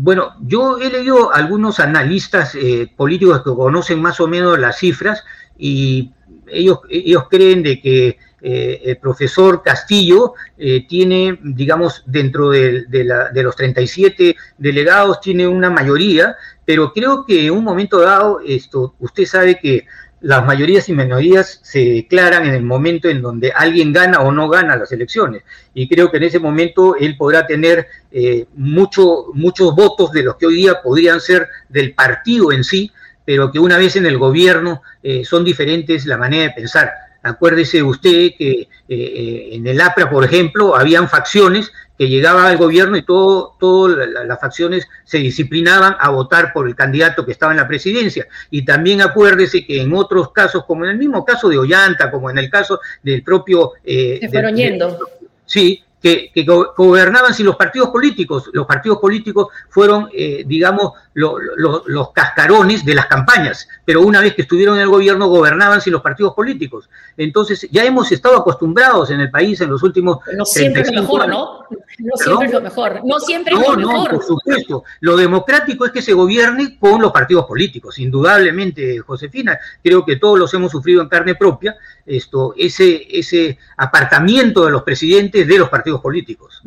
Bueno, 0.00 0.36
yo 0.42 0.78
he 0.78 0.90
leído 0.90 1.34
algunos 1.34 1.80
analistas 1.80 2.54
eh, 2.54 2.88
políticos 2.96 3.42
que 3.42 3.50
conocen 3.50 4.00
más 4.00 4.20
o 4.20 4.28
menos 4.28 4.56
las 4.56 4.78
cifras 4.78 5.24
y 5.58 6.12
ellos, 6.46 6.78
ellos 6.88 7.24
creen 7.28 7.64
de 7.64 7.80
que 7.80 8.16
eh, 8.40 8.80
el 8.84 8.98
profesor 8.98 9.60
Castillo 9.60 10.34
eh, 10.56 10.86
tiene, 10.86 11.40
digamos, 11.42 12.04
dentro 12.06 12.50
de, 12.50 12.84
de, 12.84 13.02
la, 13.02 13.30
de, 13.30 13.42
los 13.42 13.56
37 13.56 14.36
delegados, 14.56 15.20
tiene 15.20 15.48
una 15.48 15.68
mayoría, 15.68 16.36
pero 16.64 16.92
creo 16.92 17.24
que 17.26 17.46
en 17.46 17.54
un 17.54 17.64
momento 17.64 17.98
dado, 17.98 18.38
esto, 18.46 18.94
usted 19.00 19.24
sabe 19.24 19.58
que 19.58 19.84
las 20.20 20.44
mayorías 20.44 20.88
y 20.88 20.94
minorías 20.94 21.60
se 21.62 21.78
declaran 21.78 22.46
en 22.46 22.54
el 22.54 22.62
momento 22.62 23.08
en 23.08 23.22
donde 23.22 23.52
alguien 23.52 23.92
gana 23.92 24.20
o 24.20 24.32
no 24.32 24.48
gana 24.48 24.76
las 24.76 24.90
elecciones. 24.92 25.42
Y 25.74 25.88
creo 25.88 26.10
que 26.10 26.16
en 26.16 26.24
ese 26.24 26.38
momento 26.38 26.96
él 26.96 27.16
podrá 27.16 27.46
tener 27.46 27.86
eh, 28.10 28.46
mucho, 28.54 29.26
muchos 29.34 29.74
votos 29.74 30.10
de 30.12 30.24
los 30.24 30.36
que 30.36 30.46
hoy 30.46 30.54
día 30.56 30.82
podrían 30.82 31.20
ser 31.20 31.48
del 31.68 31.94
partido 31.94 32.52
en 32.52 32.64
sí, 32.64 32.90
pero 33.24 33.52
que 33.52 33.58
una 33.58 33.78
vez 33.78 33.94
en 33.96 34.06
el 34.06 34.18
gobierno 34.18 34.82
eh, 35.02 35.24
son 35.24 35.44
diferentes 35.44 36.06
la 36.06 36.16
manera 36.16 36.44
de 36.44 36.50
pensar. 36.50 36.90
Acuérdese 37.22 37.82
usted 37.82 38.30
que 38.38 38.68
eh, 38.88 39.48
en 39.52 39.66
el 39.66 39.80
APRA, 39.80 40.08
por 40.08 40.24
ejemplo, 40.24 40.74
habían 40.74 41.08
facciones 41.08 41.72
que 41.98 42.08
llegaba 42.08 42.48
al 42.48 42.56
gobierno 42.56 42.96
y 42.96 43.02
todo, 43.02 43.56
todas 43.58 44.08
las 44.24 44.40
facciones 44.40 44.86
se 45.04 45.18
disciplinaban 45.18 45.96
a 45.98 46.10
votar 46.10 46.52
por 46.52 46.68
el 46.68 46.76
candidato 46.76 47.26
que 47.26 47.32
estaba 47.32 47.52
en 47.52 47.58
la 47.58 47.66
presidencia. 47.66 48.28
Y 48.50 48.64
también 48.64 49.02
acuérdese 49.02 49.66
que 49.66 49.82
en 49.82 49.92
otros 49.92 50.30
casos, 50.30 50.64
como 50.64 50.84
en 50.84 50.92
el 50.92 50.96
mismo 50.96 51.24
caso 51.24 51.48
de 51.48 51.58
Ollanta, 51.58 52.10
como 52.10 52.30
en 52.30 52.38
el 52.38 52.48
caso 52.48 52.78
del 53.02 53.24
propio... 53.24 53.72
Eh, 53.84 54.18
se 54.20 54.28
fueron 54.28 54.54
yendo. 54.54 54.96
Sí, 55.44 55.82
que, 56.00 56.30
gobernaban 56.76 57.34
sin 57.34 57.46
los 57.46 57.56
partidos 57.56 57.88
políticos. 57.88 58.50
Los 58.52 58.66
partidos 58.66 58.98
políticos 58.98 59.48
fueron, 59.68 60.08
eh, 60.14 60.44
digamos, 60.46 60.92
los 61.18 62.12
cascarones 62.12 62.84
de 62.84 62.94
las 62.94 63.06
campañas, 63.06 63.68
pero 63.84 64.02
una 64.02 64.20
vez 64.20 64.34
que 64.34 64.42
estuvieron 64.42 64.76
en 64.76 64.82
el 64.82 64.88
gobierno 64.88 65.26
gobernaban 65.26 65.80
sin 65.80 65.92
los 65.92 66.02
partidos 66.02 66.34
políticos. 66.34 66.88
Entonces 67.16 67.68
ya 67.70 67.84
hemos 67.84 68.12
estado 68.12 68.36
acostumbrados 68.36 69.10
en 69.10 69.20
el 69.20 69.30
país 69.30 69.60
en 69.60 69.70
los 69.70 69.82
últimos... 69.82 70.18
No 70.36 70.44
siempre 70.44 70.82
es 70.82 70.92
lo 70.92 71.02
mejor, 71.02 71.28
¿no? 71.28 71.64
No 71.98 72.16
siempre 72.16 72.46
es 72.46 72.52
lo 72.52 72.60
mejor. 72.60 73.00
No 73.04 73.18
siempre 73.18 73.54
es 73.54 73.60
lo 73.60 73.76
mejor. 73.76 73.80
No, 73.80 74.10
por 74.10 74.24
supuesto. 74.24 74.84
Lo 75.00 75.16
democrático 75.16 75.84
es 75.84 75.90
que 75.90 76.02
se 76.02 76.12
gobierne 76.12 76.78
con 76.78 77.02
los 77.02 77.10
partidos 77.10 77.46
políticos. 77.46 77.98
Indudablemente, 77.98 78.98
Josefina, 79.00 79.58
creo 79.82 80.04
que 80.04 80.16
todos 80.16 80.38
los 80.38 80.54
hemos 80.54 80.70
sufrido 80.70 81.02
en 81.02 81.08
carne 81.08 81.34
propia, 81.34 81.76
esto, 82.06 82.54
ese, 82.56 83.06
ese 83.10 83.58
apartamiento 83.76 84.64
de 84.64 84.70
los 84.70 84.84
presidentes 84.84 85.46
de 85.46 85.58
los 85.58 85.68
partidos 85.68 86.00
políticos. 86.00 86.62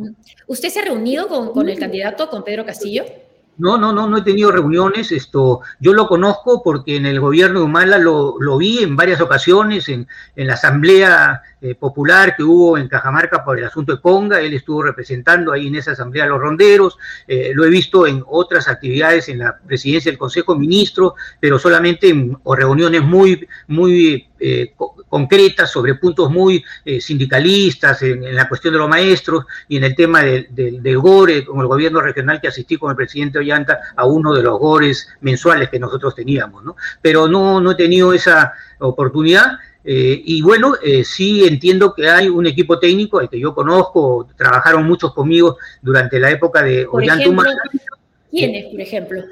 ¿Usted 0.48 0.70
se 0.70 0.82
ha 0.82 0.86
reunido 0.86 1.28
con, 1.28 1.54
con 1.54 1.70
el 1.70 1.80
candidato, 1.80 2.30
con 2.30 2.44
Pedro 2.44 2.66
Castillo? 2.66 3.06
No, 3.62 3.78
no, 3.78 3.94
no, 3.94 4.10
no 4.10 4.18
he 4.18 4.24
tenido 4.24 4.52
reuniones. 4.52 5.12
Esto, 5.12 5.62
yo 5.80 5.94
lo 5.94 6.08
conozco 6.08 6.64
porque 6.64 6.96
en 6.96 7.06
el 7.06 7.20
gobierno 7.20 7.60
de 7.60 7.66
Humala 7.66 8.00
lo, 8.00 8.36
lo 8.40 8.58
vi 8.58 8.80
en 8.80 8.96
varias 8.96 9.22
ocasiones, 9.22 9.88
en, 9.88 10.08
en 10.36 10.48
la 10.48 10.56
asamblea 10.56 11.44
eh, 11.64 11.76
popular 11.76 12.36
que 12.36 12.42
hubo 12.42 12.76
en 12.76 12.88
Cajamarca 12.88 13.46
por 13.46 13.60
el 13.60 13.66
asunto 13.66 13.96
de 13.96 14.02
Conga. 14.02 14.42
Él 14.42 14.56
estuvo 14.56 14.82
representando 14.82 15.52
ahí 15.52 15.68
en 15.68 15.76
esa 15.76 15.92
asamblea 15.92 16.24
a 16.24 16.28
los 16.28 16.42
ronderos. 16.42 16.98
Eh, 17.28 17.52
lo 17.54 17.64
he 17.64 17.70
visto 17.70 18.08
en 18.08 18.24
otras 18.26 18.68
actividades 18.68 19.30
en 19.30 19.38
la 19.38 19.60
presidencia 19.60 20.12
del 20.12 20.18
Consejo 20.18 20.56
de 20.56 20.60
Ministros, 20.60 21.14
pero 21.40 21.60
solamente 21.60 22.10
en 22.10 22.36
o 22.44 22.56
reuniones 22.56 23.04
muy, 23.04 23.48
muy 23.68 24.28
eh, 24.40 24.74
concretas 25.08 25.70
sobre 25.70 25.94
puntos 25.96 26.32
muy 26.32 26.64
sindicalistas, 27.00 28.02
en, 28.02 28.34
la 28.34 28.50
cuestión 28.50 28.74
de 28.74 28.80
los 28.80 28.90
maestros 28.90 29.46
y 29.68 29.78
en 29.78 29.84
el 29.84 29.96
tema 29.96 30.24
del 30.24 30.98
GORE, 30.98 31.46
con 31.46 31.60
el 31.60 31.68
gobierno 31.68 32.02
regional 32.02 32.42
que 32.42 32.48
asistí 32.48 32.78
con 32.78 32.90
el 32.90 32.96
presidente 32.96 33.38
Ollanta 33.38 33.80
a 33.96 34.06
uno 34.06 34.34
de 34.34 34.42
los 34.42 34.58
GORES 34.58 35.10
mensuales 35.22 35.70
que 35.70 35.78
nosotros 35.78 36.16
teníamos, 36.16 36.64
¿no? 36.64 36.76
Pero 37.04 37.28
no, 37.28 37.62
no 37.62 37.72
he 37.72 37.76
tenido 37.76 38.14
esa 38.14 38.54
oportunidad. 38.80 39.60
Eh, 39.84 40.22
y 40.26 40.42
bueno, 40.42 40.76
eh, 40.84 41.04
sí 41.04 41.46
entiendo 41.46 41.94
que 41.94 42.08
hay 42.08 42.30
un 42.30 42.46
equipo 42.46 42.78
técnico 42.78 43.20
al 43.20 43.30
que 43.30 43.40
yo 43.40 43.56
conozco, 43.56 44.28
trabajaron 44.38 44.86
muchos 44.86 45.14
conmigo 45.14 45.58
durante 45.82 46.20
la 46.20 46.30
época 46.30 46.62
de 46.62 46.86
Ollantuma. 46.90 47.46
¿Quiénes, 48.30 48.66
por 48.72 48.80
ejemplo? 48.80 49.24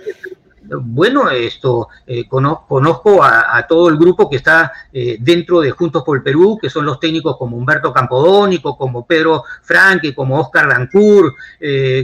Bueno, 0.82 1.30
esto 1.30 1.88
eh, 2.06 2.28
conozco, 2.28 3.24
a, 3.24 3.66
todo 3.68 3.90
el 3.90 3.98
grupo 3.98 4.30
que 4.30 4.36
está 4.36 4.72
dentro 4.92 5.62
de 5.62 5.72
Juntos 5.72 6.04
por 6.04 6.18
el 6.18 6.24
Perú, 6.24 6.60
que 6.62 6.70
son 6.70 6.86
los 6.86 7.00
técnicos 7.00 7.38
como 7.38 7.58
Humberto 7.58 7.92
Campodónico, 7.92 8.78
como 8.78 9.06
Pedro 9.06 9.44
Franque, 9.64 10.14
como 10.14 10.40
Oscar 10.40 10.68
Dancourt, 10.68 11.34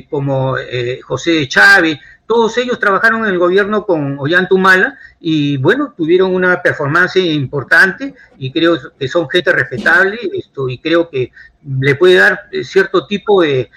como 0.10 0.56
José 1.04 1.48
Chávez, 1.48 2.00
todos 2.28 2.58
ellos 2.58 2.80
trabajaron 2.80 3.26
en 3.26 3.32
el 3.32 3.40
gobierno 3.40 3.86
con 3.86 4.18
Ollantumala 4.20 4.98
y 5.20 5.58
bueno, 5.58 5.94
tuvieron 5.96 6.34
una 6.34 6.62
performance 6.62 7.18
importante 7.18 8.14
y 8.38 8.52
creo 8.52 8.78
que 8.98 9.08
son 9.08 9.30
gente 9.30 9.52
respetable 9.52 10.18
esto, 10.34 10.70
y 10.70 10.80
creo 10.80 11.10
que 11.10 11.32
le 11.80 11.96
puede 11.96 12.16
dar 12.16 12.42
cierto 12.64 13.08
tipo 13.08 13.42
de, 13.42 13.70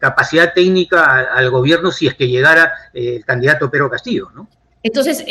capacidad 0.00 0.52
técnica 0.52 1.32
al, 1.32 1.50
gobierno 1.50 1.90
si 1.90 2.06
es 2.06 2.14
que 2.14 2.28
llegara 2.28 2.72
eh, 2.92 3.16
el 3.16 3.24
candidato 3.24 3.70
Pedro 3.70 3.90
Castillo, 3.90 4.30
¿no? 4.34 4.48
Entonces, 4.84 5.24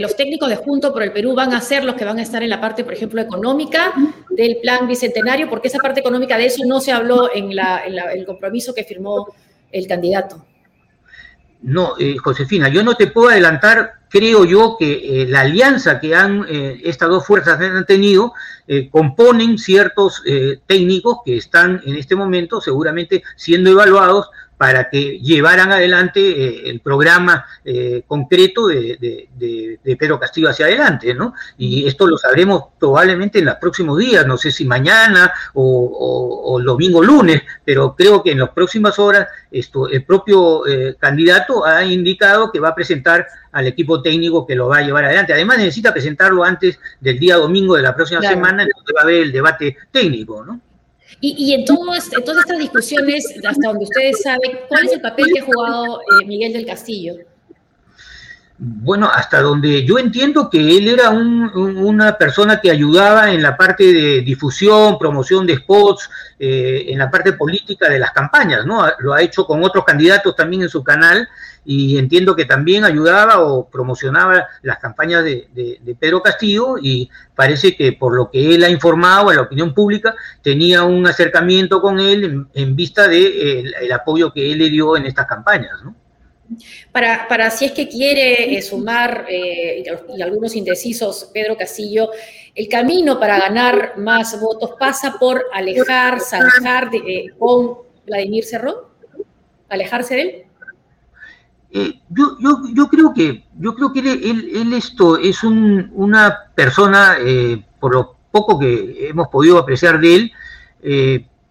los 0.00 0.14
técnicos 0.14 0.48
de 0.48 0.54
Junto 0.54 0.92
por 0.92 1.02
el 1.02 1.10
Perú 1.10 1.34
van 1.34 1.52
a 1.52 1.60
ser 1.60 1.84
los 1.84 1.96
que 1.96 2.04
van 2.04 2.20
a 2.20 2.22
estar 2.22 2.44
en 2.44 2.50
la 2.50 2.60
parte, 2.60 2.84
por 2.84 2.92
ejemplo, 2.92 3.20
económica 3.20 3.92
del 4.30 4.58
plan 4.58 4.86
bicentenario, 4.86 5.50
porque 5.50 5.66
esa 5.66 5.78
parte 5.78 5.98
económica 5.98 6.38
de 6.38 6.46
eso 6.46 6.64
no 6.64 6.80
se 6.80 6.92
habló 6.92 7.34
en, 7.34 7.50
el 7.50 8.24
compromiso 8.24 8.72
que 8.72 8.84
firmó 8.84 9.34
el 9.72 9.88
candidato. 9.88 10.45
No, 11.62 11.94
eh, 11.98 12.16
Josefina, 12.18 12.68
yo 12.68 12.82
no 12.82 12.94
te 12.94 13.06
puedo 13.06 13.30
adelantar, 13.30 13.94
creo 14.08 14.44
yo 14.44 14.76
que 14.78 15.22
eh, 15.22 15.26
la 15.26 15.40
alianza 15.40 15.98
que 15.98 16.14
han 16.14 16.44
eh, 16.48 16.80
estas 16.84 17.08
dos 17.08 17.26
fuerzas 17.26 17.60
han 17.60 17.86
tenido 17.86 18.32
componen 18.90 19.58
ciertos 19.58 20.24
técnicos 20.66 21.18
que 21.24 21.36
están 21.36 21.80
en 21.86 21.94
este 21.94 22.16
momento 22.16 22.60
seguramente 22.60 23.22
siendo 23.36 23.70
evaluados 23.70 24.26
para 24.56 24.88
que 24.88 25.18
llevaran 25.18 25.70
adelante 25.70 26.20
eh, 26.20 26.70
el 26.70 26.80
programa 26.80 27.44
eh, 27.64 28.02
concreto 28.06 28.68
de, 28.68 29.28
Pedro 29.98 30.18
Castillo 30.18 30.48
hacia 30.48 30.66
adelante, 30.66 31.14
¿no? 31.14 31.34
Y 31.58 31.86
esto 31.86 32.06
lo 32.06 32.18
sabremos 32.18 32.64
probablemente 32.78 33.38
en 33.38 33.46
los 33.46 33.56
próximos 33.56 33.98
días, 33.98 34.26
no 34.26 34.36
sé 34.36 34.50
si 34.50 34.64
mañana 34.64 35.32
o, 35.54 36.56
el 36.58 36.64
domingo 36.64 37.02
lunes, 37.02 37.42
pero 37.64 37.94
creo 37.94 38.22
que 38.22 38.32
en 38.32 38.40
las 38.40 38.50
próximas 38.50 38.98
horas 38.98 39.28
esto, 39.50 39.88
el 39.88 40.04
propio 40.04 40.66
eh, 40.66 40.96
candidato 40.98 41.64
ha 41.64 41.84
indicado 41.84 42.50
que 42.50 42.60
va 42.60 42.68
a 42.68 42.74
presentar 42.74 43.26
al 43.52 43.66
equipo 43.66 44.02
técnico 44.02 44.46
que 44.46 44.54
lo 44.54 44.68
va 44.68 44.78
a 44.78 44.82
llevar 44.82 45.04
adelante. 45.04 45.32
Además 45.32 45.58
necesita 45.58 45.92
presentarlo 45.92 46.44
antes 46.44 46.78
del 47.00 47.18
día 47.18 47.36
domingo 47.36 47.76
de 47.76 47.82
la 47.82 47.94
próxima 47.94 48.20
semana, 48.20 48.62
en 48.62 48.68
donde 48.74 48.92
va 48.92 49.00
a 49.00 49.04
haber 49.04 49.22
el 49.22 49.32
debate 49.32 49.76
técnico, 49.90 50.44
¿no? 50.44 50.60
Y, 51.28 51.54
en, 51.54 51.64
todas 51.64 52.06
estas 52.06 52.58
discusiones, 52.58 53.24
hasta 53.44 53.68
donde 53.68 53.84
ustedes 53.84 54.22
saben, 54.22 54.60
¿cuál 54.68 54.86
es 54.86 54.92
el 54.92 55.00
papel 55.00 55.26
que 55.32 55.40
ha 55.40 55.44
jugado 55.44 56.00
eh, 56.00 56.26
Miguel 56.26 56.52
del 56.52 56.66
Castillo? 56.66 57.14
Bueno, 58.58 59.10
hasta 59.12 59.42
donde 59.42 59.84
yo 59.84 59.98
entiendo 59.98 60.48
que 60.48 60.58
él 60.58 60.88
era 60.88 61.10
una 61.10 62.16
persona 62.16 62.58
que 62.58 62.70
ayudaba 62.70 63.30
en 63.30 63.42
la 63.42 63.54
parte 63.54 63.92
de 63.92 64.22
difusión, 64.22 64.98
promoción 64.98 65.46
de 65.46 65.56
spots, 65.56 66.08
eh, 66.38 66.86
en 66.88 66.98
la 66.98 67.10
parte 67.10 67.34
política 67.34 67.90
de 67.90 67.98
las 67.98 68.12
campañas, 68.12 68.64
¿no? 68.64 68.82
Lo 69.00 69.12
ha 69.12 69.20
hecho 69.20 69.46
con 69.46 69.62
otros 69.62 69.84
candidatos 69.84 70.34
también 70.34 70.62
en 70.62 70.68
su 70.70 70.82
canal 70.82 71.28
y 71.66 71.98
entiendo 71.98 72.34
que 72.34 72.46
también 72.46 72.84
ayudaba 72.84 73.40
o 73.40 73.68
promocionaba 73.68 74.46
las 74.62 74.78
campañas 74.78 75.22
de, 75.22 75.48
Pedro 76.00 76.22
Castillo 76.22 76.76
y 76.80 77.10
parece 77.34 77.76
que 77.76 77.92
por 77.92 78.16
lo 78.16 78.30
que 78.30 78.54
él 78.54 78.64
ha 78.64 78.70
informado 78.70 79.28
a 79.28 79.34
la 79.34 79.42
opinión 79.42 79.74
pública 79.74 80.14
tenía 80.40 80.82
un 80.84 81.06
acercamiento 81.06 81.82
con 81.82 82.00
él 82.00 82.46
en, 82.54 82.76
vista 82.76 83.02
del 83.02 83.32
de, 83.32 83.74
el 83.82 83.92
apoyo 83.92 84.32
que 84.32 84.50
él 84.50 84.58
le 84.58 84.70
dio 84.70 84.96
en 84.96 85.04
estas 85.04 85.26
campañas. 85.26 85.72
¿no? 85.84 85.94
Para, 86.92 87.28
para, 87.28 87.50
si 87.50 87.66
es 87.66 87.72
que 87.72 87.88
quiere 87.88 88.56
eh, 88.56 88.62
sumar 88.62 89.26
eh, 89.28 89.84
y 90.16 90.22
algunos 90.22 90.54
indecisos, 90.54 91.30
Pedro 91.32 91.56
Castillo, 91.56 92.10
el 92.54 92.68
camino 92.68 93.18
para 93.18 93.38
ganar 93.38 93.98
más 93.98 94.40
votos 94.40 94.70
pasa 94.78 95.16
por 95.18 95.44
alejar, 95.52 96.20
zanjar 96.20 96.90
eh, 96.94 97.26
con 97.38 97.78
Vladimir 98.06 98.44
Cerrón, 98.44 98.76
alejarse 99.68 100.14
de 100.14 100.22
él. 100.22 100.42
Yo, 102.08 102.38
yo, 102.72 102.86
creo 102.88 103.12
que 103.12 103.44
yo 103.58 103.74
creo 103.74 103.92
que 103.92 104.00
él, 104.00 104.72
esto 104.72 105.18
es 105.18 105.44
una 105.44 106.50
persona 106.54 107.18
por 107.78 107.94
lo 107.94 108.16
poco 108.30 108.58
que 108.58 109.08
hemos 109.08 109.28
podido 109.28 109.58
apreciar 109.58 110.00
de 110.00 110.14
él 110.14 110.32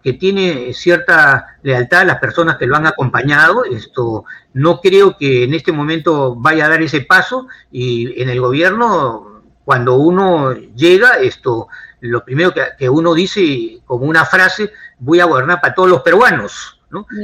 que 0.06 0.12
tiene 0.12 0.72
cierta 0.72 1.58
lealtad 1.64 2.02
a 2.02 2.04
las 2.04 2.18
personas 2.20 2.58
que 2.58 2.66
lo 2.68 2.76
han 2.76 2.86
acompañado. 2.86 3.64
Esto 3.64 4.24
no 4.54 4.80
creo 4.80 5.16
que 5.18 5.42
en 5.42 5.52
este 5.52 5.72
momento 5.72 6.36
vaya 6.36 6.66
a 6.66 6.68
dar 6.68 6.80
ese 6.80 7.00
paso 7.00 7.48
y 7.72 8.22
en 8.22 8.28
el 8.28 8.40
gobierno 8.40 9.42
cuando 9.64 9.96
uno 9.96 10.52
llega 10.52 11.18
esto 11.18 11.66
lo 11.98 12.24
primero 12.24 12.54
que, 12.54 12.62
que 12.78 12.88
uno 12.88 13.14
dice 13.14 13.80
como 13.84 14.04
una 14.04 14.24
frase 14.24 14.70
voy 15.00 15.18
a 15.18 15.24
gobernar 15.24 15.60
para 15.60 15.74
todos 15.74 15.88
los 15.88 16.02
peruanos 16.02 16.78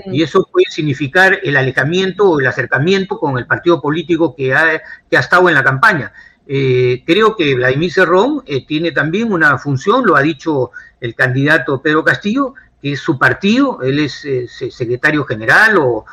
y 0.07 0.25
eso 0.25 0.49
puede 0.51 0.67
significar 0.69 1.39
el 1.41 1.57
alejamiento 1.57 2.31
o 2.31 2.41
el 2.41 2.49
acercamiento 2.49 3.21
con 3.21 3.39
el 3.39 3.47
partido 3.47 3.81
político 3.81 4.35
que 4.35 4.53
ha, 4.55 4.83
que 5.09 5.17
ha 5.17 5.21
estado 5.21 5.49
en 5.49 5.55
la 5.55 5.63
campaña. 5.63 6.13
Eh, 6.49 7.05
creo 7.07 7.37
que 7.37 7.55
Vladimir 7.55 7.93
Cerrón 7.93 8.43
eh, 8.47 8.67
tiene 8.67 8.91
también 8.91 9.33
una 9.33 9.57
función, 9.59 10.05
lo 10.05 10.17
ha 10.17 10.23
dicho 10.23 10.73
el 11.01 11.15
candidato 11.15 11.81
Pedro 11.83 12.05
Castillo, 12.05 12.55
es 12.83 13.01
su 13.01 13.17
partido, 13.17 13.81
él 13.83 14.01
es 14.01 14.25
eh, 14.25 14.49
secretario 14.49 15.25
general 15.25 15.79
o, 15.79 16.05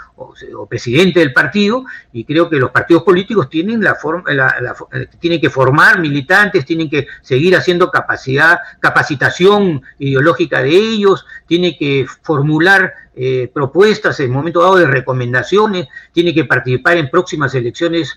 presidente 0.69 1.21
del 1.21 1.31
partido, 1.31 1.85
y 2.11 2.25
creo 2.25 2.49
que 2.49 2.57
los 2.57 2.71
partidos 2.71 3.03
políticos 3.03 3.49
tienen, 3.49 3.81
la, 3.81 3.97
eh, 4.91 5.07
tienen 5.17 5.39
que 5.39 5.49
formar 5.49 5.99
militantes, 5.99 6.65
tienen 6.65 6.89
que 6.89 7.07
seguir 7.21 7.55
haciendo 7.55 7.89
capacidad, 7.89 8.59
capacitación 8.81 9.81
ideológica 9.97 10.61
de 10.61 10.71
ellos, 10.71 11.25
tienen 11.47 11.77
que 11.79 12.05
formular 12.21 12.93
eh, 13.15 13.49
propuestas 13.53 14.19
en 14.19 14.31
momento 14.31 14.61
dado 14.61 14.75
de 14.75 14.87
recomendaciones, 14.87 15.87
tiene 16.11 16.33
que 16.33 16.43
participar 16.43 16.97
en 16.97 17.09
próximas 17.09 17.55
elecciones 17.55 18.13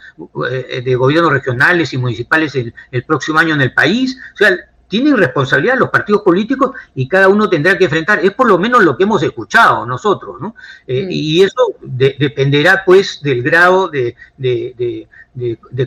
de 0.85 0.95
gobiernos 0.97 1.33
regionales 1.33 1.93
y 1.93 1.99
municipales 1.99 2.57
el, 2.57 2.75
el 2.91 3.05
próximo 3.05 3.39
año 3.39 3.55
en 3.55 3.61
el 3.61 3.73
país. 3.73 4.19
O 4.35 4.37
sea, 4.37 4.57
tienen 4.93 5.17
responsabilidad 5.17 5.79
los 5.79 5.89
partidos 5.89 6.21
políticos 6.21 6.73
y 6.95 7.09
cada 7.09 7.29
uno 7.29 7.49
tendrá 7.49 7.79
que 7.79 7.85
enfrentar. 7.85 8.23
Es 8.23 8.33
por 8.33 8.47
lo 8.47 8.59
menos 8.59 8.85
lo 8.85 8.95
que 8.95 9.05
hemos 9.05 9.23
escuchado 9.23 9.87
nosotros, 9.87 10.39
¿no? 10.39 10.55
Eh, 10.87 11.07
mm. 11.07 11.09
Y 11.11 11.43
eso 11.43 11.75
dependerá, 11.81 12.83
pues, 12.85 13.23
del 13.23 13.43
grado 13.43 13.89
de, 13.89 14.15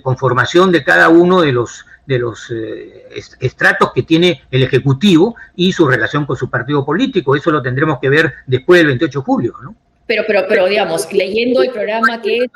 conformación 0.01 0.71
de 0.71 0.83
cada 0.83 1.09
uno 1.09 1.41
de 1.41 1.51
los 1.51 1.85
de 2.07 2.19
los 2.19 2.51
eh, 2.51 3.07
estratos 3.39 3.91
que 3.93 4.03
tiene 4.03 4.43
el 4.49 4.63
Ejecutivo 4.63 5.35
y 5.55 5.71
su 5.71 5.87
relación 5.87 6.25
con 6.25 6.35
su 6.35 6.49
partido 6.49 6.83
político. 6.83 7.35
Eso 7.35 7.51
lo 7.51 7.61
tendremos 7.61 7.99
que 7.99 8.09
ver 8.09 8.33
después 8.47 8.79
del 8.79 8.87
28 8.87 9.19
de 9.19 9.23
julio, 9.23 9.53
¿no? 9.61 9.75
Pero, 10.07 10.23
pero, 10.27 10.45
pero, 10.47 10.67
digamos, 10.67 11.11
leyendo 11.11 11.63
el 11.63 11.71
programa 11.71 12.21
que 12.21 12.37
es 12.37 12.49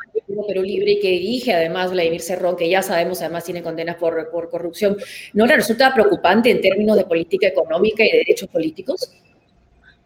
Perú 0.47 0.61
Libre 0.61 0.91
y 0.91 0.99
que 0.99 1.09
dirige 1.09 1.53
además 1.53 1.91
Vladimir 1.91 2.21
Cerrón, 2.21 2.55
que 2.55 2.69
ya 2.69 2.81
sabemos 2.81 3.21
además 3.21 3.43
tiene 3.43 3.63
condenas 3.63 3.95
por, 3.95 4.29
por 4.29 4.49
corrupción, 4.49 4.97
¿no 5.33 5.45
le 5.45 5.55
resulta 5.55 5.93
preocupante 5.93 6.51
en 6.51 6.61
términos 6.61 6.97
de 6.97 7.05
política 7.05 7.47
económica 7.47 8.03
y 8.03 8.11
de 8.11 8.17
derechos 8.19 8.49
políticos? 8.49 9.11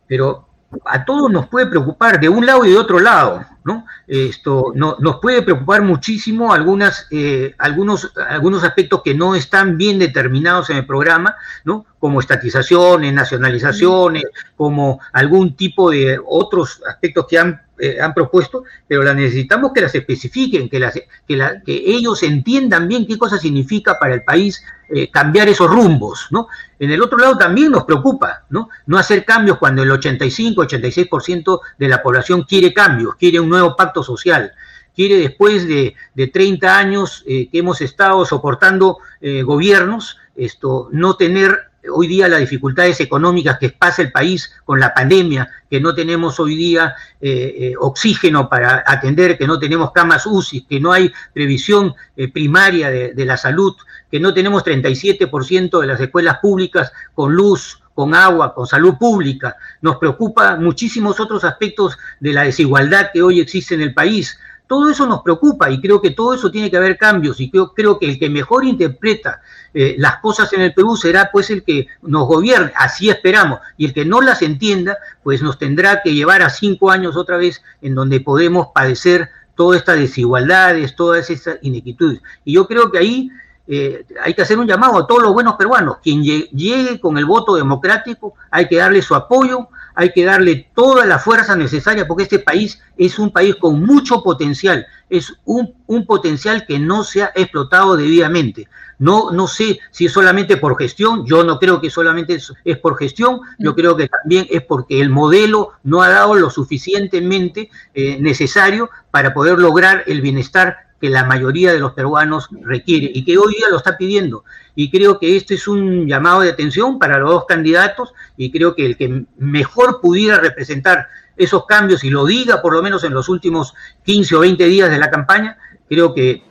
Pero 0.08 0.48
a 0.86 1.04
todos 1.04 1.32
nos 1.32 1.48
puede 1.48 1.68
preocupar 1.68 2.20
de 2.20 2.30
un 2.30 2.46
lado 2.46 2.66
y 2.66 2.72
de 2.72 2.78
otro 2.78 3.00
lado, 3.00 3.46
¿no? 3.66 3.86
Esto 4.08 4.72
no, 4.76 4.98
nos 5.00 5.20
puede 5.20 5.42
preocupar 5.42 5.82
muchísimo 5.82 6.54
algunas, 6.54 7.08
eh, 7.12 7.56
algunos, 7.58 8.12
algunos 8.30 8.64
aspectos 8.64 9.02
que 9.04 9.14
no 9.14 9.36
están 9.36 9.78
bien 9.78 10.00
determinados 10.00 10.70
en 10.70 10.78
el 10.78 10.86
programa, 10.86 11.36
¿no? 11.64 11.86
Como 12.00 12.20
estatizaciones, 12.20 13.14
nacionalizaciones, 13.14 14.26
como 14.56 15.00
algún 15.12 15.56
tipo 15.56 15.92
de 15.92 16.20
otros 16.26 16.82
aspectos 16.88 17.26
que 17.28 17.40
han 17.40 17.62
eh, 17.80 18.00
han 18.00 18.14
propuesto, 18.14 18.66
pero 18.88 19.02
la 19.02 19.16
necesitamos 19.16 19.72
que 19.74 19.82
las 19.82 19.96
especifiquen, 19.96 20.70
que, 20.70 20.80
las, 20.80 20.94
que, 21.28 21.36
la, 21.36 21.60
que 21.62 21.74
ellos 21.74 22.22
entiendan 22.22 22.88
bien 22.88 23.08
qué 23.08 23.18
cosa 23.18 23.40
significa 23.40 23.98
para 23.98 24.14
el 24.14 24.24
país 24.24 24.64
eh, 24.90 25.10
cambiar 25.10 25.50
esos 25.50 25.70
rumbos, 25.70 26.28
¿no? 26.30 26.48
En 26.78 26.92
el 26.92 27.02
otro 27.02 27.18
lado 27.18 27.36
también 27.36 27.72
nos 27.72 27.86
preocupa, 27.86 28.44
¿no? 28.50 28.70
No 28.86 29.00
hacer 29.00 29.26
cambios 29.26 29.58
cuando 29.58 29.82
el 29.82 29.90
85, 29.90 30.68
86% 30.68 31.60
de 31.80 31.88
la 31.88 32.04
población 32.04 32.44
quiere 32.44 32.74
cambios, 32.74 33.16
quiere 33.16 33.40
un 33.40 33.50
nuevo 33.50 33.76
pacto 33.76 34.04
social, 34.04 34.52
quiere 34.96 35.18
después 35.18 35.68
de, 35.68 35.96
de 36.14 36.28
30 36.28 36.78
años 36.78 37.24
eh, 37.26 37.50
que 37.52 37.58
hemos 37.58 37.82
estado 37.82 38.24
soportando 38.26 39.00
gobiernos, 39.46 40.18
esto, 40.36 40.90
no 40.92 41.16
tener 41.16 41.73
hoy 41.92 42.08
día 42.08 42.28
las 42.28 42.40
dificultades 42.40 43.00
económicas 43.00 43.58
que 43.60 43.70
pasa 43.70 44.02
el 44.02 44.12
país 44.12 44.52
con 44.66 44.80
la 44.80 44.94
pandemia, 44.94 45.50
que 45.70 45.82
no 45.82 45.94
tenemos 45.94 46.40
hoy 46.40 46.56
día 46.56 46.96
eh, 47.20 47.56
eh, 47.58 47.74
oxígeno 47.80 48.48
para 48.50 48.84
atender, 48.86 49.38
que 49.38 49.48
no 49.48 49.60
tenemos 49.60 49.92
camas 49.92 50.26
UCI, 50.26 50.66
que 50.66 50.80
no 50.80 50.92
hay 50.92 51.12
previsión 51.34 51.94
eh, 52.16 52.32
primaria 52.32 52.90
de, 52.90 53.26
la 53.26 53.38
salud, 53.38 53.76
que 54.12 54.20
no 54.20 54.34
tenemos 54.34 54.64
37% 54.64 55.82
de 55.82 55.88
las 55.88 56.00
escuelas 56.00 56.38
públicas 56.40 56.92
con 57.14 57.34
luz, 57.34 57.82
con 57.94 58.16
agua, 58.16 58.54
con 58.54 58.68
salud 58.68 58.96
pública. 58.98 59.56
Nos 59.82 59.98
preocupa 59.98 60.56
muchísimos 60.56 61.20
otros 61.20 61.44
aspectos 61.44 61.98
de 62.20 62.34
la 62.34 62.44
desigualdad 62.44 63.12
que 63.14 63.22
hoy 63.22 63.40
existe 63.40 63.76
en 63.76 63.82
el 63.82 63.94
país. 63.94 64.38
Todo 64.74 64.90
eso 64.90 65.06
nos 65.06 65.22
preocupa 65.22 65.70
y 65.70 65.80
creo 65.80 66.02
que 66.02 66.10
todo 66.10 66.34
eso 66.34 66.50
tiene 66.50 66.72
que 66.72 66.78
haber 66.78 66.98
cambios 66.98 67.40
y 67.40 67.52
creo, 67.52 68.00
que 68.00 68.10
el 68.10 68.18
que 68.18 68.28
mejor 68.28 68.66
interpreta 68.66 69.40
eh, 69.72 69.94
las 70.00 70.18
cosas 70.18 70.52
en 70.54 70.62
el 70.62 70.74
Perú 70.74 70.98
será 70.98 71.30
pues 71.32 71.52
el 71.52 71.62
que 71.62 71.86
nos 72.02 72.26
gobierne, 72.28 72.72
así 72.76 73.08
esperamos, 73.08 73.60
y 73.78 73.86
el 73.86 73.94
que 73.94 74.04
no 74.04 74.20
las 74.20 74.42
entienda 74.42 74.98
pues 75.22 75.44
nos 75.44 75.60
tendrá 75.60 76.02
que 76.02 76.16
llevar 76.16 76.42
a 76.42 76.50
cinco 76.50 76.90
años 76.90 77.16
otra 77.16 77.38
vez 77.38 77.62
en 77.84 77.94
donde 77.94 78.20
podemos 78.20 78.70
padecer 78.74 79.30
todas 79.54 79.78
estas 79.78 80.00
desigualdades, 80.00 80.96
todas 80.96 81.30
estas 81.30 81.60
inequitudes. 81.62 82.24
Y 82.44 82.54
yo 82.54 82.66
creo 82.66 82.90
que 82.90 82.98
ahí 82.98 83.30
eh, 83.68 84.08
hay 84.24 84.34
que 84.34 84.42
hacer 84.42 84.58
un 84.58 84.66
llamado 84.66 84.98
a 84.98 85.06
todos 85.06 85.22
los 85.22 85.34
buenos 85.34 85.54
peruanos. 85.54 85.98
Quien 86.02 86.24
llegue 86.24 87.00
con 87.00 87.20
el 87.20 87.26
voto 87.26 87.56
democrático, 87.56 88.34
hay 88.50 88.68
que 88.68 88.78
darle 88.78 89.04
su 89.04 89.14
apoyo, 89.14 89.68
hay 89.96 90.12
que 90.12 90.26
darle 90.26 90.70
toda 90.76 91.06
la 91.06 91.20
fuerza 91.20 91.56
necesaria, 91.56 92.08
porque 92.08 92.24
este 92.24 92.40
país 92.40 92.82
es 92.98 93.20
un 93.20 93.32
país 93.32 93.56
con 93.56 93.84
mucho 93.86 94.24
potencial, 94.24 94.86
es 95.10 95.34
un, 95.46 95.74
un 95.88 96.06
potencial 96.06 96.66
que 96.66 96.80
no 96.80 97.04
se 97.04 97.24
ha 97.24 97.32
explotado 97.36 97.96
debidamente. 97.96 98.68
No, 99.00 99.32
no 99.32 99.48
sé 99.48 99.80
si 99.92 100.06
es 100.06 100.12
solamente 100.14 100.58
por 100.58 100.78
gestión, 100.78 101.26
yo 101.26 101.44
no 101.44 101.60
creo 101.60 101.82
que 101.82 101.90
solamente 101.90 102.38
es, 102.64 102.78
por 102.78 102.98
gestión, 102.98 103.42
yo 103.58 103.72
mm. 103.72 103.76
creo 103.76 103.98
que 103.98 104.08
también 104.08 104.48
es 104.50 104.64
porque 104.64 105.02
el 105.02 105.10
modelo 105.10 105.74
no 105.84 106.02
ha 106.02 106.10
dado 106.10 106.36
lo 106.36 106.50
suficientemente 106.50 107.70
eh, 107.94 108.18
necesario 108.22 108.90
para 109.12 109.34
poder 109.34 109.60
lograr 109.60 110.04
el 110.08 110.22
bienestar 110.22 110.78
que 111.04 111.10
la 111.10 111.26
mayoría 111.26 111.74
de 111.74 111.82
los 111.82 111.92
peruanos 111.92 112.48
requiere 112.62 113.12
y 113.14 113.26
que 113.26 113.38
hoy 113.38 113.56
día 113.56 113.68
lo 113.70 113.76
está 113.76 113.98
pidiendo. 113.98 114.46
Y 114.74 114.90
creo 114.90 115.20
que 115.20 115.36
este 115.36 115.56
es 115.56 115.68
un 115.68 116.08
llamado 116.08 116.40
de 116.40 116.50
atención 116.50 116.98
para 116.98 117.18
los 117.18 117.30
dos 117.30 117.46
candidatos 117.46 118.14
y 118.38 118.50
creo 118.54 118.74
que 118.74 118.86
el 118.86 118.96
que 118.96 119.26
mejor 119.36 120.00
pudiera 120.00 120.40
representar 120.40 121.10
esos 121.36 121.66
cambios 121.66 122.06
y 122.06 122.10
lo 122.10 122.26
diga 122.26 122.62
por 122.62 122.72
lo 122.72 122.82
menos 122.82 123.04
en 123.04 123.14
los 123.14 123.28
últimos 123.28 123.74
15 124.06 124.34
o 124.34 124.40
20 124.40 124.64
días 124.64 124.90
de 124.90 124.98
la 124.98 125.12
campaña, 125.12 125.58
creo 125.90 126.14
que 126.14 126.42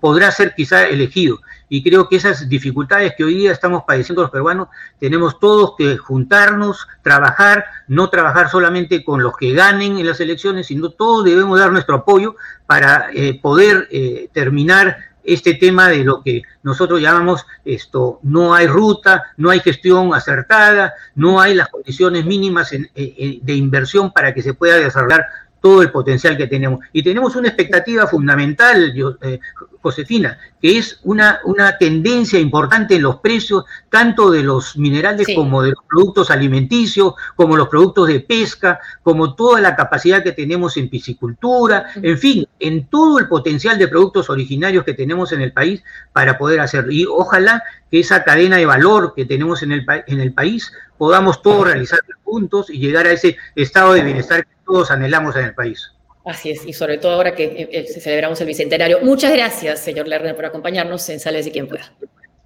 podrá 0.00 0.30
ser 0.30 0.54
quizá 0.54 0.86
elegido. 0.86 1.38
Y 1.68 1.82
creo 1.82 2.08
que 2.08 2.16
esas 2.16 2.48
dificultades 2.48 3.14
que 3.16 3.24
hoy 3.24 3.34
día 3.34 3.52
estamos 3.52 3.82
padeciendo 3.86 4.22
los 4.22 4.30
peruanos, 4.30 4.68
tenemos 5.00 5.40
todos 5.40 5.74
que 5.76 5.96
juntarnos, 5.96 6.86
trabajar, 7.02 7.64
no 7.88 8.08
trabajar 8.08 8.48
solamente 8.50 9.04
con 9.04 9.22
los 9.22 9.36
que 9.36 9.52
ganen 9.52 9.98
en 9.98 10.06
las 10.06 10.20
elecciones, 10.20 10.68
sino 10.68 10.90
todos 10.90 11.24
debemos 11.24 11.58
dar 11.58 11.72
nuestro 11.72 11.96
apoyo 11.96 12.36
para 12.66 13.08
eh, 13.12 13.40
poder 13.42 13.88
eh, 13.90 14.28
terminar 14.32 14.96
este 15.24 15.54
tema 15.54 15.88
de 15.88 16.04
lo 16.04 16.22
que 16.22 16.42
nosotros 16.62 17.00
llamamos 17.00 17.44
esto, 17.64 18.20
no 18.22 18.54
hay 18.54 18.68
ruta, 18.68 19.24
no 19.36 19.50
hay 19.50 19.58
gestión 19.58 20.14
acertada, 20.14 20.94
no 21.16 21.40
hay 21.40 21.54
las 21.54 21.68
condiciones 21.68 22.24
mínimas 22.24 22.72
eh, 22.72 23.40
de 23.42 23.54
inversión 23.54 24.12
para 24.12 24.32
que 24.32 24.42
se 24.42 24.54
pueda 24.54 24.76
desarrollar 24.76 25.26
todo 25.66 25.82
el 25.82 25.90
potencial 25.90 26.36
que 26.36 26.46
tenemos. 26.46 26.78
Y 26.92 27.02
tenemos 27.02 27.34
una 27.34 27.48
expectativa 27.48 28.06
fundamental, 28.06 28.94
eh, 29.20 29.40
Josefina, 29.82 30.38
que 30.62 30.78
es 30.78 31.00
una, 31.02 31.40
una 31.44 31.76
tendencia 31.76 32.38
importante 32.38 32.94
en 32.94 33.02
los 33.02 33.16
precios, 33.16 33.64
tanto 33.90 34.30
de 34.30 34.44
los 34.44 34.76
minerales 34.76 35.26
como 35.34 35.64
de 35.64 35.70
los 35.70 35.80
productos 35.88 36.30
alimenticios, 36.30 37.14
como 37.34 37.56
los 37.56 37.68
productos 37.68 38.06
de 38.06 38.20
pesca, 38.20 38.78
como 39.02 39.34
toda 39.34 39.60
la 39.60 39.74
capacidad 39.74 40.22
que 40.22 40.30
tenemos 40.30 40.76
en 40.76 40.88
piscicultura, 40.88 41.86
en 41.96 42.16
fin, 42.16 42.46
en 42.60 42.86
todo 42.86 43.18
el 43.18 43.26
potencial 43.26 43.76
de 43.76 43.88
productos 43.88 44.30
originarios 44.30 44.84
que 44.84 44.94
tenemos 44.94 45.32
en 45.32 45.40
el 45.40 45.52
país 45.52 45.82
para 46.12 46.38
poder 46.38 46.60
hacerlo. 46.60 46.92
Y 46.92 47.06
ojalá 47.06 47.64
que 47.90 47.98
esa 47.98 48.22
cadena 48.22 48.58
de 48.58 48.66
valor 48.66 49.14
que 49.16 49.24
tenemos 49.24 49.64
en 49.64 49.72
el, 49.72 49.84
en 50.06 50.20
el 50.20 50.32
país 50.32 50.72
podamos 50.96 51.42
todos 51.42 51.66
realizar 51.66 51.98
juntos 52.22 52.70
y 52.70 52.78
llegar 52.78 53.06
a 53.06 53.10
ese 53.10 53.36
estado 53.56 53.94
de 53.94 54.04
bienestar 54.04 54.44
que 54.44 54.55
todos 54.66 54.90
anhelamos 54.90 55.36
en 55.36 55.44
el 55.44 55.54
país. 55.54 55.92
Así 56.26 56.50
es, 56.50 56.66
y 56.66 56.72
sobre 56.72 56.98
todo 56.98 57.12
ahora 57.12 57.36
que 57.36 57.44
eh, 57.44 57.68
eh, 57.70 58.00
celebramos 58.00 58.40
el 58.40 58.48
Bicentenario. 58.48 59.00
Muchas 59.00 59.32
gracias, 59.32 59.78
señor 59.78 60.08
Lerner, 60.08 60.34
por 60.34 60.44
acompañarnos 60.44 61.08
en 61.08 61.20
Sales 61.20 61.46
y 61.46 61.52
quien 61.52 61.68
pueda. 61.68 61.92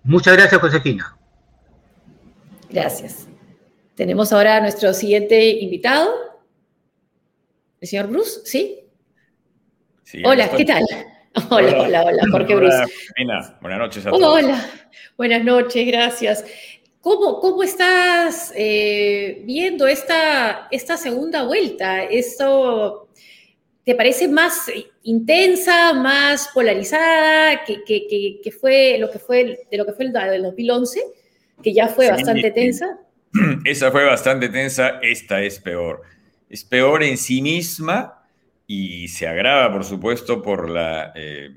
Muchas 0.05 0.37
gracias, 0.37 0.61
Josefina. 0.61 1.17
Gracias. 2.69 3.27
Tenemos 3.95 4.33
ahora 4.33 4.57
a 4.57 4.61
nuestro 4.61 4.93
siguiente 4.93 5.49
invitado, 5.49 6.13
el 7.81 7.89
señor 7.89 8.09
Bruce, 8.09 8.41
¿sí? 8.45 8.81
sí 10.05 10.23
hola, 10.25 10.51
¿qué 10.51 10.65
tal? 10.65 10.85
Hola, 11.49 11.83
hola, 11.83 12.03
hola, 12.03 12.23
Jorge 12.33 12.57
Bruce. 12.57 12.85
Buenas 13.61 13.79
noches 13.79 14.05
a 14.05 14.11
todos. 14.11 14.43
Hola, 14.43 14.67
buenas 15.17 15.45
noches, 15.45 15.87
gracias. 15.87 16.45
¿Cómo, 17.01 17.41
cómo 17.41 17.63
estás 17.63 18.53
eh, 18.55 19.43
viendo 19.45 19.87
esta, 19.87 20.69
esta 20.71 20.99
segunda 20.99 21.45
vuelta? 21.45 22.05
¿Esto 22.05 23.09
te 23.85 23.95
parece 23.95 24.29
más 24.29 24.71
intensa, 25.03 25.95
más 25.95 26.49
polarizada 26.53 27.65
que, 27.65 27.83
que, 27.85 28.53
fue 28.53 28.99
lo 28.99 29.11
que 29.11 29.19
fue 29.19 29.61
de 29.71 29.77
lo 29.79 29.87
que 29.87 29.93
fue 29.93 30.05
el 30.07 30.13
del 30.13 30.43
2011, 30.43 31.01
que 31.63 31.73
ya 31.73 31.89
fue 31.89 32.11
bastante 32.11 32.51
tensa? 32.51 32.99
Esa 33.65 33.91
fue 33.91 34.05
bastante 34.05 34.51
tensa, 34.51 34.99
esta 35.03 35.41
es 35.43 35.59
peor. 35.59 36.03
Es 36.51 36.65
peor 36.65 37.03
en 37.03 37.17
sí 37.17 37.41
misma 37.41 38.27
y 38.67 39.09
se 39.09 39.27
agrava, 39.27 39.73
por 39.73 39.85
supuesto, 39.85 40.43
por 40.43 40.69
la... 40.69 41.13
Eh, 41.15 41.49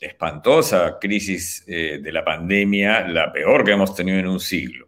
espantosa 0.00 0.98
crisis 0.98 1.62
eh, 1.66 2.00
de 2.02 2.12
la 2.12 2.24
pandemia, 2.24 3.06
la 3.06 3.30
peor 3.32 3.64
que 3.64 3.72
hemos 3.72 3.94
tenido 3.94 4.18
en 4.18 4.28
un 4.28 4.40
siglo. 4.40 4.86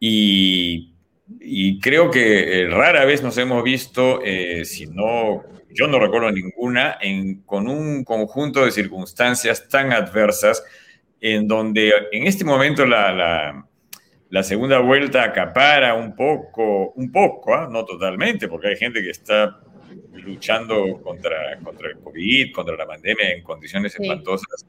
Y, 0.00 0.94
creo 1.80 2.10
que 2.10 2.62
eh, 2.62 2.68
rara 2.68 3.04
vez 3.04 3.22
nos 3.22 3.36
hemos 3.38 3.62
visto, 3.62 4.20
eh, 4.24 4.64
si 4.64 4.86
no, 4.86 5.44
yo 5.70 5.86
no 5.86 5.98
recuerdo 5.98 6.30
ninguna, 6.30 6.96
en, 7.00 7.42
con 7.42 7.68
un 7.68 8.04
conjunto 8.04 8.64
de 8.64 8.70
circunstancias 8.70 9.68
tan 9.68 9.92
adversas 9.92 10.64
en 11.20 11.48
donde 11.48 11.92
en 12.12 12.26
este 12.26 12.44
momento 12.44 12.86
la, 12.86 13.64
la, 14.30 14.42
segunda 14.42 14.78
vuelta 14.78 15.24
acapara 15.24 15.94
un 15.94 16.14
poco, 16.14 16.92
un 16.92 17.10
poco, 17.10 17.54
¿ah? 17.54 17.68
no 17.70 17.84
totalmente, 17.84 18.48
porque 18.48 18.68
hay 18.68 18.76
gente 18.76 19.02
que 19.02 19.10
está 19.10 19.60
luchando 20.12 21.00
contra, 21.02 21.58
contra 21.62 21.88
el 21.88 21.98
COVID, 21.98 22.52
contra 22.52 22.76
la 22.76 22.86
pandemia 22.86 23.32
en 23.32 23.42
condiciones 23.42 23.98
espantosas. 23.98 24.66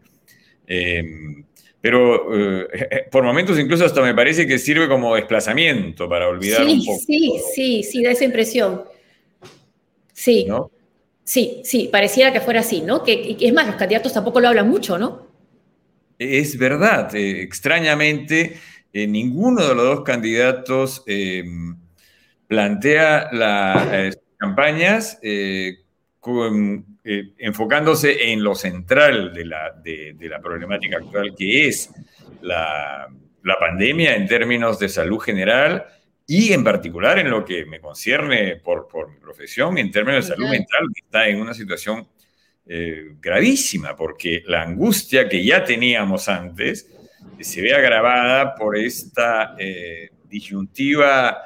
Em, 0.65 1.43
pero 1.81 2.63
eh, 2.63 3.07
por 3.11 3.23
momentos 3.23 3.59
incluso 3.59 3.85
hasta 3.85 4.01
me 4.01 4.13
parece 4.13 4.45
que 4.47 4.59
sirve 4.59 4.87
como 4.87 5.15
desplazamiento 5.15 6.09
para 6.09 6.27
olvidar 6.27 6.65
sí, 6.65 6.71
un 6.71 6.85
poco. 6.85 6.99
Sí, 7.05 7.41
sí, 7.53 7.83
sí, 7.83 8.03
da 8.03 8.11
esa 8.11 8.25
impresión. 8.25 8.83
Sí. 10.13 10.47
Sí, 11.23 11.61
sí, 11.63 11.89
pareciera 11.91 12.33
que 12.33 12.41
fuera 12.41 12.61
así, 12.61 12.81
¿no? 12.81 13.03
Que, 13.03 13.37
es 13.39 13.53
más, 13.53 13.67
los 13.67 13.75
candidatos 13.75 14.11
tampoco 14.11 14.39
lo 14.41 14.47
hablan 14.47 14.67
mucho, 14.67 14.97
¿no? 14.97 15.27
Es 16.17 16.57
verdad, 16.57 17.15
eh, 17.15 17.43
extrañamente, 17.43 18.57
eh, 18.91 19.07
ninguno 19.07 19.67
de 19.67 19.75
los 19.75 19.85
dos 19.85 20.01
candidatos 20.01 21.05
plantea 22.47 23.29
las 23.31 24.17
campañas 24.37 25.19
enfocándose 27.37 28.31
en 28.31 28.43
lo 28.43 28.55
central 28.55 29.33
de 29.33 29.45
la, 29.45 29.71
de, 29.71 30.15
la, 30.19 30.39
problemática 30.39 30.97
actual, 30.97 31.33
que 31.37 31.67
es 31.67 31.91
la, 32.41 33.07
la, 33.43 33.59
pandemia 33.59 34.15
en 34.15 34.27
términos 34.27 34.77
de 34.79 34.89
salud 34.89 35.19
general 35.19 35.85
y 36.27 36.53
en 36.53 36.63
particular 36.63 37.17
en 37.17 37.31
lo 37.31 37.43
que 37.43 37.65
me 37.65 37.79
concierne 37.79 38.57
por, 38.57 38.87
por 38.87 39.09
mi 39.11 39.19
profesión, 39.19 39.77
en 39.79 39.89
términos 39.89 40.27
de 40.27 40.35
salud 40.35 40.47
mental, 40.47 40.87
que 40.93 41.01
está 41.05 41.27
en 41.27 41.41
una 41.41 41.55
situación 41.55 42.07
eh, 42.67 43.15
gravísima, 43.19 43.95
porque 43.95 44.43
la 44.45 44.61
angustia 44.61 45.27
que 45.27 45.43
ya 45.43 45.63
teníamos 45.63 46.29
antes 46.29 46.87
se 47.39 47.61
ve 47.63 47.73
agravada 47.73 48.53
por 48.53 48.77
esta 48.77 49.55
eh, 49.57 50.11
disyuntiva 50.29 51.41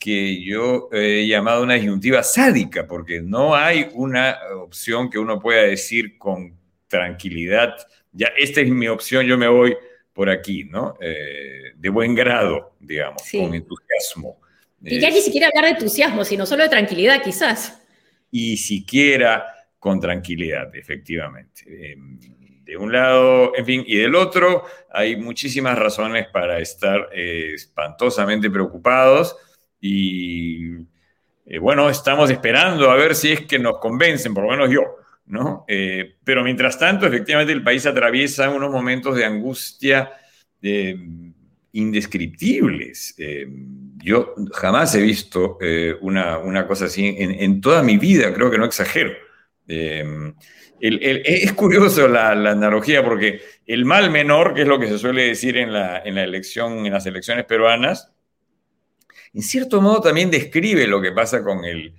que 0.00 0.42
yo 0.42 0.88
he 0.92 1.26
llamado 1.26 1.62
una 1.62 1.74
disyuntiva 1.74 2.22
sádica, 2.22 2.86
porque 2.86 3.20
no 3.20 3.54
hay 3.54 3.86
una 3.92 4.38
opción 4.56 5.10
que 5.10 5.18
uno 5.18 5.38
pueda 5.38 5.62
decir 5.62 6.16
con 6.16 6.58
tranquilidad, 6.88 7.76
ya 8.10 8.28
esta 8.38 8.62
es 8.62 8.70
mi 8.70 8.88
opción, 8.88 9.26
yo 9.26 9.36
me 9.36 9.46
voy 9.46 9.76
por 10.14 10.30
aquí, 10.30 10.64
¿no? 10.64 10.96
Eh, 11.00 11.72
de 11.76 11.88
buen 11.90 12.14
grado, 12.14 12.72
digamos, 12.80 13.22
con 13.30 13.54
entusiasmo. 13.54 14.40
Y 14.82 14.98
ya 14.98 15.10
ni 15.10 15.20
siquiera 15.20 15.48
hablar 15.48 15.64
de 15.70 15.78
entusiasmo, 15.78 16.24
sino 16.24 16.46
solo 16.46 16.62
de 16.62 16.70
tranquilidad, 16.70 17.22
quizás. 17.22 17.82
Y 18.30 18.56
siquiera 18.56 19.46
con 19.78 20.00
tranquilidad, 20.00 20.74
efectivamente. 20.74 21.92
Em, 21.92 22.18
de 22.64 22.76
un 22.76 22.90
lado, 22.90 23.52
en 23.54 23.66
fin, 23.66 23.84
y 23.86 23.96
del 23.98 24.14
otro, 24.14 24.64
hay 24.90 25.16
muchísimas 25.16 25.78
razones 25.78 26.26
para 26.32 26.58
estar 26.58 27.10
eh, 27.12 27.52
espantosamente 27.54 28.48
preocupados 28.48 29.36
y 29.80 30.86
eh, 31.52 31.58
bueno, 31.58 31.90
estamos 31.90 32.30
esperando 32.30 32.92
a 32.92 32.94
ver 32.94 33.16
si 33.16 33.32
es 33.32 33.40
que 33.40 33.58
nos 33.58 33.78
convencen, 33.78 34.32
por 34.32 34.44
lo 34.44 34.50
menos 34.50 34.70
yo, 34.70 34.98
¿no? 35.26 35.64
Eh, 35.66 36.14
pero 36.22 36.44
mientras 36.44 36.78
tanto, 36.78 37.06
efectivamente, 37.06 37.52
el 37.52 37.64
país 37.64 37.84
atraviesa 37.86 38.50
unos 38.50 38.70
momentos 38.70 39.16
de 39.16 39.24
angustia 39.24 40.12
eh, 40.62 40.96
indescriptibles. 41.72 43.16
yo 43.96 44.36
jamás 44.52 44.94
he 44.94 45.02
visto 45.02 45.58
una, 46.02 46.66
cosa 46.68 46.84
así 46.84 47.16
en, 47.18 47.60
toda 47.60 47.82
mi 47.82 47.96
vida, 47.96 48.32
creo 48.32 48.48
que 48.48 48.58
no 48.58 48.64
exagero. 48.64 49.10
es 49.66 51.52
curioso 51.54 52.06
la, 52.06 52.30
analogía 52.30 53.04
porque 53.04 53.40
el 53.66 53.84
mal 53.84 54.10
menor, 54.10 54.54
que 54.54 54.62
es 54.62 54.68
lo 54.68 54.78
que 54.78 54.86
se 54.86 54.98
suele 54.98 55.24
decir 55.26 55.56
en 55.56 55.72
la, 55.72 55.98
en 56.04 56.14
la 56.14 56.22
elección, 56.22 56.86
en 56.86 56.92
las 56.92 57.06
elecciones 57.06 57.44
peruanas, 57.44 58.12
en 59.32 59.42
cierto 59.42 59.80
modo 59.80 60.00
también 60.00 60.30
describe 60.30 60.86
lo 60.86 61.00
que 61.00 61.12
pasa 61.12 61.42
con 61.42 61.64
el, 61.64 61.94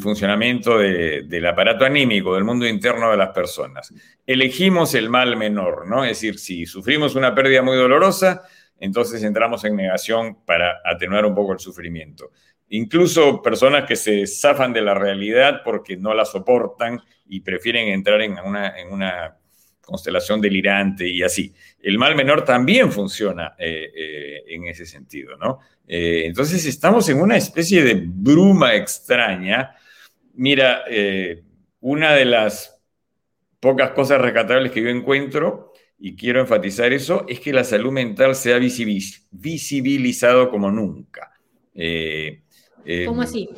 funcionamiento 0.00 0.78
del 0.78 1.46
aparato 1.46 1.84
anímico, 1.84 2.34
del 2.34 2.44
mundo 2.44 2.66
interno 2.66 3.10
de 3.10 3.16
las 3.16 3.30
personas. 3.30 3.92
Elegimos 4.24 4.94
el 4.94 5.10
mal 5.10 5.36
menor, 5.36 5.88
¿no? 5.88 6.04
Es 6.04 6.10
decir, 6.10 6.38
si 6.38 6.64
sufrimos 6.64 7.16
una 7.16 7.34
pérdida 7.34 7.60
muy 7.62 7.76
dolorosa, 7.76 8.42
entonces 8.78 9.22
entramos 9.24 9.64
en 9.64 9.74
negación 9.74 10.44
para 10.44 10.80
atenuar 10.84 11.26
un 11.26 11.34
poco 11.34 11.52
el 11.52 11.58
sufrimiento. 11.58 12.30
Incluso 12.68 13.42
personas 13.42 13.84
que 13.86 13.96
se 13.96 14.26
zafan 14.26 14.72
de 14.72 14.82
la 14.82 14.94
realidad 14.94 15.62
porque 15.64 15.96
no 15.96 16.14
la 16.14 16.24
soportan 16.24 17.00
y 17.26 17.40
prefieren 17.40 17.88
entrar 17.88 18.20
en 18.22 18.38
una, 18.44 19.36
constelación 19.80 20.40
delirante 20.40 21.06
y 21.06 21.22
así. 21.22 21.54
El 21.78 21.98
mal 21.98 22.16
menor 22.16 22.42
también 22.42 22.90
funciona 22.90 23.54
eh, 23.58 23.92
eh, 23.94 24.42
en 24.48 24.64
ese 24.66 24.86
sentido, 24.86 25.36
¿no? 25.36 25.58
Eh, 25.86 26.22
entonces 26.26 26.64
estamos 26.66 27.08
en 27.08 27.20
una 27.20 27.36
especie 27.36 27.82
de 27.82 28.02
bruma 28.06 28.74
extraña. 28.74 29.76
Mira, 30.34 30.84
una 31.80 32.14
de 32.14 32.24
las 32.24 32.82
pocas 33.60 33.90
cosas 33.90 34.20
rescatables 34.20 34.72
que 34.72 34.82
yo 34.82 34.88
encuentro, 34.88 35.72
y 35.98 36.16
quiero 36.16 36.40
enfatizar 36.40 36.92
eso, 36.92 37.24
es 37.28 37.38
que 37.38 37.52
la 37.52 37.62
salud 37.62 37.92
mental 37.92 38.34
se 38.34 38.52
ha 38.52 38.58
visibilizado 38.58 40.50
como 40.50 40.72
nunca. 40.72 41.32
¿Cómo 43.06 43.22
así? 43.22 43.48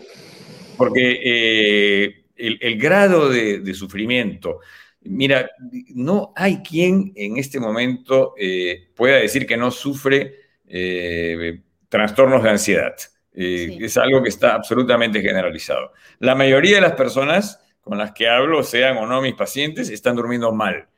Porque 0.76 2.24
el, 2.36 2.78
grado 2.78 3.30
de 3.30 3.72
sufrimiento, 3.72 4.60
Mira, 5.08 5.50
no 5.94 6.32
hay 6.34 6.58
quien 6.58 7.12
en 7.14 7.36
este 7.36 7.60
momento 7.60 8.34
eh, 8.38 8.88
pueda 8.94 9.16
decir 9.16 9.46
que 9.46 9.56
no 9.56 9.70
sufre 9.70 10.34
eh, 10.66 11.62
trastornos 11.88 12.42
de 12.42 12.50
ansiedad. 12.50 12.94
Eh, 13.32 13.78
es 13.80 13.96
algo 13.96 14.22
que 14.22 14.28
está 14.28 14.54
absolutamente 14.54 15.20
generalizado. 15.20 15.92
La 16.18 16.34
mayoría 16.34 16.76
de 16.76 16.80
las 16.82 16.92
personas 16.92 17.60
con 17.80 17.98
las 17.98 18.12
que 18.12 18.28
hablo, 18.28 18.62
sean 18.64 18.96
o 18.96 19.06
no 19.06 19.22
mis 19.22 19.34
pacientes, 19.34 19.90
están 19.90 20.16
durmiendo 20.16 20.52
mal. 20.52 20.88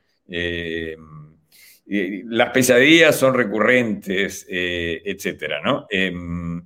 las 1.86 2.50
pesadillas 2.50 3.16
son 3.16 3.34
recurrentes, 3.34 4.46
etcétera, 4.48 5.60
¿no? 5.62 5.86
Em, 5.90 6.62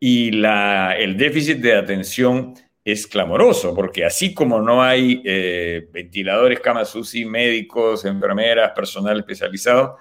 y 0.00 0.28
el 0.28 1.16
déficit 1.16 1.58
de 1.58 1.74
atención 1.74 2.54
es 2.84 3.06
clamoroso, 3.06 3.74
porque 3.74 4.04
así 4.04 4.32
como 4.32 4.60
no 4.62 4.82
hay 4.82 5.22
eh, 5.24 5.88
ventiladores, 5.92 6.60
camas 6.60 6.94
UCI, 6.94 7.24
médicos, 7.24 8.04
enfermeras, 8.04 8.72
personal 8.72 9.18
especializado, 9.18 9.98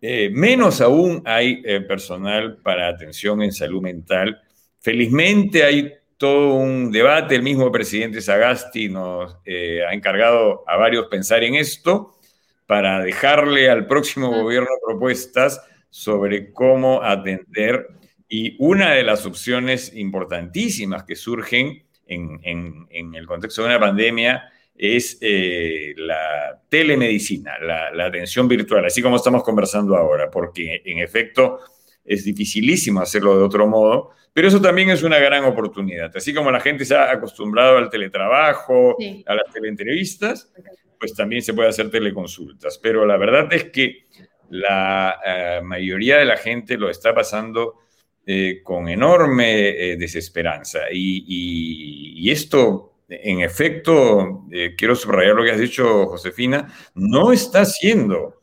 eh, 0.00 0.30
menos 0.32 0.80
aún 0.80 1.22
hay 1.24 1.62
eh, 1.64 1.80
personal 1.80 2.58
para 2.62 2.88
atención 2.88 3.42
en 3.42 3.52
salud 3.52 3.82
mental. 3.82 4.40
Felizmente 4.80 5.64
hay 5.64 5.92
todo 6.16 6.54
un 6.54 6.90
debate, 6.90 7.36
el 7.36 7.42
mismo 7.42 7.70
presidente 7.70 8.20
Sagasti 8.20 8.88
nos 8.88 9.34
ha 9.46 9.94
encargado 9.94 10.64
a 10.66 10.76
varios 10.76 11.06
pensar 11.06 11.44
en 11.44 11.54
esto 11.54 12.18
para 12.66 13.00
dejarle 13.00 13.70
al 13.70 13.86
próximo 13.86 14.30
gobierno 14.30 14.68
propuestas 14.84 15.60
sobre 15.90 16.52
cómo 16.52 17.02
atender. 17.02 17.88
Y 18.28 18.56
una 18.58 18.92
de 18.92 19.04
las 19.04 19.24
opciones 19.24 19.94
importantísimas 19.94 21.04
que 21.04 21.16
surgen 21.16 21.84
en, 22.06 23.14
el 23.14 23.26
contexto 23.26 23.62
de 23.62 23.68
una 23.68 23.80
pandemia 23.80 24.50
es 24.78 25.18
eh, 25.20 25.92
la 25.96 26.62
telemedicina, 26.68 27.58
la, 27.58 28.06
atención 28.06 28.46
virtual, 28.46 28.84
así 28.84 29.02
como 29.02 29.16
estamos 29.16 29.42
conversando 29.42 29.96
ahora, 29.96 30.30
porque 30.30 30.82
en 30.84 31.00
efecto 31.00 31.58
es 32.04 32.24
dificilísimo 32.24 33.00
hacerlo 33.00 33.36
de 33.36 33.44
otro 33.44 33.66
modo, 33.66 34.12
pero 34.32 34.46
eso 34.46 34.60
también 34.60 34.90
es 34.90 35.02
una 35.02 35.18
gran 35.18 35.44
oportunidad. 35.44 36.16
Así 36.16 36.32
como 36.32 36.52
la 36.52 36.60
gente 36.60 36.84
se 36.84 36.94
ha 36.94 37.10
acostumbrado 37.10 37.76
al 37.76 37.90
teletrabajo, 37.90 38.96
a 39.26 39.34
las 39.34 39.52
teleentrevistas, 39.52 40.52
pues 40.98 41.12
también 41.14 41.42
se 41.42 41.54
puede 41.54 41.68
hacer 41.68 41.90
teleconsultas. 41.90 42.78
Pero 42.78 43.04
la 43.04 43.16
verdad 43.16 43.52
es 43.52 43.64
que 43.64 44.06
la 44.50 45.18
eh, 45.26 45.60
mayoría 45.62 46.18
de 46.18 46.24
la 46.24 46.36
gente 46.36 46.78
lo 46.78 46.88
está 46.88 47.12
pasando 47.12 47.80
eh, 48.24 48.60
con 48.62 48.88
enorme 48.88 49.96
desesperanza. 49.98 50.82
Y, 50.92 52.30
esto, 52.30 52.97
en 53.08 53.40
efecto, 53.40 54.44
eh, 54.50 54.74
quiero 54.76 54.94
subrayar 54.94 55.34
lo 55.34 55.44
que 55.44 55.50
has 55.50 55.60
dicho, 55.60 56.06
Josefina, 56.06 56.72
no 56.94 57.32
está 57.32 57.64
siendo 57.64 58.34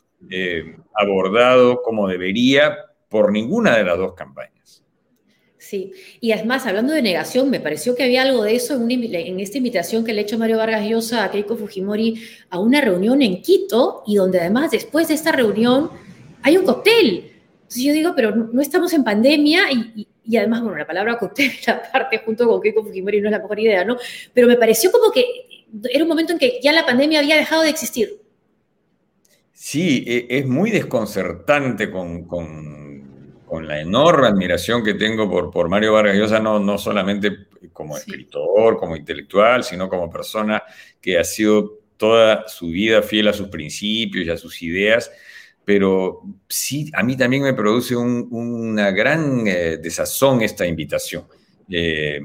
abordado 0.96 1.84
como 1.84 2.08
debería 2.08 2.78
por 3.10 3.32
ninguna 3.32 3.78
de 3.78 3.84
las 3.84 3.98
dos 3.98 4.16
campañas. 4.16 4.84
Sí, 5.58 5.92
y 6.20 6.32
además, 6.32 6.66
hablando 6.66 6.94
de 6.94 7.02
negación, 7.02 7.50
me 7.50 7.60
pareció 7.60 7.96
que 7.96 8.04
había 8.04 8.24
algo 8.24 8.44
de 8.44 8.56
eso 8.56 8.76
en, 8.76 8.90
en, 8.92 9.40
esta 9.40 9.58
invitación 9.58 10.04
que 10.04 10.14
le 10.14 10.22
ha 10.22 10.24
hecho 10.24 10.40
Mario 10.40 10.58
Vargas 10.58 10.88
Llosa 10.88 11.24
a 11.24 11.32
Keiko 11.32 11.58
Fujimori 11.58 12.22
a 12.50 12.60
una 12.60 12.82
reunión 12.82 13.22
en 13.22 13.42
Quito, 13.42 14.04
y 14.08 14.16
donde 14.16 14.40
además 14.40 14.72
después 14.72 15.08
de 15.08 15.14
esta 15.14 15.32
reunión 15.32 15.92
hay 16.42 16.58
un 16.58 16.66
cóctel 16.66 17.36
entonces 17.66 17.84
yo 17.84 17.94
digo, 17.94 18.14
pero 18.16 18.36
no 18.36 18.62
estamos 18.62 18.94
en 18.94 19.04
pandemia 19.04 19.72
y, 19.72 20.08
además, 20.34 20.62
bueno, 20.62 20.78
la 20.78 20.88
palabra 20.88 21.18
cóctel, 21.18 21.52
parte 21.94 22.22
junto 22.26 22.48
con 22.48 22.62
Keiko 22.62 22.84
Fujimori 22.84 23.22
no 23.22 23.28
es 23.28 23.32
la 23.32 23.40
mejor 23.40 23.60
idea, 23.60 23.86
¿no? 23.86 23.98
Pero 24.34 24.48
me 24.48 24.58
pareció 24.58 24.92
como 24.92 25.12
que 25.12 25.26
era 25.92 26.04
un 26.04 26.10
momento 26.10 26.34
en 26.34 26.40
que 26.40 26.60
ya 26.62 26.72
la 26.72 26.86
pandemia 26.86 27.20
había 27.20 27.36
dejado 27.36 27.64
de 27.64 27.70
existir. 27.70 28.22
Sí, 29.52 30.04
e, 30.08 30.28
es 30.30 30.46
muy 30.46 30.72
desconcertante 30.72 31.90
con, 31.90 32.26
con, 32.28 32.66
la 33.68 33.80
enorme 33.80 34.28
admiración 34.28 34.84
que 34.84 34.96
tengo 34.96 35.30
por, 35.30 35.50
por 35.50 35.70
Mario 35.70 35.94
Vargas 35.94 36.18
Llosa, 36.18 36.40
no, 36.42 36.60
no 36.60 36.78
solamente 36.78 37.48
como 37.72 37.96
escritor, 37.96 38.78
como 38.78 38.98
intelectual, 38.98 39.64
sino 39.64 39.88
como 39.88 40.10
persona 40.10 40.62
que 41.00 41.18
ha 41.18 41.24
sido 41.24 41.80
toda 41.96 42.48
su 42.50 42.68
vida 42.68 43.02
fiel 43.02 43.30
a 43.30 43.34
sus 43.34 43.48
principios 43.48 44.26
y 44.26 44.30
a 44.30 44.38
sus 44.38 44.62
ideas 44.62 45.10
pero 45.66 46.22
sí, 46.48 46.92
a 46.94 47.04
mí 47.04 47.18
también 47.18 47.42
me 47.42 47.54
produce 47.54 47.96
una 47.96 48.92
gran 48.92 49.48
eh, 49.48 49.78
desazón 49.78 50.42
esta 50.44 50.66
invitación. 50.66 51.26
Eh, 51.70 52.22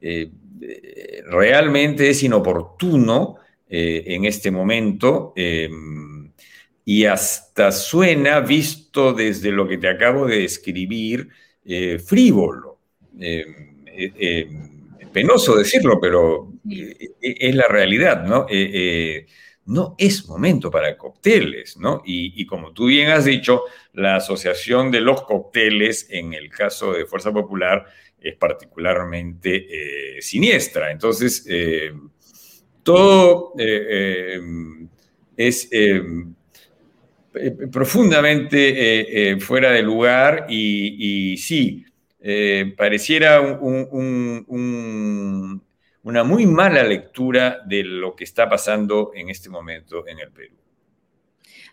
eh, 0.00 0.30
realmente 1.26 2.10
es 2.10 2.22
inoportuno 2.24 3.36
en 3.72 4.24
este 4.24 4.50
momento 4.50 5.32
y 6.84 7.04
hasta 7.04 7.70
suena, 7.70 8.40
visto 8.40 9.12
desde 9.12 9.52
lo 9.52 9.68
que 9.68 9.78
te 9.78 9.88
acabo 9.88 10.26
de 10.26 10.40
describir, 10.40 11.28
frívolo. 12.04 12.80
penoso 15.12 15.56
decirlo, 15.56 16.00
pero 16.00 16.52
es 17.20 17.54
la 17.54 17.68
realidad, 17.68 18.24
¿no? 18.24 18.46
No 19.66 19.94
es 19.98 20.26
momento 20.26 20.70
para 20.70 20.96
cócteles, 20.96 21.76
¿no? 21.76 22.02
Y, 22.04 22.44
como 22.46 22.72
tú 22.72 22.86
bien 22.86 23.10
has 23.10 23.24
dicho, 23.24 23.64
la 23.92 24.16
asociación 24.16 24.90
de 24.90 25.00
los 25.00 25.22
cócteles 25.22 26.08
en 26.10 26.34
el 26.34 26.50
caso 26.50 26.92
de 26.92 27.06
Fuerza 27.06 27.32
Popular 27.32 27.86
es 28.20 28.36
particularmente 28.36 30.16
eh, 30.16 30.22
siniestra. 30.22 30.90
Entonces, 30.90 31.46
eh, 31.48 31.92
todo 32.82 33.54
eh, 33.58 34.40
es 35.36 35.70
profundamente 37.70 39.36
fuera 39.38 39.70
de 39.70 39.82
lugar 39.82 40.46
y, 40.48 41.36
sí, 41.36 41.84
pareciera 42.76 43.40
un 43.40 44.40
una 46.02 46.24
muy 46.24 46.46
mala 46.46 46.82
lectura 46.82 47.62
de 47.66 47.84
lo 47.84 48.16
que 48.16 48.24
está 48.24 48.48
pasando 48.48 49.12
en 49.14 49.28
este 49.28 49.48
momento 49.48 50.06
en 50.06 50.18
el 50.18 50.30
Perú. 50.30 50.54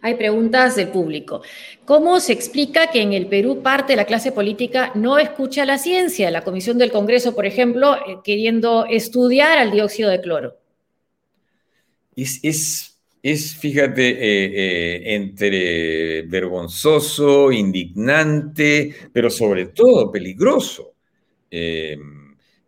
Hay 0.01 0.15
preguntas 0.15 0.75
del 0.75 0.89
público. 0.89 1.41
¿Cómo 1.85 2.19
se 2.19 2.33
explica 2.33 2.91
que 2.91 3.01
en 3.01 3.13
el 3.13 3.27
Perú 3.27 3.63
parte 3.63 3.93
de 3.93 3.97
la 3.97 4.05
clase 4.05 4.31
política 4.31 4.91
no 4.93 5.17
escucha 5.17 5.65
la 5.65 5.79
ciencia? 5.79 6.29
La 6.29 6.43
Comisión 6.43 6.77
del 6.77 6.91
Congreso, 6.91 7.33
por 7.33 7.45
ejemplo, 7.45 7.95
eh, 7.95 8.17
queriendo 8.23 8.85
estudiar 8.85 9.57
al 9.57 9.71
dióxido 9.71 10.11
de 10.11 10.21
cloro. 10.21 10.57
Es, 12.15 12.99
es, 13.23 13.55
fíjate, 13.55 14.09
eh, 14.09 14.45
eh, 14.53 15.15
entre 15.15 16.21
vergonzoso, 16.23 17.51
indignante, 17.51 18.93
pero 19.11 19.29
sobre 19.29 19.67
todo 19.67 20.11
peligroso 20.11 20.93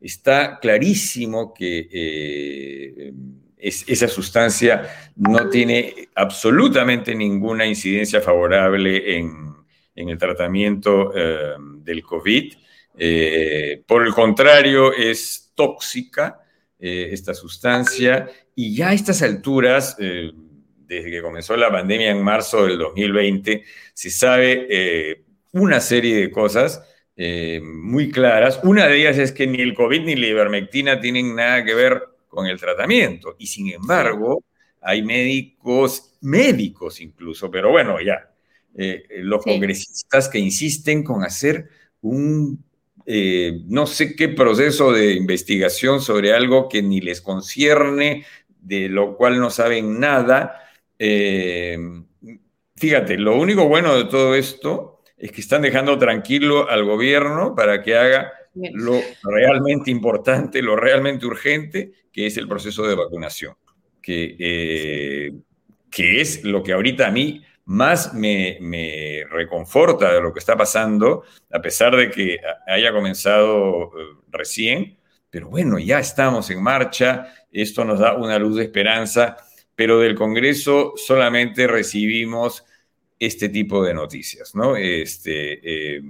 está 0.02 0.60
clarísimo 0.60 1.54
que 1.54 1.90
eh, 1.92 3.14
esa 3.58 4.08
sustancia 4.08 5.12
no 5.18 5.50
tiene 5.50 6.10
absolutamente 6.16 7.14
ninguna 7.14 7.66
incidencia 7.66 8.22
favorable 8.22 9.18
en, 9.18 9.50
el 9.96 10.18
tratamiento 10.18 11.12
eh, 11.14 11.56
del 11.80 12.02
COVID. 12.04 12.54
Eh, 12.98 13.84
por 13.86 14.08
el 14.08 14.14
contrario, 14.14 14.94
es 14.94 15.52
tóxica 15.56 16.40
esta 16.82 17.34
sustancia 17.34 18.30
y 18.56 18.74
ya 18.74 18.90
a 18.90 18.94
estas 18.94 19.22
alturas, 19.22 19.98
desde 19.98 21.12
que 21.12 21.22
comenzó 21.22 21.58
la 21.58 21.70
pandemia 21.70 22.12
en 22.12 22.24
marzo 22.24 22.66
del 22.66 22.78
2020, 22.78 23.66
se 23.94 24.10
sabe 24.10 25.26
una 25.52 25.82
serie 25.82 26.16
de 26.16 26.32
cosas 26.32 26.82
eh, 27.22 27.60
muy 27.62 28.12
claras. 28.12 28.62
Una 28.64 28.88
de 28.88 28.98
ellas 28.98 29.18
es 29.18 29.34
que 29.34 29.46
ni 29.46 29.62
el 29.62 29.74
COVID 29.74 30.06
ni 30.06 30.16
la 30.16 30.28
ivermectina 30.28 31.02
tienen 31.02 31.36
nada 31.36 31.66
que 31.66 31.76
ver 31.76 32.02
con 32.30 32.48
el 32.48 32.58
tratamiento. 32.58 33.36
Y 33.38 33.48
sin 33.48 33.74
embargo, 33.74 34.46
hay 34.80 35.02
médicos, 35.02 36.14
médicos 36.22 37.02
incluso, 37.02 37.52
pero 37.52 37.72
bueno, 37.72 38.00
ya, 38.00 38.32
eh, 38.74 39.04
los 39.18 39.44
congresistas 39.44 40.30
que 40.30 40.40
insisten 40.40 41.04
con 41.04 41.26
hacer 41.26 41.68
un 42.00 42.64
eh, 43.06 43.64
no 43.66 43.86
sé 43.86 44.16
qué 44.16 44.30
proceso 44.30 44.94
de 44.94 45.12
investigación 45.12 46.00
sobre 46.00 46.34
algo 46.34 46.70
que 46.70 46.82
ni 46.82 47.02
les 47.02 47.20
concierne, 47.20 48.24
de 48.62 48.88
lo 48.88 49.18
cual 49.18 49.40
no 49.42 49.50
saben 49.50 50.00
nada. 50.00 50.70
fíjate, 52.78 53.18
lo 53.18 53.38
único 53.38 53.68
bueno 53.68 53.98
de 53.98 54.06
todo 54.06 54.36
esto 54.36 54.99
es 55.20 55.32
que 55.32 55.42
están 55.42 55.62
dejando 55.62 55.98
tranquilo 56.00 56.70
al 56.70 56.86
gobierno 56.86 57.54
para 57.54 57.84
que 57.84 57.98
haga 57.98 58.32
lo 58.56 59.00
realmente 59.24 59.92
importante, 59.92 60.62
lo 60.62 60.76
realmente 60.76 61.26
urgente, 61.26 61.92
que 62.12 62.26
es 62.26 62.38
el 62.38 62.48
proceso 62.48 62.88
de 62.88 62.96
vacunación, 62.96 63.56
que, 64.02 64.36
eh, 64.40 65.32
que 65.92 66.22
es 66.22 66.44
lo 66.44 66.64
que 66.64 66.72
ahorita 66.74 67.08
a 67.08 67.12
mí 67.12 67.44
más 67.66 68.14
me, 68.14 68.58
me, 68.62 69.24
reconforta 69.30 70.12
de 70.12 70.22
lo 70.22 70.34
que 70.34 70.40
está 70.40 70.58
pasando, 70.58 71.24
a 71.52 71.62
pesar 71.62 71.96
de 71.96 72.10
que 72.10 72.40
haya 72.66 72.92
comenzado 72.92 73.84
eh, 73.84 74.18
recién, 74.32 74.98
pero 75.30 75.50
bueno, 75.50 75.78
ya 75.78 76.00
estamos 76.00 76.50
en 76.50 76.64
marcha, 76.64 77.32
esto 77.52 77.86
nos 77.86 78.00
da 78.00 78.16
una 78.16 78.40
luz 78.40 78.56
de 78.56 78.64
esperanza, 78.64 79.38
pero 79.76 80.00
del 80.00 80.16
Congreso 80.16 80.94
solamente 80.96 81.68
recibimos 81.68 82.66
este 83.20 83.50
tipo 83.50 83.84
de 83.84 83.94
noticias, 83.94 84.56
¿no? 84.56 84.78
Este, 84.78 85.98
eh, 85.98 86.02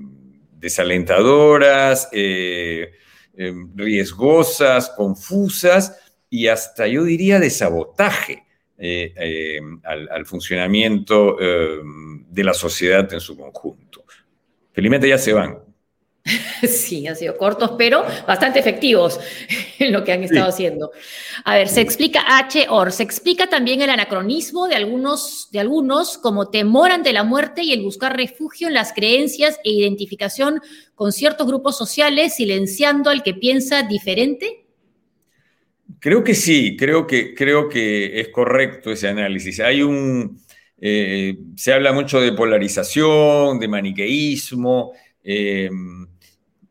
desalentadoras, 0.57 2.07
eh, 2.11 2.91
eh, 3.35 3.53
riesgosas, 3.75 4.91
confusas 4.95 5.99
y 6.29 6.47
hasta 6.47 6.87
yo 6.87 7.03
diría 7.03 7.39
de 7.39 7.49
sabotaje 7.49 8.43
al, 9.83 10.25
funcionamiento 10.25 11.35
de 11.35 12.43
la 12.43 12.53
sociedad 12.53 13.11
en 13.11 13.19
su 13.19 13.35
conjunto. 13.35 14.05
Felizmente 14.71 15.09
ya 15.09 15.17
se 15.17 15.33
van. 15.33 15.68
Sí, 16.89 17.05
han 17.05 17.15
sido 17.15 17.37
cortos, 17.37 17.73
pero 17.77 18.03
bastante 18.25 18.57
efectivos 18.57 19.19
en 19.79 19.91
lo 19.91 20.03
que 20.03 20.11
han 20.11 20.23
estado 20.23 20.49
haciendo. 20.49 20.91
A 21.45 21.53
ver, 21.53 21.67
se 21.67 21.81
explica 21.81 22.23
H-OR, 22.39 22.91
se 22.91 23.03
explica 23.03 23.47
también 23.47 23.83
el 23.83 23.91
anacronismo 23.91 24.67
de 24.67 24.73
algunos, 24.73 25.49
de 25.51 25.59
algunos 25.59 26.17
como 26.17 26.49
temor 26.49 26.89
ante 26.89 27.13
la 27.13 27.23
muerte 27.23 27.61
y 27.61 27.73
el 27.73 27.83
buscar 27.83 28.17
refugio 28.17 28.67
en 28.67 28.73
las 28.73 28.91
creencias 28.91 29.59
e 29.63 29.69
identificación 29.69 30.61
con 30.95 31.11
ciertos 31.11 31.45
grupos 31.45 31.77
sociales, 31.77 32.35
silenciando 32.35 33.11
al 33.11 33.21
que 33.21 33.35
piensa 33.35 33.83
diferente. 33.83 34.65
Creo 35.99 36.23
que 36.23 36.33
sí, 36.33 36.75
creo 36.75 37.05
que, 37.05 37.35
creo 37.35 37.69
que 37.69 38.19
es 38.19 38.29
correcto 38.29 38.89
ese 38.89 39.09
análisis. 39.09 39.59
Hay 39.59 39.83
un, 39.83 40.41
eh, 40.81 41.37
se 41.55 41.71
habla 41.71 41.93
mucho 41.93 42.19
de 42.19 42.33
polarización, 42.33 43.59
de 43.59 43.67
maniqueísmo. 43.67 44.93
Eh, 45.23 45.69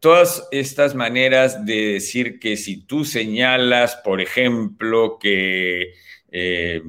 todas 0.01 0.49
estas 0.51 0.95
maneras 0.95 1.65
de 1.65 1.95
decir 1.95 2.39
que 2.39 2.57
si 2.57 2.85
tú 2.85 3.05
señalas, 3.05 3.97
por 3.97 4.21
ejemplo, 4.21 5.19
que 5.21 5.95
eh, 6.31 6.83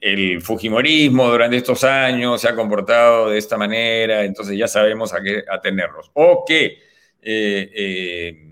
el 0.00 0.40
Fujimorismo 0.40 1.28
durante 1.30 1.56
estos 1.56 1.82
años 1.84 2.40
se 2.40 2.48
ha 2.48 2.54
comportado 2.54 3.30
de 3.30 3.38
esta 3.38 3.56
manera, 3.56 4.24
entonces 4.24 4.56
ya 4.56 4.68
sabemos 4.68 5.12
a 5.12 5.22
qué 5.22 5.44
atenernos. 5.50 6.10
O 6.14 6.44
que 6.46 6.78
eh, 7.22 7.70
eh, 7.74 8.45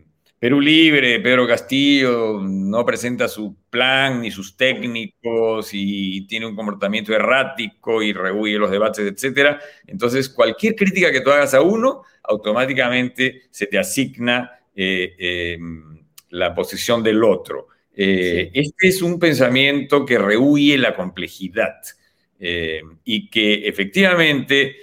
Perú 0.44 0.60
Libre, 0.60 1.20
Pedro 1.20 1.48
Castillo, 1.48 2.38
no 2.42 2.84
presenta 2.84 3.28
su 3.28 3.56
plan 3.70 4.20
ni 4.20 4.30
sus 4.30 4.58
técnicos 4.58 5.70
y 5.72 6.26
tiene 6.26 6.44
un 6.44 6.54
comportamiento 6.54 7.14
errático 7.14 8.02
y 8.02 8.12
rehuye 8.12 8.58
los 8.58 8.70
debates, 8.70 9.06
etc. 9.06 9.56
Entonces, 9.86 10.28
cualquier 10.28 10.74
crítica 10.74 11.10
que 11.10 11.22
tú 11.22 11.30
hagas 11.30 11.54
a 11.54 11.62
uno, 11.62 12.02
automáticamente 12.24 13.44
se 13.50 13.68
te 13.68 13.78
asigna 13.78 14.60
eh, 14.76 15.14
eh, 15.18 15.58
la 16.28 16.54
posición 16.54 17.02
del 17.02 17.24
otro. 17.24 17.68
Eh, 17.96 18.50
este 18.52 18.88
es 18.88 19.00
un 19.00 19.18
pensamiento 19.18 20.04
que 20.04 20.18
rehuye 20.18 20.76
la 20.76 20.94
complejidad 20.94 21.76
y 22.38 23.30
que 23.30 23.66
efectivamente 23.66 24.76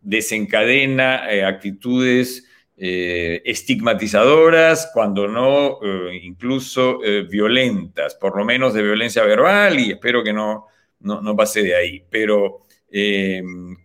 desencadena 0.00 1.24
actitudes 1.44 2.47
eh, 2.80 3.42
estigmatizadoras, 3.44 4.90
cuando 4.94 5.26
no 5.26 5.80
eh, 5.82 6.20
incluso 6.22 7.02
eh, 7.02 7.26
violentas, 7.28 8.14
por 8.14 8.36
lo 8.36 8.44
menos 8.44 8.72
de 8.72 8.84
violencia 8.84 9.24
verbal 9.24 9.80
y 9.80 9.90
espero 9.90 10.22
que 10.22 10.32
no, 10.32 10.66
no, 11.00 11.34
pase 11.34 11.64
de 11.64 11.74
ahí. 11.74 12.04
Pero 12.08 12.60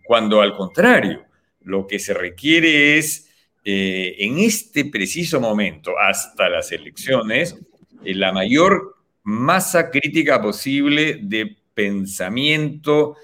cuando 0.04 0.40
al 0.40 0.56
contrario, 0.56 1.24
lo 1.62 1.88
que 1.88 1.98
se 1.98 2.14
requiere 2.14 2.96
es, 2.96 3.28
en 3.64 4.38
este 4.38 4.84
preciso 4.84 5.40
momento, 5.40 5.98
hasta 5.98 6.48
las 6.48 6.70
elecciones, 6.70 7.58
la 8.04 8.32
mayor 8.32 8.96
masa 9.24 9.90
crítica 9.90 10.40
posible 10.40 11.18
de 11.20 11.56
pensamiento 11.74 13.16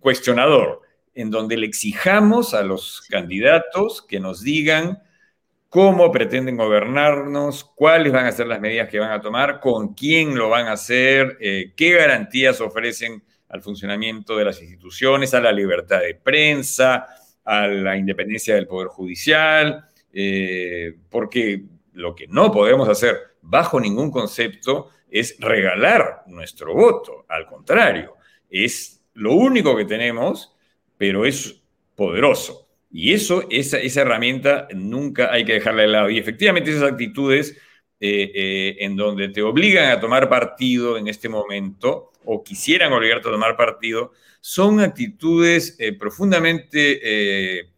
cuestionador 0.00 0.80
en 1.14 1.30
donde 1.30 1.56
le 1.56 1.66
exijamos 1.66 2.54
a 2.54 2.62
los 2.62 3.02
candidatos 3.08 4.02
que 4.02 4.20
nos 4.20 4.42
digan 4.42 5.02
cómo 5.68 6.12
pretenden 6.12 6.58
gobernarnos, 6.58 7.64
cuáles 7.64 8.12
van 8.12 8.26
a 8.26 8.32
ser 8.32 8.46
las 8.46 8.60
medidas 8.60 8.90
que 8.90 8.98
van 8.98 9.10
a 9.10 9.22
tomar, 9.22 9.58
con 9.60 9.94
quién 9.94 10.36
lo 10.36 10.50
van 10.50 10.66
a 10.66 10.72
hacer, 10.72 11.38
eh, 11.40 11.72
qué 11.74 11.92
garantías 11.92 12.60
ofrecen 12.60 13.22
al 13.48 13.62
funcionamiento 13.62 14.36
de 14.36 14.44
las 14.44 14.60
instituciones, 14.60 15.32
a 15.32 15.40
la 15.40 15.52
libertad 15.52 16.00
de 16.00 16.14
prensa, 16.14 17.06
a 17.44 17.66
la 17.66 17.96
independencia 17.96 18.54
del 18.54 18.66
Poder 18.66 18.88
Judicial, 18.88 19.84
eh, 20.12 20.94
porque 21.10 21.62
lo 21.94 22.14
que 22.14 22.26
no 22.26 22.52
podemos 22.52 22.88
hacer 22.88 23.16
bajo 23.40 23.80
ningún 23.80 24.10
concepto 24.10 24.90
es 25.10 25.36
regalar 25.38 26.22
nuestro 26.26 26.74
voto, 26.74 27.24
al 27.28 27.46
contrario, 27.46 28.16
es 28.50 29.02
lo 29.14 29.34
único 29.34 29.76
que 29.76 29.84
tenemos, 29.84 30.54
pero 31.02 31.26
es 31.26 31.60
poderoso. 31.96 32.68
Y 32.88 33.12
eso, 33.12 33.48
esa, 33.50 33.76
esa 33.78 34.02
herramienta 34.02 34.68
nunca 34.72 35.32
hay 35.32 35.44
que 35.44 35.54
dejarla 35.54 35.82
de 35.82 35.88
lado. 35.88 36.10
Y 36.10 36.18
efectivamente 36.18 36.70
esas 36.70 36.92
actitudes 36.92 37.56
eh, 37.98 38.30
eh, 38.32 38.76
en 38.78 38.94
donde 38.94 39.28
te 39.30 39.42
obligan 39.42 39.90
a 39.90 39.98
tomar 39.98 40.28
partido 40.28 40.96
en 40.96 41.08
este 41.08 41.28
momento, 41.28 42.12
o 42.24 42.44
quisieran 42.44 42.92
obligarte 42.92 43.28
a 43.28 43.32
tomar 43.32 43.56
partido, 43.56 44.12
son 44.40 44.78
actitudes 44.78 45.74
eh, 45.80 45.92
profundamente, 45.92 47.68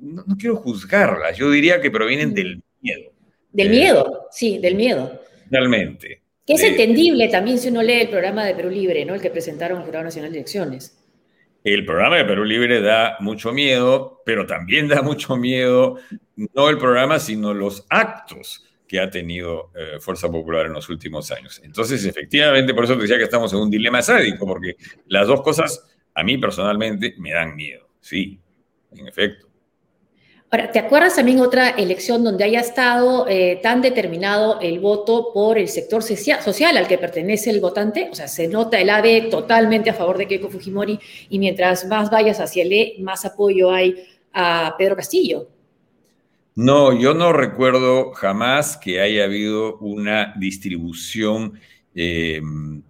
no, 0.00 0.24
quiero 0.36 0.56
juzgarlas, 0.56 1.38
yo 1.38 1.48
diría 1.52 1.80
que 1.80 1.92
provienen 1.92 2.34
del 2.34 2.60
miedo. 2.80 3.12
Del 3.52 3.70
miedo, 3.70 4.26
sí, 4.32 4.58
del 4.58 4.74
miedo. 4.74 5.20
Realmente. 5.48 6.20
Que 6.44 6.54
es 6.54 6.64
entendible 6.64 7.28
también 7.28 7.60
si 7.60 7.68
uno 7.68 7.80
lee 7.80 8.00
el 8.00 8.08
programa 8.08 8.44
de 8.44 8.56
Perú 8.56 8.70
Libre, 8.70 9.04
¿no? 9.04 9.14
El 9.14 9.20
que 9.20 9.30
presentaron 9.30 9.78
el 9.78 9.84
Jurado 9.84 10.02
Nacional 10.02 10.32
de 10.32 10.38
Elecciones. 10.38 10.98
El 11.64 11.86
programa 11.86 12.18
de 12.18 12.26
Perú 12.26 12.44
Libre 12.44 12.82
da 12.82 13.16
mucho 13.20 13.50
miedo, 13.50 14.22
pero 14.26 14.46
también 14.46 14.86
da 14.86 15.00
mucho 15.00 15.34
miedo 15.34 15.96
no 16.36 16.68
el 16.68 16.76
programa, 16.76 17.18
sino 17.18 17.54
los 17.54 17.86
actos 17.88 18.66
que 18.86 19.00
ha 19.00 19.08
tenido 19.08 19.70
eh, 19.74 19.98
Fuerza 19.98 20.30
Popular 20.30 20.66
en 20.66 20.74
los 20.74 20.90
últimos 20.90 21.30
años. 21.30 21.62
Entonces, 21.64 22.04
efectivamente, 22.04 22.74
por 22.74 22.84
eso 22.84 22.96
te 22.96 23.02
decía 23.02 23.16
que 23.16 23.24
estamos 23.24 23.50
en 23.54 23.60
un 23.60 23.70
dilema 23.70 24.02
sádico, 24.02 24.46
porque 24.46 24.76
las 25.06 25.26
dos 25.26 25.40
cosas 25.40 25.86
a 26.14 26.22
mí 26.22 26.36
personalmente 26.36 27.14
me 27.16 27.32
dan 27.32 27.56
miedo, 27.56 27.88
sí, 27.98 28.38
en 28.92 29.08
efecto. 29.08 29.48
Ahora, 30.54 30.70
¿te 30.70 30.78
acuerdas 30.78 31.16
también 31.16 31.40
otra 31.40 31.70
elección 31.70 32.22
donde 32.22 32.44
haya 32.44 32.60
estado 32.60 33.26
eh, 33.28 33.58
tan 33.60 33.82
determinado 33.82 34.60
el 34.60 34.78
voto 34.78 35.32
por 35.34 35.58
el 35.58 35.66
sector 35.66 36.00
social 36.00 36.76
al 36.76 36.86
que 36.86 36.96
pertenece 36.96 37.50
el 37.50 37.58
votante? 37.58 38.08
O 38.12 38.14
sea, 38.14 38.28
se 38.28 38.46
nota 38.46 38.78
el 38.78 38.88
AD 38.88 39.30
totalmente 39.30 39.90
a 39.90 39.94
favor 39.94 40.16
de 40.16 40.28
Keiko 40.28 40.48
Fujimori 40.48 41.00
y 41.28 41.40
mientras 41.40 41.88
más 41.88 42.08
vayas 42.08 42.38
hacia 42.38 42.62
el 42.62 42.72
E, 42.72 42.94
más 43.00 43.24
apoyo 43.24 43.72
hay 43.72 43.96
a 44.32 44.76
Pedro 44.78 44.94
Castillo. 44.94 45.48
No, 46.54 46.96
yo 46.96 47.14
no 47.14 47.32
recuerdo 47.32 48.12
jamás 48.12 48.76
que 48.76 49.00
haya 49.00 49.24
habido 49.24 49.78
una 49.78 50.34
distribución 50.36 51.58
em, 51.96 52.80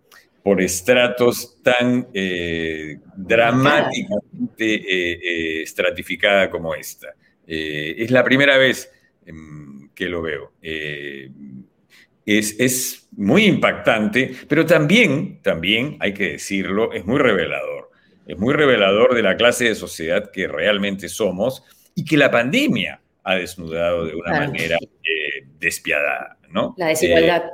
por 0.43 0.61
estratos 0.61 1.57
tan 1.63 2.09
eh, 2.13 2.99
dramáticamente 3.17 4.53
eh, 4.59 5.63
estratificada 5.63 6.51
como 6.51 6.75
esta. 6.75 7.15
Eh, 7.47 7.97
es 7.99 8.11
la 8.11 8.25
primera 8.25 8.57
vez 8.57 8.91
em, 9.27 9.91
que 9.95 10.09
lo 10.09 10.23
veo. 10.23 10.53
Eh, 10.63 11.31
es, 12.27 13.09
muy 13.17 13.45
impactante, 13.45 14.35
pero 14.49 14.67
también, 14.67 15.41
también, 15.41 15.97
hay 16.01 16.13
que 16.13 16.33
decirlo, 16.33 16.93
es 16.93 17.05
muy 17.07 17.19
revelador. 17.19 17.91
Es 18.27 18.39
muy 18.39 18.55
revelador 18.55 19.15
de 19.15 19.23
la 19.23 19.37
clase 19.37 19.67
de 19.67 19.75
sociedad 19.75 20.31
que 20.33 20.49
realmente 20.49 21.09
somos 21.09 21.63
y 21.95 22.05
que 22.05 22.17
la 22.17 22.31
pandemia 22.31 23.01
ha 23.23 23.37
desnudado 23.37 24.07
de 24.07 24.15
una 24.17 24.33
manera 24.33 24.77
eh, 24.77 25.47
despiadada, 25.61 26.39
¿no? 26.51 26.75
La 26.77 26.89
desigualdad 26.89 27.45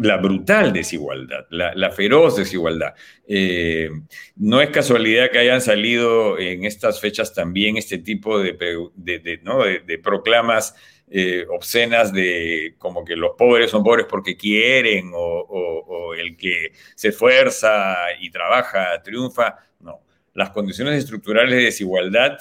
la 0.00 0.16
brutal 0.16 0.72
desigualdad, 0.72 1.46
la, 1.50 1.90
feroz 1.90 2.36
desigualdad. 2.36 2.94
Eh, 3.26 3.90
no 4.36 4.60
es 4.60 4.70
casualidad 4.70 5.30
que 5.30 5.38
hayan 5.38 5.60
salido 5.60 6.38
en 6.38 6.64
estas 6.64 7.00
fechas 7.00 7.34
también 7.34 7.76
este 7.76 7.98
tipo 7.98 8.38
de, 8.40 8.56
de, 8.96 9.98
proclamas 9.98 10.74
eh, 11.10 11.44
obscenas 11.50 12.12
de 12.12 12.74
como 12.78 13.04
que 13.04 13.16
los 13.16 13.32
pobres 13.36 13.70
son 13.70 13.82
pobres 13.82 14.06
porque 14.08 14.36
quieren 14.36 15.10
o, 15.14 16.14
el 16.14 16.36
que 16.36 16.72
se 16.94 17.08
esfuerza 17.08 17.96
y 18.20 18.30
trabaja 18.30 19.00
triunfa. 19.02 19.56
No, 19.80 20.00
las 20.34 20.50
condiciones 20.50 20.98
estructurales 20.98 21.54
de 21.54 21.64
desigualdad 21.64 22.38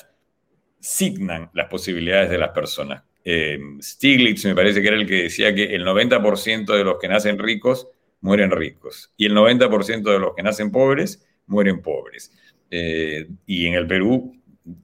signan 0.80 1.49
las 1.53 1.68
posibilidades 1.68 2.30
de 2.30 2.38
las 2.38 2.49
personas. 2.49 3.03
Eh, 3.24 3.59
Stiglitz 3.82 4.45
me 4.45 4.55
parece 4.55 4.82
que 4.82 4.88
era 4.88 4.97
el 4.97 5.05
que 5.05 5.24
decía 5.24 5.53
que 5.53 5.76
el 5.76 5.86
90% 5.86 6.76
de 6.76 6.84
los 6.84 6.99
que 6.99 7.07
nacen 7.07 7.38
ricos 7.38 7.88
mueren 8.22 8.51
ricos 8.51 9.11
y 9.17 9.26
el 9.26 9.36
90% 9.36 10.11
de 10.11 10.20
los 10.20 10.36
que 10.36 10.43
nacen 10.43 10.72
pobres 10.72 11.26
mueren 11.47 11.82
pobres. 11.82 12.32
Eh, 12.72 13.28
y 13.45 13.65
en 13.65 13.74
el 13.74 13.88
Perú 13.88 14.36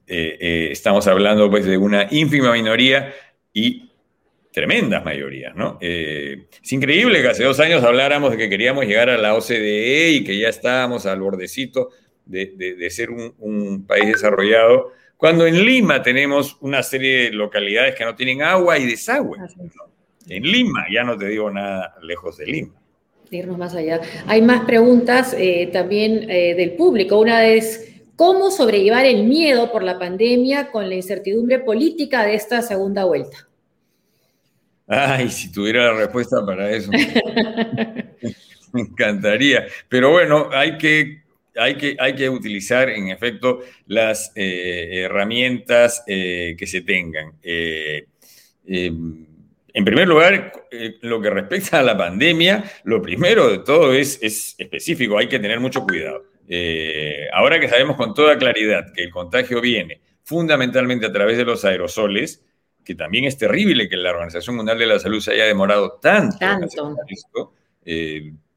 eh, 0.06 0.68
estamos 0.70 1.06
hablando 1.06 1.50
pues 1.50 1.64
de 1.64 1.76
una 1.76 2.08
ínfima 2.10 2.52
minoría 2.52 3.14
y 3.52 3.90
tremendas 4.52 5.04
mayorías, 5.04 5.54
¿no? 5.54 5.78
es 5.82 6.72
increíble 6.72 7.20
que 7.20 7.28
hace 7.28 7.44
dos 7.44 7.60
años 7.60 7.84
habláramos 7.84 8.30
de 8.30 8.38
que 8.38 8.48
queríamos 8.48 8.86
llegar 8.86 9.10
a 9.10 9.18
la 9.18 9.34
OCDE 9.34 10.12
y 10.12 10.24
que 10.24 10.38
ya 10.38 10.48
estábamos 10.48 11.04
al 11.04 11.20
bordecito 11.20 11.90
de, 12.24 12.88
ser 12.90 13.10
un 13.10 13.84
país 13.86 14.06
desarrollado 14.06 14.92
cuando 15.16 15.46
en 15.46 15.64
Lima 15.64 16.02
tenemos 16.02 16.56
una 16.60 16.82
serie 16.82 17.24
de 17.24 17.30
localidades 17.30 17.94
que 17.94 18.04
no 18.04 18.14
tienen 18.14 18.42
agua 18.42 18.78
y 18.78 18.86
desagüe. 18.86 19.38
En 20.28 20.42
Lima, 20.42 20.86
ya 20.92 21.04
no 21.04 21.16
te 21.16 21.28
digo 21.28 21.50
nada 21.50 21.94
lejos 22.02 22.36
de 22.36 22.46
Lima. 22.46 22.74
Irnos 23.30 23.58
más 23.58 23.74
allá. 23.74 24.00
Hay 24.26 24.42
más 24.42 24.64
preguntas 24.64 25.34
eh, 25.36 25.68
también 25.72 26.30
eh, 26.30 26.54
del 26.54 26.72
público. 26.72 27.18
Una 27.18 27.46
es, 27.46 27.94
¿cómo 28.14 28.50
sobrellevar 28.50 29.04
el 29.06 29.24
miedo 29.24 29.72
por 29.72 29.82
la 29.82 29.98
pandemia 29.98 30.70
con 30.70 30.88
la 30.88 30.94
incertidumbre 30.94 31.60
política 31.60 32.24
de 32.24 32.34
esta 32.34 32.62
segunda 32.62 33.04
vuelta? 33.04 33.48
Ay, 34.86 35.28
si 35.30 35.50
tuviera 35.50 35.92
la 35.92 35.98
respuesta 35.98 36.44
para 36.46 36.70
eso. 36.70 36.90
me 38.72 38.82
encantaría. 38.82 39.66
Pero 39.88 40.12
bueno, 40.12 40.48
hay 40.52 40.78
que 40.78 41.25
hay 41.56 41.76
que, 41.76 41.96
hay 41.98 42.14
que 42.14 42.28
utilizar, 42.28 42.88
en 42.88 43.08
efecto, 43.08 43.60
las 43.86 44.32
eh, 44.34 45.02
herramientas 45.04 46.04
eh, 46.06 46.54
que 46.58 46.66
se 46.66 46.82
tengan. 46.82 47.32
Eh, 47.42 48.06
en 48.68 49.84
primer 49.84 50.08
lugar, 50.08 50.52
lo 51.02 51.20
que 51.20 51.30
respecta 51.30 51.80
a 51.80 51.82
la 51.82 51.96
pandemia, 51.96 52.64
lo 52.84 53.02
primero 53.02 53.48
de 53.48 53.58
todo 53.58 53.92
es, 53.92 54.18
es 54.22 54.54
específico, 54.58 55.18
hay 55.18 55.28
que 55.28 55.38
tener 55.38 55.60
mucho 55.60 55.82
cuidado. 55.82 56.24
ahora 57.32 57.60
que 57.60 57.68
sabemos 57.68 57.96
con 57.96 58.14
toda 58.14 58.38
claridad 58.38 58.92
que 58.92 59.04
el 59.04 59.10
contagio 59.10 59.60
viene 59.60 60.00
fundamentalmente 60.24 61.06
a 61.06 61.12
través 61.12 61.36
de 61.36 61.44
los 61.44 61.64
aerosoles, 61.64 62.42
que 62.84 62.94
también 62.94 63.26
es 63.26 63.36
terrible 63.36 63.88
que 63.88 63.96
la 63.96 64.10
Organización 64.10 64.56
Mundial 64.56 64.78
de 64.78 64.86
la 64.86 64.98
Salud 64.98 65.20
se 65.20 65.32
haya 65.32 65.44
demorado 65.44 65.98
tanto, 66.02 66.38
tanto. 66.38 66.66
esto, 67.08 67.52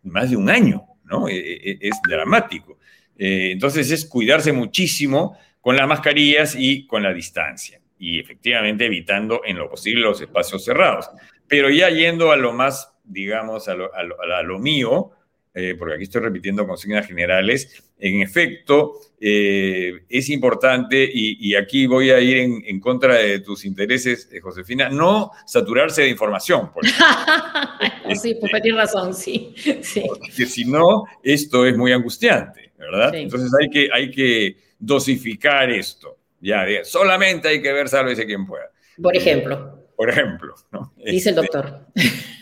más 0.03 0.31
de 0.31 0.37
un 0.37 0.49
año, 0.49 0.83
¿no? 1.03 1.27
es 1.27 1.99
dramático. 2.07 2.78
Eh, 3.19 3.51
entonces 3.51 3.91
es 3.91 4.05
cuidarse 4.05 4.53
muchísimo 4.53 5.37
con 5.59 5.75
las 5.75 5.87
mascarillas 5.87 6.55
y 6.57 6.87
con 6.87 7.03
la 7.03 7.13
distancia. 7.13 7.81
Y 7.99 8.19
efectivamente 8.19 8.85
evitando 8.85 9.41
en 9.45 9.57
lo 9.57 9.69
posible 9.69 10.01
los 10.01 10.21
espacios 10.21 10.63
cerrados. 10.63 11.09
Pero 11.47 11.69
ya 11.69 11.89
yendo 11.89 12.31
a 12.31 12.37
lo 12.37 12.53
más, 12.53 12.93
digamos, 13.03 13.67
a 13.67 13.75
lo, 13.75 14.59
mío, 14.59 15.11
eh, 15.53 15.75
porque 15.77 15.95
aquí 15.95 16.03
estoy 16.03 16.21
repitiendo 16.21 16.67
consignas 16.67 17.07
generales, 17.07 17.83
en 17.99 18.21
efecto, 18.21 18.93
eh, 19.19 20.03
es 20.07 20.29
importante, 20.29 21.09
y, 21.11 21.55
aquí 21.55 21.85
voy 21.85 22.11
a 22.11 22.19
ir 22.19 22.37
en, 22.37 22.79
contra 22.79 23.15
de 23.15 23.39
tus 23.39 23.65
intereses, 23.65 24.29
Josefina, 24.41 24.89
no 24.89 25.31
saturarse 25.45 26.03
de 26.03 26.09
información. 26.09 26.71
sí, 28.21 28.35
pues 28.39 28.61
tienes 28.61 28.75
razón, 28.75 29.13
sí. 29.13 29.53
sí. 29.81 30.03
Porque 30.07 30.45
si 30.45 30.65
no, 30.65 31.05
esto 31.23 31.65
es 31.65 31.77
muy 31.77 31.91
angustiante. 31.91 32.69
¿verdad? 32.79 33.13
Entonces 33.13 33.51
hay 33.59 33.69
que, 33.69 33.89
hay 33.93 34.09
que 34.09 34.57
dosificar 34.79 35.69
esto. 35.69 36.17
Ya, 36.41 36.65
solamente 36.83 37.49
hay 37.49 37.61
que 37.61 37.73
ver 37.73 37.89
sálvese 37.89 38.25
quien 38.25 38.47
pueda. 38.47 38.71
Por 39.01 39.15
ejemplo. 39.15 39.77
Por 39.95 40.09
ejemplo, 40.09 40.55
¿no? 40.71 40.93
Dice 40.95 41.09
el 41.11 41.15
este, 41.15 41.33
doctor. 41.33 41.85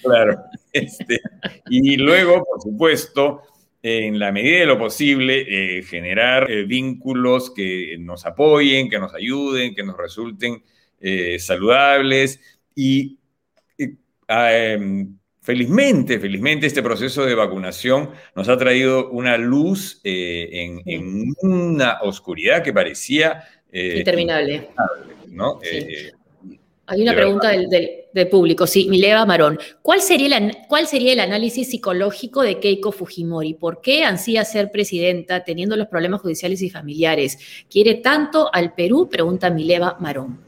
Claro. 0.04 0.44
Este, 0.78 1.20
y 1.70 1.98
luego, 1.98 2.44
por 2.44 2.62
supuesto, 2.62 3.42
en 3.82 4.20
la 4.20 4.32
medida 4.32 4.60
de 4.60 4.66
lo 4.66 4.78
posible, 4.78 5.46
eh, 5.48 5.84
generar 5.84 6.50
eh, 6.50 6.64
vínculos 6.64 7.52
que 7.52 7.98
nos 8.00 8.26
apoyen, 8.26 8.90
que 8.90 9.00
nos 9.00 9.14
ayuden, 9.14 9.76
que 9.76 9.84
nos 9.84 9.98
resulten 9.98 10.64
eh, 11.00 11.38
saludables 11.40 12.40
y 12.76 13.20
ah, 14.28 14.54
em, 14.54 15.18
Felizmente, 15.40 16.20
felizmente 16.20 16.68
este 16.68 16.84
proceso 16.84 17.26
de 17.26 17.34
vacunación 17.34 18.10
nos 18.36 18.50
ha 18.50 18.58
traído 18.58 19.10
una 19.12 19.38
luz 19.38 20.02
en, 20.04 20.84
una 21.42 22.00
oscuridad 22.02 22.62
que 22.62 22.74
parecía... 22.74 23.46
Interminable. 23.72 24.68
¿no? 25.30 25.60
Eh, 25.64 26.12
Hay 26.90 27.02
una 27.02 27.14
pregunta 27.14 27.50
del, 27.50 28.30
público, 28.32 28.66
sí, 28.66 28.88
Mileva 28.90 29.26
Marón. 29.26 29.60
¿Cuál 29.82 30.02
sería, 30.02 30.38
el, 30.38 30.58
¿Cuál 30.70 30.88
sería 30.88 31.12
el 31.12 31.20
análisis 31.20 31.70
psicológico 31.70 32.42
de 32.42 32.60
Keiko 32.60 32.94
Fujimori? 32.94 33.54
¿Por 33.54 33.82
qué 33.82 34.06
ansía 34.06 34.46
ser 34.46 34.72
presidenta 34.72 35.44
teniendo 35.44 35.76
los 35.76 35.88
problemas 35.88 36.22
judiciales 36.22 36.62
y 36.62 36.70
familiares? 36.70 37.38
¿Quiere 37.70 37.96
tanto 37.96 38.50
al 38.54 38.74
Perú? 38.74 39.10
Pregunta 39.10 39.50
Mileva 39.50 39.98
Marón. 40.00 40.47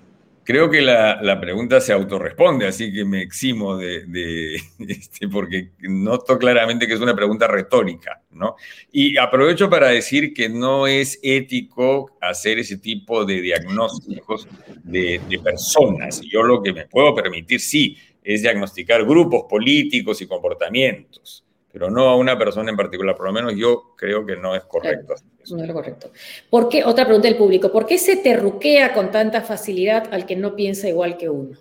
Creo 0.50 0.68
que 0.68 0.82
la, 0.82 1.39
pregunta 1.39 1.80
se 1.80 1.93
autorresponde, 1.93 2.66
así 2.66 2.91
que 2.91 3.06
me 3.06 3.22
eximo 3.22 3.78
de, 3.78 4.56
este, 4.80 5.28
porque 5.28 5.74
noto 5.82 6.39
claramente 6.39 6.88
que 6.88 6.95
es 6.95 7.00
una 7.00 7.16
pregunta 7.16 7.45
retórica, 7.45 8.24
¿no? 8.32 8.56
Y 8.91 9.16
aprovecho 9.18 9.70
para 9.70 9.89
decir 9.89 10.34
que 10.34 10.50
no 10.50 10.88
es 10.88 11.20
ético 11.22 12.18
hacer 12.20 12.58
ese 12.58 12.78
tipo 12.78 13.26
de 13.26 13.41
diagnósticos 13.41 14.47
de, 14.82 15.22
de 15.30 15.38
personas. 15.38 16.20
Yo 16.22 16.41
lo 16.41 16.64
que 16.64 16.74
me 16.74 16.88
puedo 16.88 17.14
permitir, 17.14 17.60
sí, 17.60 17.95
es 18.24 18.41
diagnosticar 18.41 19.06
grupos 19.06 19.43
políticos 19.47 20.20
y 20.24 20.26
comportamientos 20.26 21.43
pero 21.72 21.89
no 21.89 22.09
a 22.09 22.15
una 22.15 22.38
persona 22.38 22.72
en 22.72 22.78
particular. 22.78 23.15
Por 23.15 23.28
lo 23.28 23.34
menos 23.34 23.55
yo 23.55 23.93
creo 23.95 24.26
que 24.26 24.36
no 24.36 24.55
es 24.55 24.63
correcto. 24.63 25.15
no 25.51 25.63
es 25.63 25.72
correcto. 25.72 26.11
¿Por 26.49 26.70
qué? 26.70 26.84
Otra 26.84 27.05
pregunta 27.05 27.28
del 27.28 27.38
público. 27.38 27.72
¿Por 27.72 27.86
qué 27.86 27.97
se 27.97 28.17
terruquea 28.17 28.93
con 28.93 29.11
tanta 29.11 29.41
facilidad 29.41 30.11
al 30.11 30.26
que 30.26 30.36
no 30.36 30.55
piensa 30.55 30.88
igual 30.88 31.17
que 31.17 31.30
uno? 31.30 31.57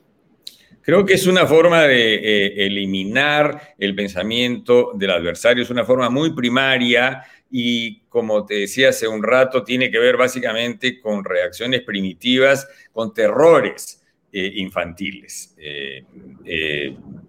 Creo 0.83 1.05
que 1.05 1.15
es 1.15 1.27
una 1.27 1.47
forma 1.47 1.83
de 1.83 2.15
eh, 2.15 2.67
eliminar 2.67 3.75
el 3.79 3.95
pensamiento 3.95 4.93
del 4.95 5.11
adversario, 5.11 5.63
es 5.63 5.69
una 5.69 5.85
forma 5.85 6.09
muy 6.09 6.33
primaria 6.33 7.25
y, 7.51 8.01
como 8.09 8.47
te 8.47 8.55
decía 8.55 8.89
hace 8.89 9.07
un 9.07 9.23
rato, 9.23 9.63
tiene 9.63 9.91
que 9.91 9.99
ver 9.99 10.17
básicamente 10.17 10.99
con 10.99 11.25
reacciones 11.25 11.83
primitivas, 11.83 12.67
con 12.93 13.13
terrores 13.13 14.03
eh, 14.33 14.53
infantiles. 14.57 15.55
Eh, 15.59 16.05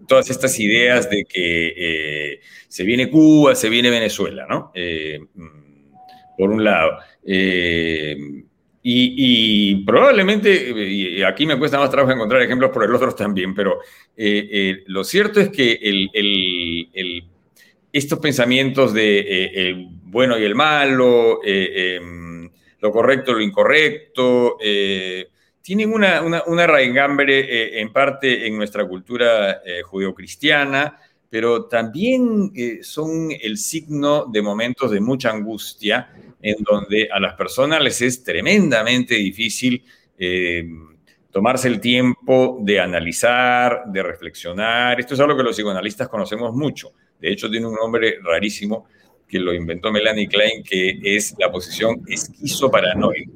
todas 0.07 0.29
estas 0.29 0.59
ideas 0.59 1.09
de 1.09 1.25
que 1.25 2.39
se 2.67 2.83
viene 2.83 3.09
Cuba, 3.09 3.55
se 3.55 3.69
viene 3.69 3.89
Venezuela, 3.89 4.45
¿no? 4.47 4.71
Eh, 4.73 5.19
por 6.37 6.51
un 6.51 6.63
lado. 6.63 6.99
Eh, 7.25 8.15
y, 8.81 9.83
probablemente, 9.85 10.71
y 10.87 11.21
aquí 11.21 11.45
me 11.45 11.59
cuesta 11.59 11.77
más 11.77 11.91
trabajo 11.91 12.13
encontrar 12.13 12.41
ejemplos 12.41 12.71
por 12.71 12.83
el 12.83 12.95
otro 12.95 13.13
también, 13.13 13.53
pero 13.53 13.79
eh, 14.15 14.83
lo 14.87 15.03
cierto 15.03 15.39
es 15.41 15.49
que 15.49 15.77
estos 17.91 18.19
pensamientos 18.19 18.93
de 18.93 19.51
el 19.53 19.87
bueno 20.03 20.39
y 20.39 20.43
el 20.43 20.55
malo, 20.55 21.41
em, 21.43 22.49
lo 22.79 22.91
correcto, 22.91 23.33
lo 23.33 23.41
incorrecto, 23.41 24.57
tienen 25.69 25.93
una, 25.93 26.23
una, 26.23 26.41
una 26.47 26.65
raigambre 26.65 27.79
en 27.79 27.93
parte 27.93 28.47
en 28.47 28.57
nuestra 28.57 28.87
cultura 28.87 29.61
judeocristiana, 29.85 30.97
pero 31.29 31.65
también 31.65 32.51
eh, 32.55 32.79
son 32.81 33.29
el 33.31 33.57
signo 33.57 34.25
de 34.25 34.41
momentos 34.41 34.91
de 34.91 34.99
mucha 34.99 35.29
angustia, 35.29 36.09
en 36.41 36.55
donde 36.63 37.09
a 37.11 37.19
las 37.19 37.35
personas 37.35 37.81
les 37.81 38.01
es 38.01 38.23
tremendamente 38.23 39.15
difícil 39.15 39.83
eh, 40.17 40.67
tomarse 41.31 41.67
el 41.67 41.79
tiempo 41.79 42.57
de 42.61 42.79
analizar, 42.79 43.83
de 43.87 44.01
reflexionar. 44.01 44.99
Esto 44.99 45.13
es 45.13 45.19
algo 45.19 45.37
que 45.37 45.43
los 45.43 45.55
psicoanalistas 45.55 46.07
conocemos 46.07 46.53
mucho. 46.55 46.93
De 47.19 47.31
hecho, 47.31 47.49
tiene 47.49 47.67
un 47.67 47.75
nombre 47.75 48.17
rarísimo 48.23 48.87
que 49.27 49.37
lo 49.37 49.53
inventó 49.53 49.91
Melanie 49.91 50.27
Klein, 50.27 50.63
que 50.63 50.99
es 51.03 51.35
la 51.37 51.51
posición 51.51 52.01
esquizoparanoide, 52.07 53.27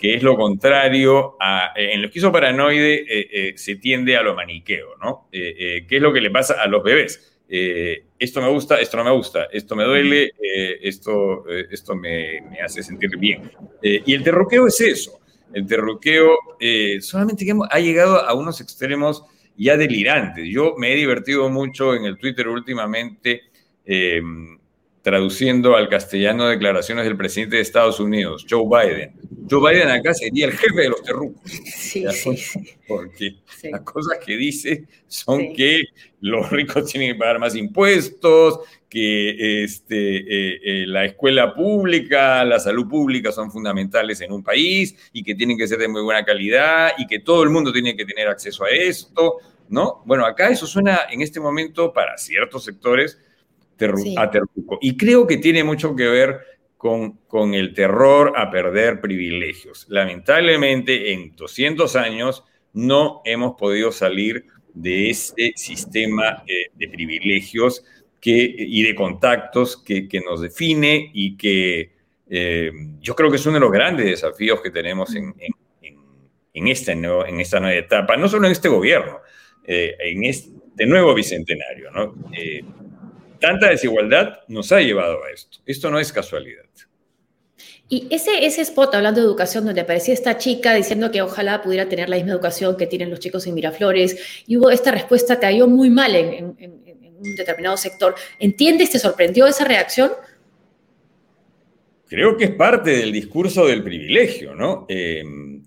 que 0.00 0.14
es 0.14 0.22
lo 0.22 0.36
contrario 0.36 1.36
a... 1.38 1.72
En 1.76 2.00
lo 2.00 2.08
esquizoparanoide 2.08 3.04
eh, 3.08 3.52
se 3.56 3.76
tiende 3.76 4.16
a 4.16 4.22
lo 4.22 4.34
maniqueo, 4.34 4.96
¿no? 5.00 5.28
¿Qué 5.30 5.86
es 5.88 6.02
lo 6.02 6.12
que 6.12 6.20
le 6.20 6.30
pasa 6.30 6.62
a 6.62 6.66
los 6.66 6.82
bebés? 6.82 7.30
Eh, 7.52 8.04
esto 8.16 8.40
me 8.40 8.48
gusta, 8.48 8.76
esto 8.76 8.96
no 8.96 9.02
me 9.02 9.10
gusta, 9.10 9.46
esto 9.52 9.74
me 9.74 9.82
duele, 9.82 10.34
eh, 10.40 10.78
esto, 10.82 11.48
eh, 11.50 11.66
esto 11.68 11.96
me, 11.96 12.38
hace 12.64 12.80
sentir 12.80 13.10
bien. 13.18 13.50
y 13.82 14.14
el 14.14 14.22
terroqueo 14.22 14.68
es 14.68 14.80
eso. 14.80 15.18
El 15.52 15.66
terroqueo 15.66 16.38
solamente 17.00 17.44
ha 17.70 17.80
llegado 17.80 18.24
a 18.24 18.34
unos 18.34 18.60
extremos 18.60 19.24
ya 19.56 19.76
delirantes. 19.76 20.48
Yo 20.48 20.74
me 20.78 20.92
he 20.92 20.96
divertido 20.96 21.48
mucho 21.48 21.92
en 21.96 22.04
el 22.04 22.18
Twitter 22.18 22.46
últimamente 22.46 23.42
traduciendo 25.02 25.76
al 25.76 25.88
castellano 25.88 26.46
declaraciones 26.46 27.04
del 27.04 27.16
presidente 27.16 27.56
de 27.56 27.62
Estados 27.62 28.00
Unidos, 28.00 28.46
Joe 28.48 28.64
Biden. 28.64 29.14
Joe 29.50 29.72
Biden 29.72 29.88
acá 29.88 30.12
sería 30.12 30.46
el 30.46 30.52
jefe 30.52 30.82
de 30.82 30.88
los 30.90 31.02
terrucos. 31.02 31.50
Sí, 31.50 32.04
sí, 32.12 32.36
sí. 32.36 32.60
Porque 32.86 33.36
las 33.70 33.80
cosas 33.80 34.18
que 34.24 34.36
dice 34.36 34.84
son 35.08 35.54
que 35.54 35.84
los 36.20 36.50
ricos 36.50 36.90
tienen 36.90 37.12
que 37.12 37.18
pagar 37.18 37.38
más 37.38 37.56
impuestos, 37.56 38.60
que 38.88 39.64
este, 39.64 40.16
eh, 40.16 40.60
eh, 40.64 40.86
la 40.86 41.04
escuela 41.04 41.54
pública, 41.54 42.44
la 42.44 42.58
salud 42.58 42.88
pública 42.88 43.32
son 43.32 43.50
fundamentales 43.50 44.20
en 44.20 44.32
un 44.32 44.42
país 44.42 44.94
y 45.12 45.22
que 45.22 45.34
tienen 45.34 45.56
que 45.56 45.68
ser 45.68 45.78
de 45.78 45.88
muy 45.88 46.02
buena 46.02 46.24
calidad 46.24 46.92
y 46.98 47.06
que 47.06 47.20
todo 47.20 47.42
el 47.42 47.50
mundo 47.50 47.72
tiene 47.72 47.96
que 47.96 48.04
tener 48.04 48.28
acceso 48.28 48.64
a 48.64 48.70
esto, 48.70 49.36
¿no? 49.68 50.02
Bueno, 50.04 50.26
acá 50.26 50.48
eso 50.48 50.66
suena 50.66 51.02
en 51.10 51.22
este 51.22 51.40
momento 51.40 51.92
para 51.92 52.18
ciertos 52.18 52.64
sectores 52.64 53.18
a 54.16 54.30
terruco. 54.30 54.78
Y 54.80 54.96
creo 54.96 55.26
que 55.26 55.38
tiene 55.38 55.64
mucho 55.64 55.94
que 55.94 56.08
ver 56.08 56.40
con, 56.76 57.18
con 57.28 57.54
el 57.54 57.74
terror 57.74 58.32
a 58.36 58.50
perder 58.50 59.00
privilegios. 59.00 59.86
Lamentablemente, 59.88 61.12
en 61.12 61.36
200 61.36 61.94
años 61.96 62.44
no 62.72 63.20
hemos 63.24 63.56
podido 63.56 63.92
salir 63.92 64.46
de 64.72 65.10
ese 65.10 65.52
sistema 65.56 66.42
eh, 66.46 66.70
de 66.74 66.88
privilegios 66.88 67.84
que, 68.20 68.54
y 68.56 68.82
de 68.82 68.94
contactos 68.94 69.76
que, 69.82 70.08
que 70.08 70.20
nos 70.20 70.40
define 70.40 71.10
y 71.12 71.36
que 71.36 71.92
eh, 72.28 72.70
yo 73.00 73.14
creo 73.16 73.30
que 73.30 73.36
es 73.36 73.46
uno 73.46 73.54
de 73.54 73.60
los 73.60 73.72
grandes 73.72 74.06
desafíos 74.06 74.60
que 74.60 74.70
tenemos 74.70 75.14
en, 75.14 75.34
en, 75.38 75.96
en, 76.54 76.68
esta, 76.68 76.92
en 76.92 77.40
esta 77.40 77.60
nueva 77.60 77.76
etapa, 77.76 78.16
no 78.16 78.28
solo 78.28 78.46
en 78.46 78.52
este 78.52 78.68
gobierno, 78.68 79.18
eh, 79.64 79.96
en 79.98 80.24
este 80.24 80.86
nuevo 80.86 81.14
bicentenario. 81.14 81.90
¿no? 81.90 82.14
Tanta 83.40 83.68
desigualdad 83.70 84.40
nos 84.48 84.70
ha 84.72 84.80
llevado 84.80 85.24
a 85.24 85.30
esto. 85.30 85.58
Esto 85.66 85.90
no 85.90 85.98
es 85.98 86.12
casualidad. 86.12 86.64
Y 87.88 88.06
ese, 88.10 88.46
ese 88.46 88.62
spot, 88.62 88.94
hablando 88.94 89.20
de 89.20 89.26
educación, 89.26 89.64
donde 89.64 89.80
aparecía 89.80 90.14
esta 90.14 90.38
chica 90.38 90.74
diciendo 90.74 91.10
que 91.10 91.22
ojalá 91.22 91.60
pudiera 91.60 91.88
tener 91.88 92.08
la 92.08 92.16
misma 92.16 92.32
educación 92.32 92.76
que 92.76 92.86
tienen 92.86 93.10
los 93.10 93.18
chicos 93.18 93.48
en 93.48 93.54
Miraflores, 93.54 94.44
y 94.46 94.56
hubo 94.56 94.70
esta 94.70 94.92
respuesta, 94.92 95.40
cayó 95.40 95.66
muy 95.66 95.90
mal 95.90 96.14
en, 96.14 96.54
un 97.20 97.34
determinado 97.34 97.76
sector. 97.76 98.14
¿Entiendes? 98.38 98.90
¿Te 98.90 99.00
sorprendió 99.00 99.46
esa 99.46 99.64
reacción? 99.64 100.12
Creo 102.06 102.36
que 102.36 102.44
es 102.44 102.50
parte 102.52 102.90
del 102.90 103.12
discurso 103.12 103.66
del 103.66 103.82
privilegio, 103.82 104.54
¿no? 104.54 104.86
Eh, 104.88 105.22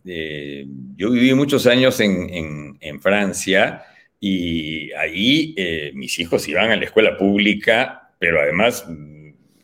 eh, 0.06 0.66
yo 0.96 1.12
viví 1.12 1.34
muchos 1.34 1.66
años 1.68 2.00
en, 2.00 3.00
Francia 3.02 3.84
y 4.26 4.90
ahí 4.94 5.54
eh, 5.58 5.92
mis 5.96 6.18
hijos 6.18 6.48
iban 6.48 6.72
a 6.72 6.78
la 6.78 6.86
escuela 6.86 7.18
pública, 7.18 8.14
pero 8.18 8.40
además, 8.40 8.88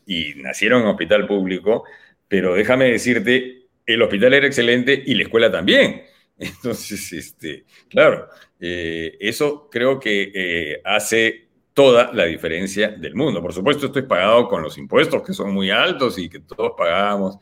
y 0.05 0.33
nacieron 0.35 0.81
en 0.81 0.89
hospital 0.89 1.25
público, 1.25 1.85
pero 2.27 2.55
déjame 2.55 2.91
decirte, 2.91 3.67
el 3.85 4.01
hospital 4.01 4.33
era 4.33 4.47
excelente 4.47 5.01
y 5.05 5.13
la 5.13 5.23
escuela 5.23 5.49
también. 5.49 6.01
Entonces, 6.37 7.13
este, 7.13 7.63
claro, 7.87 8.27
eh, 8.59 9.15
eso 9.21 9.69
creo 9.71 9.97
que 9.97 10.29
eh, 10.35 10.81
hace 10.83 11.47
toda 11.73 12.11
la 12.11 12.25
diferencia 12.25 12.89
del 12.89 13.15
mundo. 13.15 13.41
Por 13.41 13.53
supuesto, 13.53 13.85
esto 13.85 13.99
es 13.99 14.05
pagado 14.05 14.49
con 14.49 14.61
los 14.61 14.77
impuestos 14.77 15.23
que 15.23 15.31
son 15.31 15.53
muy 15.53 15.69
altos 15.69 16.19
y 16.19 16.27
que 16.27 16.41
todos 16.41 16.73
pagamos 16.77 17.37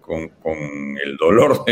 con, 0.00 0.98
el 1.00 1.16
dolor 1.16 1.64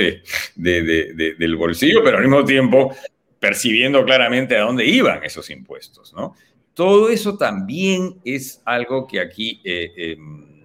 del 0.55 1.57
bolsillo, 1.57 2.05
pero 2.05 2.19
al 2.19 2.23
mismo 2.23 2.45
tiempo 2.45 2.95
percibiendo 3.43 4.05
claramente 4.05 4.57
a 4.57 4.61
dónde 4.61 4.87
iban 4.87 5.25
esos 5.25 5.51
impuestos, 5.51 6.15
¿no? 6.15 6.37
Todo 6.75 7.11
eso 7.11 7.37
también 7.37 8.21
es 8.25 8.63
algo 8.65 9.05
que 9.09 9.19
aquí 9.19 9.61
eh, 9.65 9.91
eh, 9.97 10.17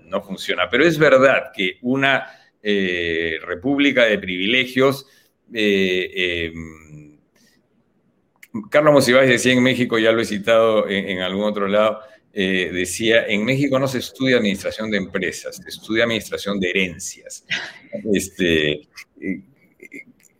no 0.05 0.21
funciona, 0.21 0.69
pero 0.69 0.85
es 0.85 0.99
verdad 0.99 1.51
que 1.55 1.79
una 1.81 2.27
eh, 2.61 3.39
república 3.43 4.05
de 4.05 4.19
privilegios, 4.19 5.07
Carlos 8.69 8.93
Monsiváis 8.93 9.27
decía 9.27 9.53
en 9.53 9.63
México, 9.63 9.97
ya 9.97 10.11
lo 10.11 10.21
he 10.21 10.25
citado 10.25 10.87
en, 10.87 11.19
algún 11.21 11.45
otro 11.45 11.67
lado, 11.67 12.01
decía, 12.31 13.25
en 13.25 13.43
México 13.43 13.79
no 13.79 13.87
se 13.87 13.97
estudia 13.97 14.37
administración 14.37 14.91
de 14.91 14.97
empresas, 14.97 15.55
se 15.55 15.67
estudia 15.67 16.03
administración 16.03 16.59
de 16.59 16.69
herencias. 16.69 17.43
Este, 18.13 18.87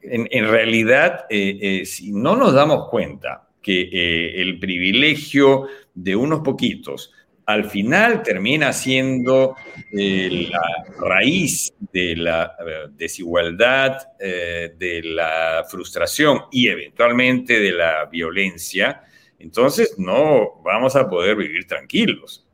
en, 0.09 0.47
realidad, 0.47 1.25
eh, 1.29 1.57
eh, 1.61 1.85
si 1.85 2.11
no 2.11 2.35
nos 2.35 2.53
damos 2.53 2.89
cuenta 2.89 3.47
que 3.61 3.81
eh, 3.81 4.41
el 4.41 4.59
privilegio 4.59 5.67
de 5.93 6.15
unos 6.15 6.41
poquitos 6.41 7.13
al 7.45 7.69
final 7.69 8.23
termina 8.23 8.73
siendo 8.73 9.55
la 9.93 10.61
raíz 10.99 11.73
de 11.93 12.17
la 12.17 12.53
desigualdad, 12.91 13.99
de 14.19 15.01
la 15.05 15.65
frustración 15.69 16.41
y 16.51 16.67
eventualmente 16.67 17.57
de 17.57 17.71
la 17.71 18.03
violencia, 18.05 19.01
entonces 19.39 19.95
no 19.97 20.61
vamos 20.61 20.97
a 20.97 21.09
poder 21.09 21.37
vivir 21.37 21.65
tranquilos. 21.65 22.45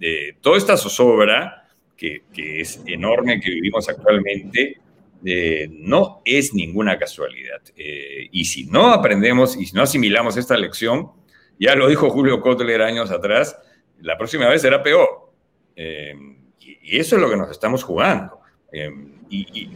toda 0.42 0.60
esta 0.60 0.78
zozobra, 0.78 1.64
que, 1.98 2.22
es 2.36 2.80
enorme 2.86 3.40
que 3.40 3.50
vivimos 3.50 3.90
actualmente, 3.90 4.78
no 5.24 6.22
es 6.26 6.54
ninguna 6.54 6.98
casualidad. 6.98 7.62
y 7.76 8.46
si 8.46 8.66
no 8.66 8.88
aprendemos 8.88 9.56
y 9.56 9.66
si 9.66 9.76
no 9.76 9.84
asimilamos 9.84 10.38
esta 10.38 10.58
lección, 10.58 11.12
ya 11.60 11.76
lo 11.76 11.88
dijo 11.88 12.10
Julio 12.10 12.42
Kotler 12.42 12.82
años 12.82 13.12
atrás, 13.12 13.58
la 14.02 14.18
próxima 14.18 14.50
vez 14.50 14.62
será 14.62 14.84
peor. 14.84 15.32
Eh, 15.76 16.14
y, 16.60 16.98
eso 16.98 17.16
es 17.16 17.22
lo 17.22 17.30
que 17.30 17.38
nos 17.38 17.50
estamos 17.50 17.84
jugando. 17.84 18.40
Eh, 18.72 18.92
y, 19.30 19.70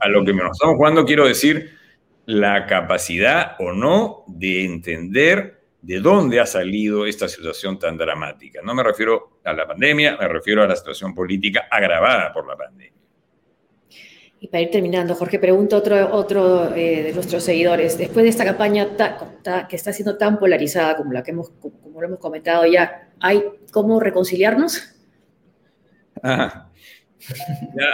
a 0.00 0.08
lo 0.08 0.24
que 0.24 0.32
nos 0.32 0.52
estamos 0.52 0.76
jugando 0.76 1.04
quiero 1.04 1.26
decir 1.26 1.78
la 2.26 2.66
capacidad 2.66 3.56
o 3.58 3.72
no 3.72 4.24
de 4.26 4.64
entender 4.64 5.60
de 5.82 6.00
dónde 6.00 6.40
ha 6.40 6.46
salido 6.46 7.06
esta 7.06 7.28
situación 7.28 7.78
tan 7.78 7.96
dramática. 7.96 8.60
No 8.62 8.74
me 8.74 8.82
refiero 8.82 9.40
a 9.44 9.52
la 9.52 9.66
pandemia, 9.66 10.16
me 10.18 10.28
refiero 10.28 10.62
a 10.62 10.66
la 10.66 10.76
situación 10.76 11.14
política 11.14 11.68
agravada 11.70 12.32
por 12.32 12.46
la 12.46 12.56
pandemia. 12.56 12.99
Y 14.42 14.48
para 14.48 14.62
ir 14.62 14.70
terminando, 14.70 15.14
Jorge, 15.14 15.38
pregunto 15.38 15.76
otro, 15.76 16.14
otro 16.14 16.74
eh, 16.74 17.02
de 17.02 17.12
nuestros 17.12 17.44
seguidores. 17.44 17.98
Después 17.98 18.24
de 18.24 18.30
esta 18.30 18.46
campaña 18.46 18.88
que 19.68 19.76
está 19.76 19.92
siendo 19.92 20.16
tan 20.16 20.38
polarizada 20.38 20.96
como 20.96 21.12
la 21.12 21.22
que 21.22 21.32
hemos, 21.32 21.50
como 21.60 22.00
lo 22.00 22.06
hemos 22.06 22.18
comentado 22.18 22.64
ya, 22.64 23.10
¿hay 23.20 23.42
cómo 23.70 24.00
reconciliarnos? 24.00 24.82
Ah, 26.22 26.70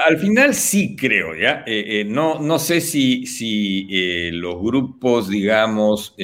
al 0.06 0.18
final 0.18 0.54
sí 0.54 0.94
creo, 0.94 1.34
¿ya? 1.34 1.64
Eh, 1.66 2.00
eh, 2.00 2.04
no, 2.04 2.40
no 2.40 2.60
sé 2.60 2.80
si, 2.80 3.26
si 3.26 4.30
los 4.30 4.62
grupos, 4.62 5.28
digamos, 5.28 6.14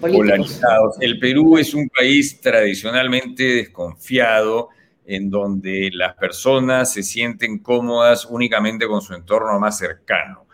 polarizados. 0.00 0.96
El 1.00 1.18
Perú 1.18 1.58
es 1.58 1.74
un 1.74 1.88
país 1.88 2.40
tradicionalmente 2.40 3.42
desconfiado 3.42 4.68
en 5.06 5.30
donde 5.30 5.90
las 5.92 6.14
personas 6.14 6.92
se 6.92 7.02
sienten 7.02 7.58
cómodas 7.58 8.26
únicamente 8.26 8.86
con 8.86 9.00
su 9.00 9.14
entorno 9.14 9.58
más 9.58 9.78
cercano. 9.78 10.46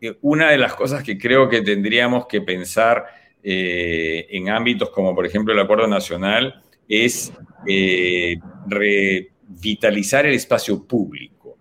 Eh, 0.00 0.18
una 0.22 0.50
de 0.50 0.58
las 0.58 0.74
cosas 0.74 1.02
que 1.02 1.16
creo 1.16 1.48
que 1.48 1.62
tendríamos 1.62 2.26
que 2.26 2.42
pensar 2.42 3.06
eh, 3.42 4.26
en 4.30 4.50
ámbitos 4.50 4.90
como 4.90 5.14
por 5.14 5.26
ejemplo 5.26 5.52
el 5.52 5.60
Acuerdo 5.60 5.86
Nacional 5.86 6.62
es 6.88 7.32
eh, 7.66 8.36
revitalizar 8.66 10.26
el 10.26 10.34
espacio 10.34 10.86
público. 10.86 11.58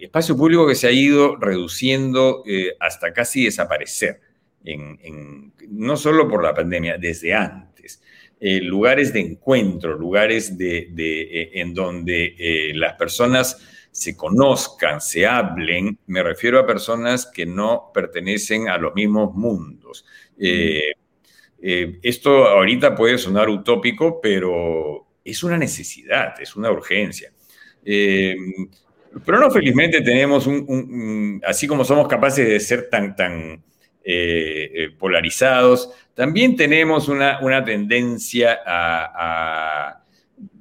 Espacio 0.00 0.34
público 0.34 0.66
que 0.66 0.74
se 0.74 0.86
ha 0.86 0.92
ido 0.92 1.36
reduciendo 1.36 2.42
hasta 2.78 3.12
casi 3.12 3.44
desaparecer, 3.44 4.18
no 5.68 5.98
solo 5.98 6.26
por 6.26 6.42
la 6.42 6.54
pandemia, 6.54 6.96
desde 6.96 7.34
antes. 7.34 7.69
Eh, 8.42 8.62
lugares 8.62 9.12
de 9.12 9.20
encuentro, 9.20 9.98
lugares 9.98 10.56
de, 10.56 10.90
eh, 10.96 11.50
en 11.60 11.74
donde 11.74 12.34
eh, 12.38 12.72
las 12.74 12.94
personas 12.94 13.58
se 13.90 14.16
conozcan, 14.16 15.02
se 15.02 15.26
hablen, 15.26 15.98
me 16.06 16.22
refiero 16.22 16.58
a 16.58 16.66
personas 16.66 17.26
que 17.26 17.44
no 17.44 17.90
pertenecen 17.92 18.70
a 18.70 18.78
los 18.78 18.94
mismos 18.94 19.34
mundos. 19.34 20.06
esto 21.58 22.48
ahorita 22.48 22.94
puede 22.94 23.18
sonar 23.18 23.50
utópico, 23.50 24.22
pero 24.22 25.06
es 25.22 25.42
una 25.42 25.58
necesidad, 25.58 26.40
es 26.40 26.56
una 26.56 26.70
urgencia. 26.70 27.30
pero 27.84 29.38
no, 29.38 29.50
felizmente 29.50 30.00
tenemos 30.00 30.46
un, 30.46 31.42
así 31.44 31.66
como 31.66 31.84
somos 31.84 32.08
capaces 32.08 32.48
de 32.48 32.58
ser 32.58 32.88
tan, 32.88 33.14
tan 33.14 33.62
polarizados, 34.98 35.90
también 36.20 36.54
tenemos 36.54 37.08
una, 37.08 37.64
tendencia 37.64 38.60
a, 38.66 40.02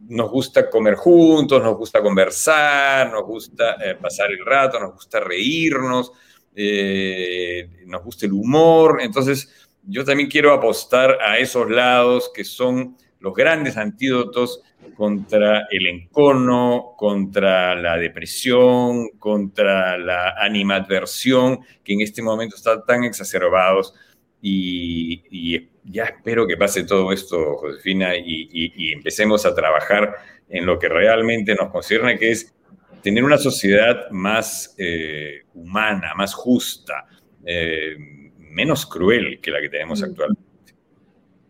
Nos 0.08 0.32
gusta 0.32 0.70
comer 0.70 0.96
juntos, 0.96 1.62
nos 1.62 1.76
gusta 1.76 2.02
conversar, 2.02 3.12
nos 3.12 3.26
gusta 3.26 3.76
eh, 3.84 3.96
pasar 3.96 4.32
el 4.32 4.46
rato, 4.46 4.80
nos 4.80 4.94
gusta 4.94 5.20
reírnos, 5.20 6.14
eh, 6.56 7.70
nos 7.88 8.02
gusta 8.06 8.26
el 8.26 8.32
humor. 8.32 9.00
Entonces, 9.02 9.68
yo 9.84 10.06
también 10.06 10.30
quiero 10.30 10.54
apostar 10.54 11.18
a 11.22 11.38
esos 11.40 11.70
lados 11.70 12.32
que 12.34 12.46
son 12.46 12.96
los 13.20 13.34
grandes 13.34 13.76
antídotos 13.76 14.62
contra 15.00 15.66
el 15.72 15.88
encono, 15.88 16.94
contra 16.98 17.74
la 17.74 17.96
depresión, 17.96 19.08
contra 19.18 19.98
la 19.98 20.32
animadversión, 20.32 21.60
que 21.86 21.94
en 21.94 22.02
este 22.02 22.22
momento 22.22 22.58
están 22.58 22.84
tan 22.86 23.06
exacerbados 23.06 23.94
y, 24.42 25.70
ya 25.86 26.04
espero 26.04 26.46
que 26.46 26.58
pase 26.58 26.84
todo 26.84 27.14
esto, 27.14 27.56
Josefina, 27.56 28.12
y, 28.14 28.92
empecemos 28.92 29.46
a 29.46 29.56
trabajar 29.56 30.16
en 30.50 30.66
lo 30.66 30.78
que 30.78 30.90
realmente 30.90 31.56
nos 31.56 31.72
concierne, 31.72 32.20
que 32.20 32.32
es 32.32 32.54
tener 33.02 33.24
una 33.24 33.38
sociedad 33.38 34.10
más 34.12 34.76
eh, 34.78 35.44
humana, 35.54 36.14
más 36.14 36.34
justa, 36.34 37.06
eh, 37.46 37.96
menos 38.38 38.86
cruel 38.86 39.40
que 39.40 39.50
la 39.50 39.62
que 39.62 39.70
tenemos 39.70 40.02
mm. 40.02 40.04
actualmente. 40.04 40.49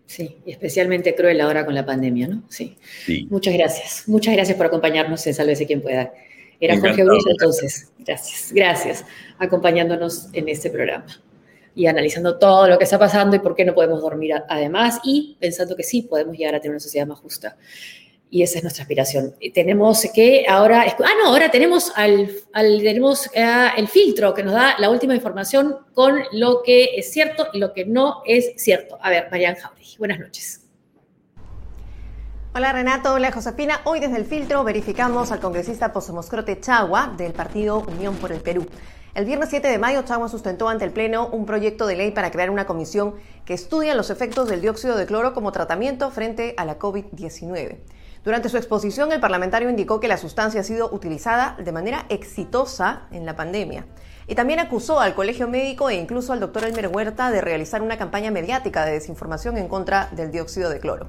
Sí, 0.09 0.37
y 0.43 0.51
especialmente 0.51 1.13
cruel 1.13 1.39
ahora 1.39 1.63
con 1.67 1.75
la 1.75 1.85
pandemia, 1.85 2.27
¿no? 2.27 2.43
Sí. 2.49 2.75
Muchas 3.29 3.53
gracias. 3.53 4.05
Muchas 4.07 4.33
gracias 4.33 4.57
por 4.57 4.65
acompañarnos 4.65 5.25
en 5.27 5.35
Sálvese 5.35 5.67
quien 5.67 5.83
pueda. 5.83 6.11
Era 6.59 6.79
Jorge 6.79 7.03
Bruce 7.03 7.29
entonces. 7.29 7.91
Gracias. 7.99 8.51
Gracias. 8.51 9.05
Acompañándonos 9.37 10.29
en 10.33 10.49
este 10.49 10.71
programa 10.71 11.05
y 11.75 11.85
analizando 11.85 12.39
todo 12.39 12.67
lo 12.67 12.79
que 12.79 12.85
está 12.85 12.97
pasando 12.97 13.35
y 13.35 13.39
por 13.39 13.53
qué 13.53 13.63
no 13.65 13.75
podemos 13.75 14.01
dormir 14.01 14.33
además 14.49 14.99
y 15.03 15.37
pensando 15.39 15.75
que 15.75 15.83
sí 15.83 16.01
podemos 16.01 16.35
llegar 16.35 16.55
a 16.55 16.59
tener 16.59 16.71
una 16.71 16.79
sociedad 16.79 17.05
más 17.05 17.19
justa. 17.19 17.55
Y 18.31 18.43
esa 18.43 18.59
es 18.59 18.63
nuestra 18.63 18.83
aspiración. 18.83 19.33
Tenemos 19.53 20.07
que 20.13 20.45
ahora, 20.47 20.83
ah, 20.87 21.11
no, 21.19 21.29
ahora 21.29 21.49
tenemos, 21.49 21.91
al, 21.95 22.31
tenemos 22.53 23.27
eh, 23.33 23.69
el 23.75 23.87
filtro 23.87 24.35
que 24.35 24.43
nos 24.43 24.53
da 24.53 24.75
la 24.77 24.91
última 24.91 25.15
información 25.15 25.77
con 25.93 26.19
lo 26.33 26.61
que 26.61 26.95
es 26.97 27.11
cierto 27.11 27.47
y 27.53 27.57
lo 27.57 27.73
que 27.73 27.85
no 27.85 28.21
es 28.25 28.53
cierto. 28.57 28.99
A 29.01 29.09
ver, 29.09 29.29
Marian 29.31 29.55
Jauregui, 29.55 29.97
buenas 29.97 30.19
noches. 30.19 30.61
Hola 32.53 32.73
Renato, 32.73 33.13
hola 33.13 33.31
Josefina. 33.31 33.81
Hoy 33.85 33.99
desde 33.99 34.17
el 34.17 34.25
filtro 34.25 34.63
verificamos 34.63 35.31
al 35.31 35.39
congresista 35.39 35.93
Posomoscrote 35.93 36.59
Chagua 36.59 37.13
del 37.17 37.31
partido 37.31 37.79
Unión 37.79 38.15
por 38.17 38.31
el 38.31 38.41
Perú. 38.41 38.67
El 39.15 39.25
viernes 39.25 39.49
7 39.49 39.67
de 39.67 39.77
mayo, 39.79 40.03
Chagua 40.03 40.29
sustentó 40.29 40.69
ante 40.69 40.85
el 40.85 40.91
Pleno 40.91 41.27
un 41.27 41.45
proyecto 41.45 41.87
de 41.87 41.95
ley 41.95 42.11
para 42.11 42.31
crear 42.31 42.51
una 42.51 42.65
comisión 42.65 43.15
que 43.45 43.53
estudia 43.53 43.95
los 43.95 44.09
efectos 44.09 44.47
del 44.49 44.61
dióxido 44.61 44.97
de 44.97 45.05
cloro 45.05 45.33
como 45.33 45.51
tratamiento 45.51 46.11
frente 46.11 46.53
a 46.57 46.65
la 46.65 46.77
COVID-19. 46.77 47.79
Durante 48.23 48.49
su 48.49 48.57
exposición, 48.57 49.11
el 49.13 49.21
parlamentario 49.21 49.69
indicó 49.69 49.99
que 49.99 50.09
la 50.09 50.17
sustancia 50.17 50.59
ha 50.59 50.63
sido 50.63 50.89
utilizada 50.91 51.55
de 51.57 51.71
manera 51.71 52.05
exitosa 52.09 53.03
en 53.11 53.25
la 53.25 53.37
pandemia. 53.37 53.85
Y 54.27 54.35
también 54.35 54.59
acusó 54.59 54.99
al 54.99 55.15
Colegio 55.15 55.47
Médico 55.47 55.89
e 55.89 55.95
incluso 55.95 56.33
al 56.33 56.41
doctor 56.41 56.65
Elmer 56.65 56.89
Huerta 56.89 57.31
de 57.31 57.41
realizar 57.41 57.81
una 57.81 57.97
campaña 57.97 58.29
mediática 58.29 58.85
de 58.85 58.91
desinformación 58.91 59.57
en 59.57 59.69
contra 59.69 60.09
del 60.11 60.31
dióxido 60.31 60.69
de 60.69 60.79
cloro. 60.79 61.07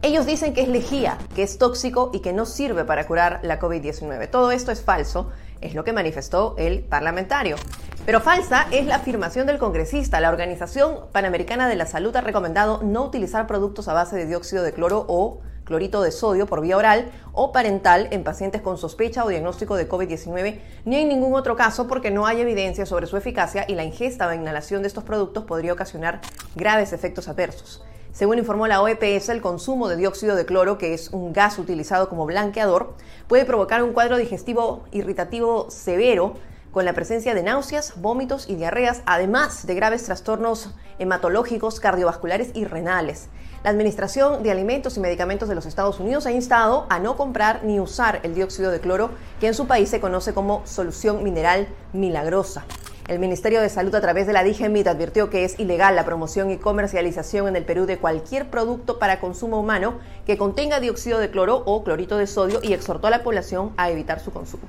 Ellos 0.00 0.26
dicen 0.26 0.54
que 0.54 0.62
es 0.62 0.68
lejía, 0.68 1.18
que 1.34 1.42
es 1.42 1.58
tóxico 1.58 2.10
y 2.12 2.20
que 2.20 2.32
no 2.32 2.46
sirve 2.46 2.84
para 2.84 3.06
curar 3.06 3.40
la 3.42 3.58
COVID-19. 3.58 4.30
Todo 4.30 4.50
esto 4.50 4.70
es 4.70 4.82
falso 4.82 5.32
es 5.60 5.74
lo 5.74 5.82
que 5.82 5.92
manifestó 5.92 6.54
el 6.58 6.80
parlamentario. 6.84 7.56
Pero 8.04 8.20
falsa 8.20 8.66
es 8.70 8.86
la 8.86 8.96
afirmación 8.96 9.46
del 9.46 9.58
congresista. 9.58 10.20
La 10.20 10.28
Organización 10.28 11.06
Panamericana 11.10 11.68
de 11.68 11.76
la 11.76 11.86
Salud 11.86 12.14
ha 12.16 12.20
recomendado 12.20 12.82
no 12.82 13.02
utilizar 13.02 13.46
productos 13.46 13.88
a 13.88 13.94
base 13.94 14.16
de 14.16 14.26
dióxido 14.26 14.62
de 14.62 14.74
cloro 14.74 15.06
o 15.08 15.40
clorito 15.64 16.02
de 16.02 16.12
sodio 16.12 16.46
por 16.46 16.60
vía 16.60 16.76
oral 16.76 17.10
o 17.32 17.52
parental 17.52 18.08
en 18.10 18.22
pacientes 18.22 18.62
con 18.62 18.78
sospecha 18.78 19.24
o 19.24 19.28
diagnóstico 19.28 19.76
de 19.76 19.88
COVID-19, 19.88 20.60
ni 20.84 20.96
en 20.96 21.08
ningún 21.08 21.34
otro 21.34 21.56
caso 21.56 21.86
porque 21.86 22.10
no 22.10 22.26
hay 22.26 22.40
evidencia 22.40 22.86
sobre 22.86 23.06
su 23.06 23.16
eficacia 23.16 23.64
y 23.66 23.74
la 23.74 23.84
ingesta 23.84 24.28
o 24.28 24.32
inhalación 24.32 24.82
de 24.82 24.88
estos 24.88 25.04
productos 25.04 25.44
podría 25.44 25.72
ocasionar 25.72 26.20
graves 26.54 26.92
efectos 26.92 27.28
adversos. 27.28 27.82
Según 28.12 28.38
informó 28.38 28.68
la 28.68 28.80
OEPS, 28.80 29.28
el 29.30 29.40
consumo 29.40 29.88
de 29.88 29.96
dióxido 29.96 30.36
de 30.36 30.46
cloro, 30.46 30.78
que 30.78 30.94
es 30.94 31.08
un 31.08 31.32
gas 31.32 31.58
utilizado 31.58 32.08
como 32.08 32.26
blanqueador, 32.26 32.94
puede 33.26 33.44
provocar 33.44 33.82
un 33.82 33.92
cuadro 33.92 34.18
digestivo 34.18 34.84
irritativo 34.92 35.68
severo 35.68 36.34
con 36.70 36.84
la 36.84 36.92
presencia 36.92 37.34
de 37.34 37.42
náuseas, 37.42 37.94
vómitos 38.00 38.48
y 38.48 38.56
diarreas, 38.56 39.02
además 39.06 39.66
de 39.66 39.74
graves 39.74 40.04
trastornos 40.04 40.70
hematológicos, 40.98 41.80
cardiovasculares 41.80 42.50
y 42.54 42.64
renales. 42.64 43.28
La 43.64 43.70
Administración 43.70 44.42
de 44.42 44.50
Alimentos 44.50 44.98
y 44.98 45.00
Medicamentos 45.00 45.48
de 45.48 45.54
los 45.54 45.64
Estados 45.64 45.98
Unidos 45.98 46.26
ha 46.26 46.32
instado 46.32 46.84
a 46.90 46.98
no 46.98 47.16
comprar 47.16 47.64
ni 47.64 47.80
usar 47.80 48.20
el 48.22 48.34
dióxido 48.34 48.70
de 48.70 48.78
cloro, 48.78 49.08
que 49.40 49.46
en 49.46 49.54
su 49.54 49.66
país 49.66 49.88
se 49.88 50.00
conoce 50.00 50.34
como 50.34 50.60
solución 50.66 51.24
mineral 51.24 51.66
milagrosa. 51.94 52.66
El 53.08 53.20
Ministerio 53.20 53.62
de 53.62 53.70
Salud 53.70 53.94
a 53.94 54.02
través 54.02 54.26
de 54.26 54.34
la 54.34 54.44
DIGEMIT 54.44 54.86
advirtió 54.86 55.30
que 55.30 55.46
es 55.46 55.58
ilegal 55.58 55.96
la 55.96 56.04
promoción 56.04 56.50
y 56.50 56.58
comercialización 56.58 57.48
en 57.48 57.56
el 57.56 57.64
Perú 57.64 57.86
de 57.86 57.96
cualquier 57.96 58.50
producto 58.50 58.98
para 58.98 59.18
consumo 59.18 59.58
humano 59.58 59.94
que 60.26 60.36
contenga 60.36 60.78
dióxido 60.78 61.18
de 61.18 61.30
cloro 61.30 61.62
o 61.64 61.84
clorito 61.84 62.18
de 62.18 62.26
sodio 62.26 62.60
y 62.62 62.74
exhortó 62.74 63.06
a 63.06 63.10
la 63.10 63.22
población 63.22 63.72
a 63.78 63.88
evitar 63.88 64.20
su 64.20 64.30
consumo. 64.30 64.64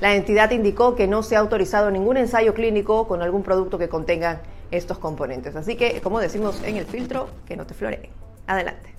La 0.00 0.14
entidad 0.14 0.52
indicó 0.52 0.94
que 0.94 1.08
no 1.08 1.24
se 1.24 1.34
ha 1.34 1.40
autorizado 1.40 1.90
ningún 1.90 2.16
ensayo 2.16 2.54
clínico 2.54 3.08
con 3.08 3.22
algún 3.22 3.42
producto 3.42 3.76
que 3.76 3.88
contenga 3.88 4.42
estos 4.70 4.98
componentes. 4.98 5.56
Así 5.56 5.74
que, 5.74 6.00
como 6.00 6.20
decimos 6.20 6.62
en 6.62 6.76
el 6.76 6.86
filtro, 6.86 7.26
que 7.44 7.56
no 7.56 7.66
te 7.66 7.74
floreen. 7.74 8.25
Adelante. 8.46 8.96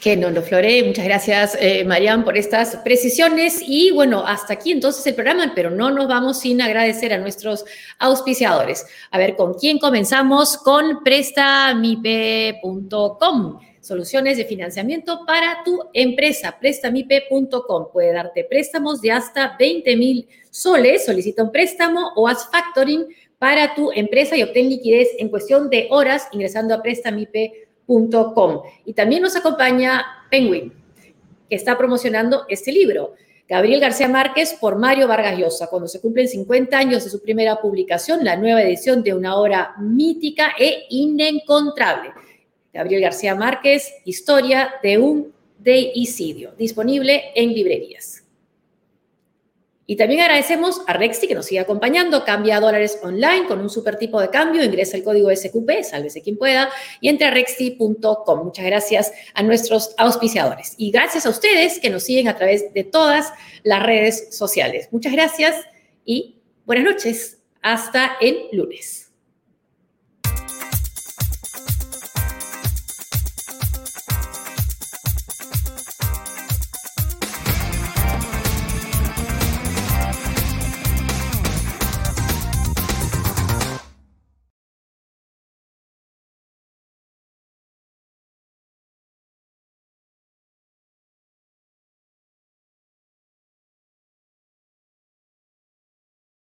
Que 0.00 0.16
no 0.16 0.30
lo 0.30 0.42
flore. 0.42 0.84
Muchas 0.84 1.04
gracias, 1.04 1.58
eh, 1.60 1.84
Marian, 1.84 2.24
por 2.24 2.36
estas 2.36 2.76
precisiones. 2.76 3.60
Y 3.66 3.90
bueno, 3.90 4.24
hasta 4.24 4.52
aquí 4.52 4.70
entonces 4.70 5.04
el 5.06 5.16
programa, 5.16 5.50
pero 5.56 5.70
no 5.70 5.90
nos 5.90 6.06
vamos 6.06 6.38
sin 6.38 6.62
agradecer 6.62 7.12
a 7.12 7.18
nuestros 7.18 7.64
auspiciadores. 7.98 8.86
A 9.10 9.18
ver, 9.18 9.34
¿con 9.34 9.54
quién 9.54 9.78
comenzamos? 9.78 10.56
Con 10.56 11.02
prestamipe.com. 11.02 13.58
Soluciones 13.80 14.36
de 14.36 14.44
financiamiento 14.44 15.24
para 15.26 15.64
tu 15.64 15.80
empresa. 15.92 16.56
Prestamipe.com 16.60 17.88
puede 17.92 18.12
darte 18.12 18.44
préstamos 18.44 19.00
de 19.00 19.10
hasta 19.12 19.56
20 19.58 19.96
mil 19.96 20.28
soles. 20.50 21.06
Solicita 21.06 21.42
un 21.42 21.50
préstamo 21.50 22.12
o 22.14 22.28
haz 22.28 22.48
factoring 22.52 23.06
para 23.38 23.74
tu 23.74 23.92
empresa 23.92 24.36
y 24.36 24.42
obtén 24.42 24.68
liquidez 24.68 25.08
en 25.18 25.28
cuestión 25.28 25.70
de 25.70 25.86
horas 25.90 26.28
ingresando 26.32 26.74
a 26.74 26.82
prestamipe.com. 26.82 28.62
Y 28.84 28.92
también 28.92 29.22
nos 29.22 29.36
acompaña 29.36 30.04
Penguin, 30.30 30.72
que 31.48 31.56
está 31.56 31.78
promocionando 31.78 32.44
este 32.48 32.72
libro. 32.72 33.14
Gabriel 33.48 33.80
García 33.80 34.08
Márquez 34.08 34.58
por 34.60 34.76
Mario 34.76 35.08
Vargas 35.08 35.38
Llosa, 35.38 35.68
cuando 35.68 35.88
se 35.88 36.00
cumplen 36.02 36.28
50 36.28 36.76
años 36.76 37.04
de 37.04 37.10
su 37.10 37.22
primera 37.22 37.60
publicación, 37.60 38.22
la 38.22 38.36
nueva 38.36 38.62
edición 38.62 39.02
de 39.02 39.14
una 39.14 39.36
obra 39.36 39.74
mítica 39.78 40.52
e 40.58 40.84
inencontrable. 40.90 42.10
Gabriel 42.74 43.00
García 43.00 43.34
Márquez, 43.34 43.90
Historia 44.04 44.74
de 44.82 44.98
un 44.98 45.32
deicidio, 45.58 46.52
disponible 46.58 47.32
en 47.34 47.54
librerías. 47.54 48.17
Y 49.90 49.96
también 49.96 50.20
agradecemos 50.20 50.82
a 50.86 50.92
Rexti 50.92 51.26
que 51.26 51.34
nos 51.34 51.46
sigue 51.46 51.60
acompañando. 51.60 52.22
Cambia 52.22 52.60
dólares 52.60 52.98
online 53.02 53.46
con 53.48 53.58
un 53.58 53.70
super 53.70 53.96
tipo 53.96 54.20
de 54.20 54.28
cambio. 54.28 54.62
Ingresa 54.62 54.98
el 54.98 55.02
código 55.02 55.34
SQP, 55.34 55.82
sálvese 55.82 56.20
quien 56.20 56.36
pueda, 56.36 56.68
y 57.00 57.08
entra 57.08 57.28
a 57.28 57.30
rexti.com. 57.30 58.44
Muchas 58.44 58.66
gracias 58.66 59.12
a 59.32 59.42
nuestros 59.42 59.94
auspiciadores. 59.96 60.74
Y 60.76 60.90
gracias 60.90 61.24
a 61.24 61.30
ustedes 61.30 61.78
que 61.80 61.88
nos 61.88 62.02
siguen 62.02 62.28
a 62.28 62.36
través 62.36 62.70
de 62.74 62.84
todas 62.84 63.32
las 63.62 63.82
redes 63.82 64.36
sociales. 64.36 64.90
Muchas 64.92 65.14
gracias 65.14 65.56
y 66.04 66.36
buenas 66.66 66.84
noches. 66.84 67.38
Hasta 67.62 68.18
el 68.20 68.48
lunes. 68.52 69.07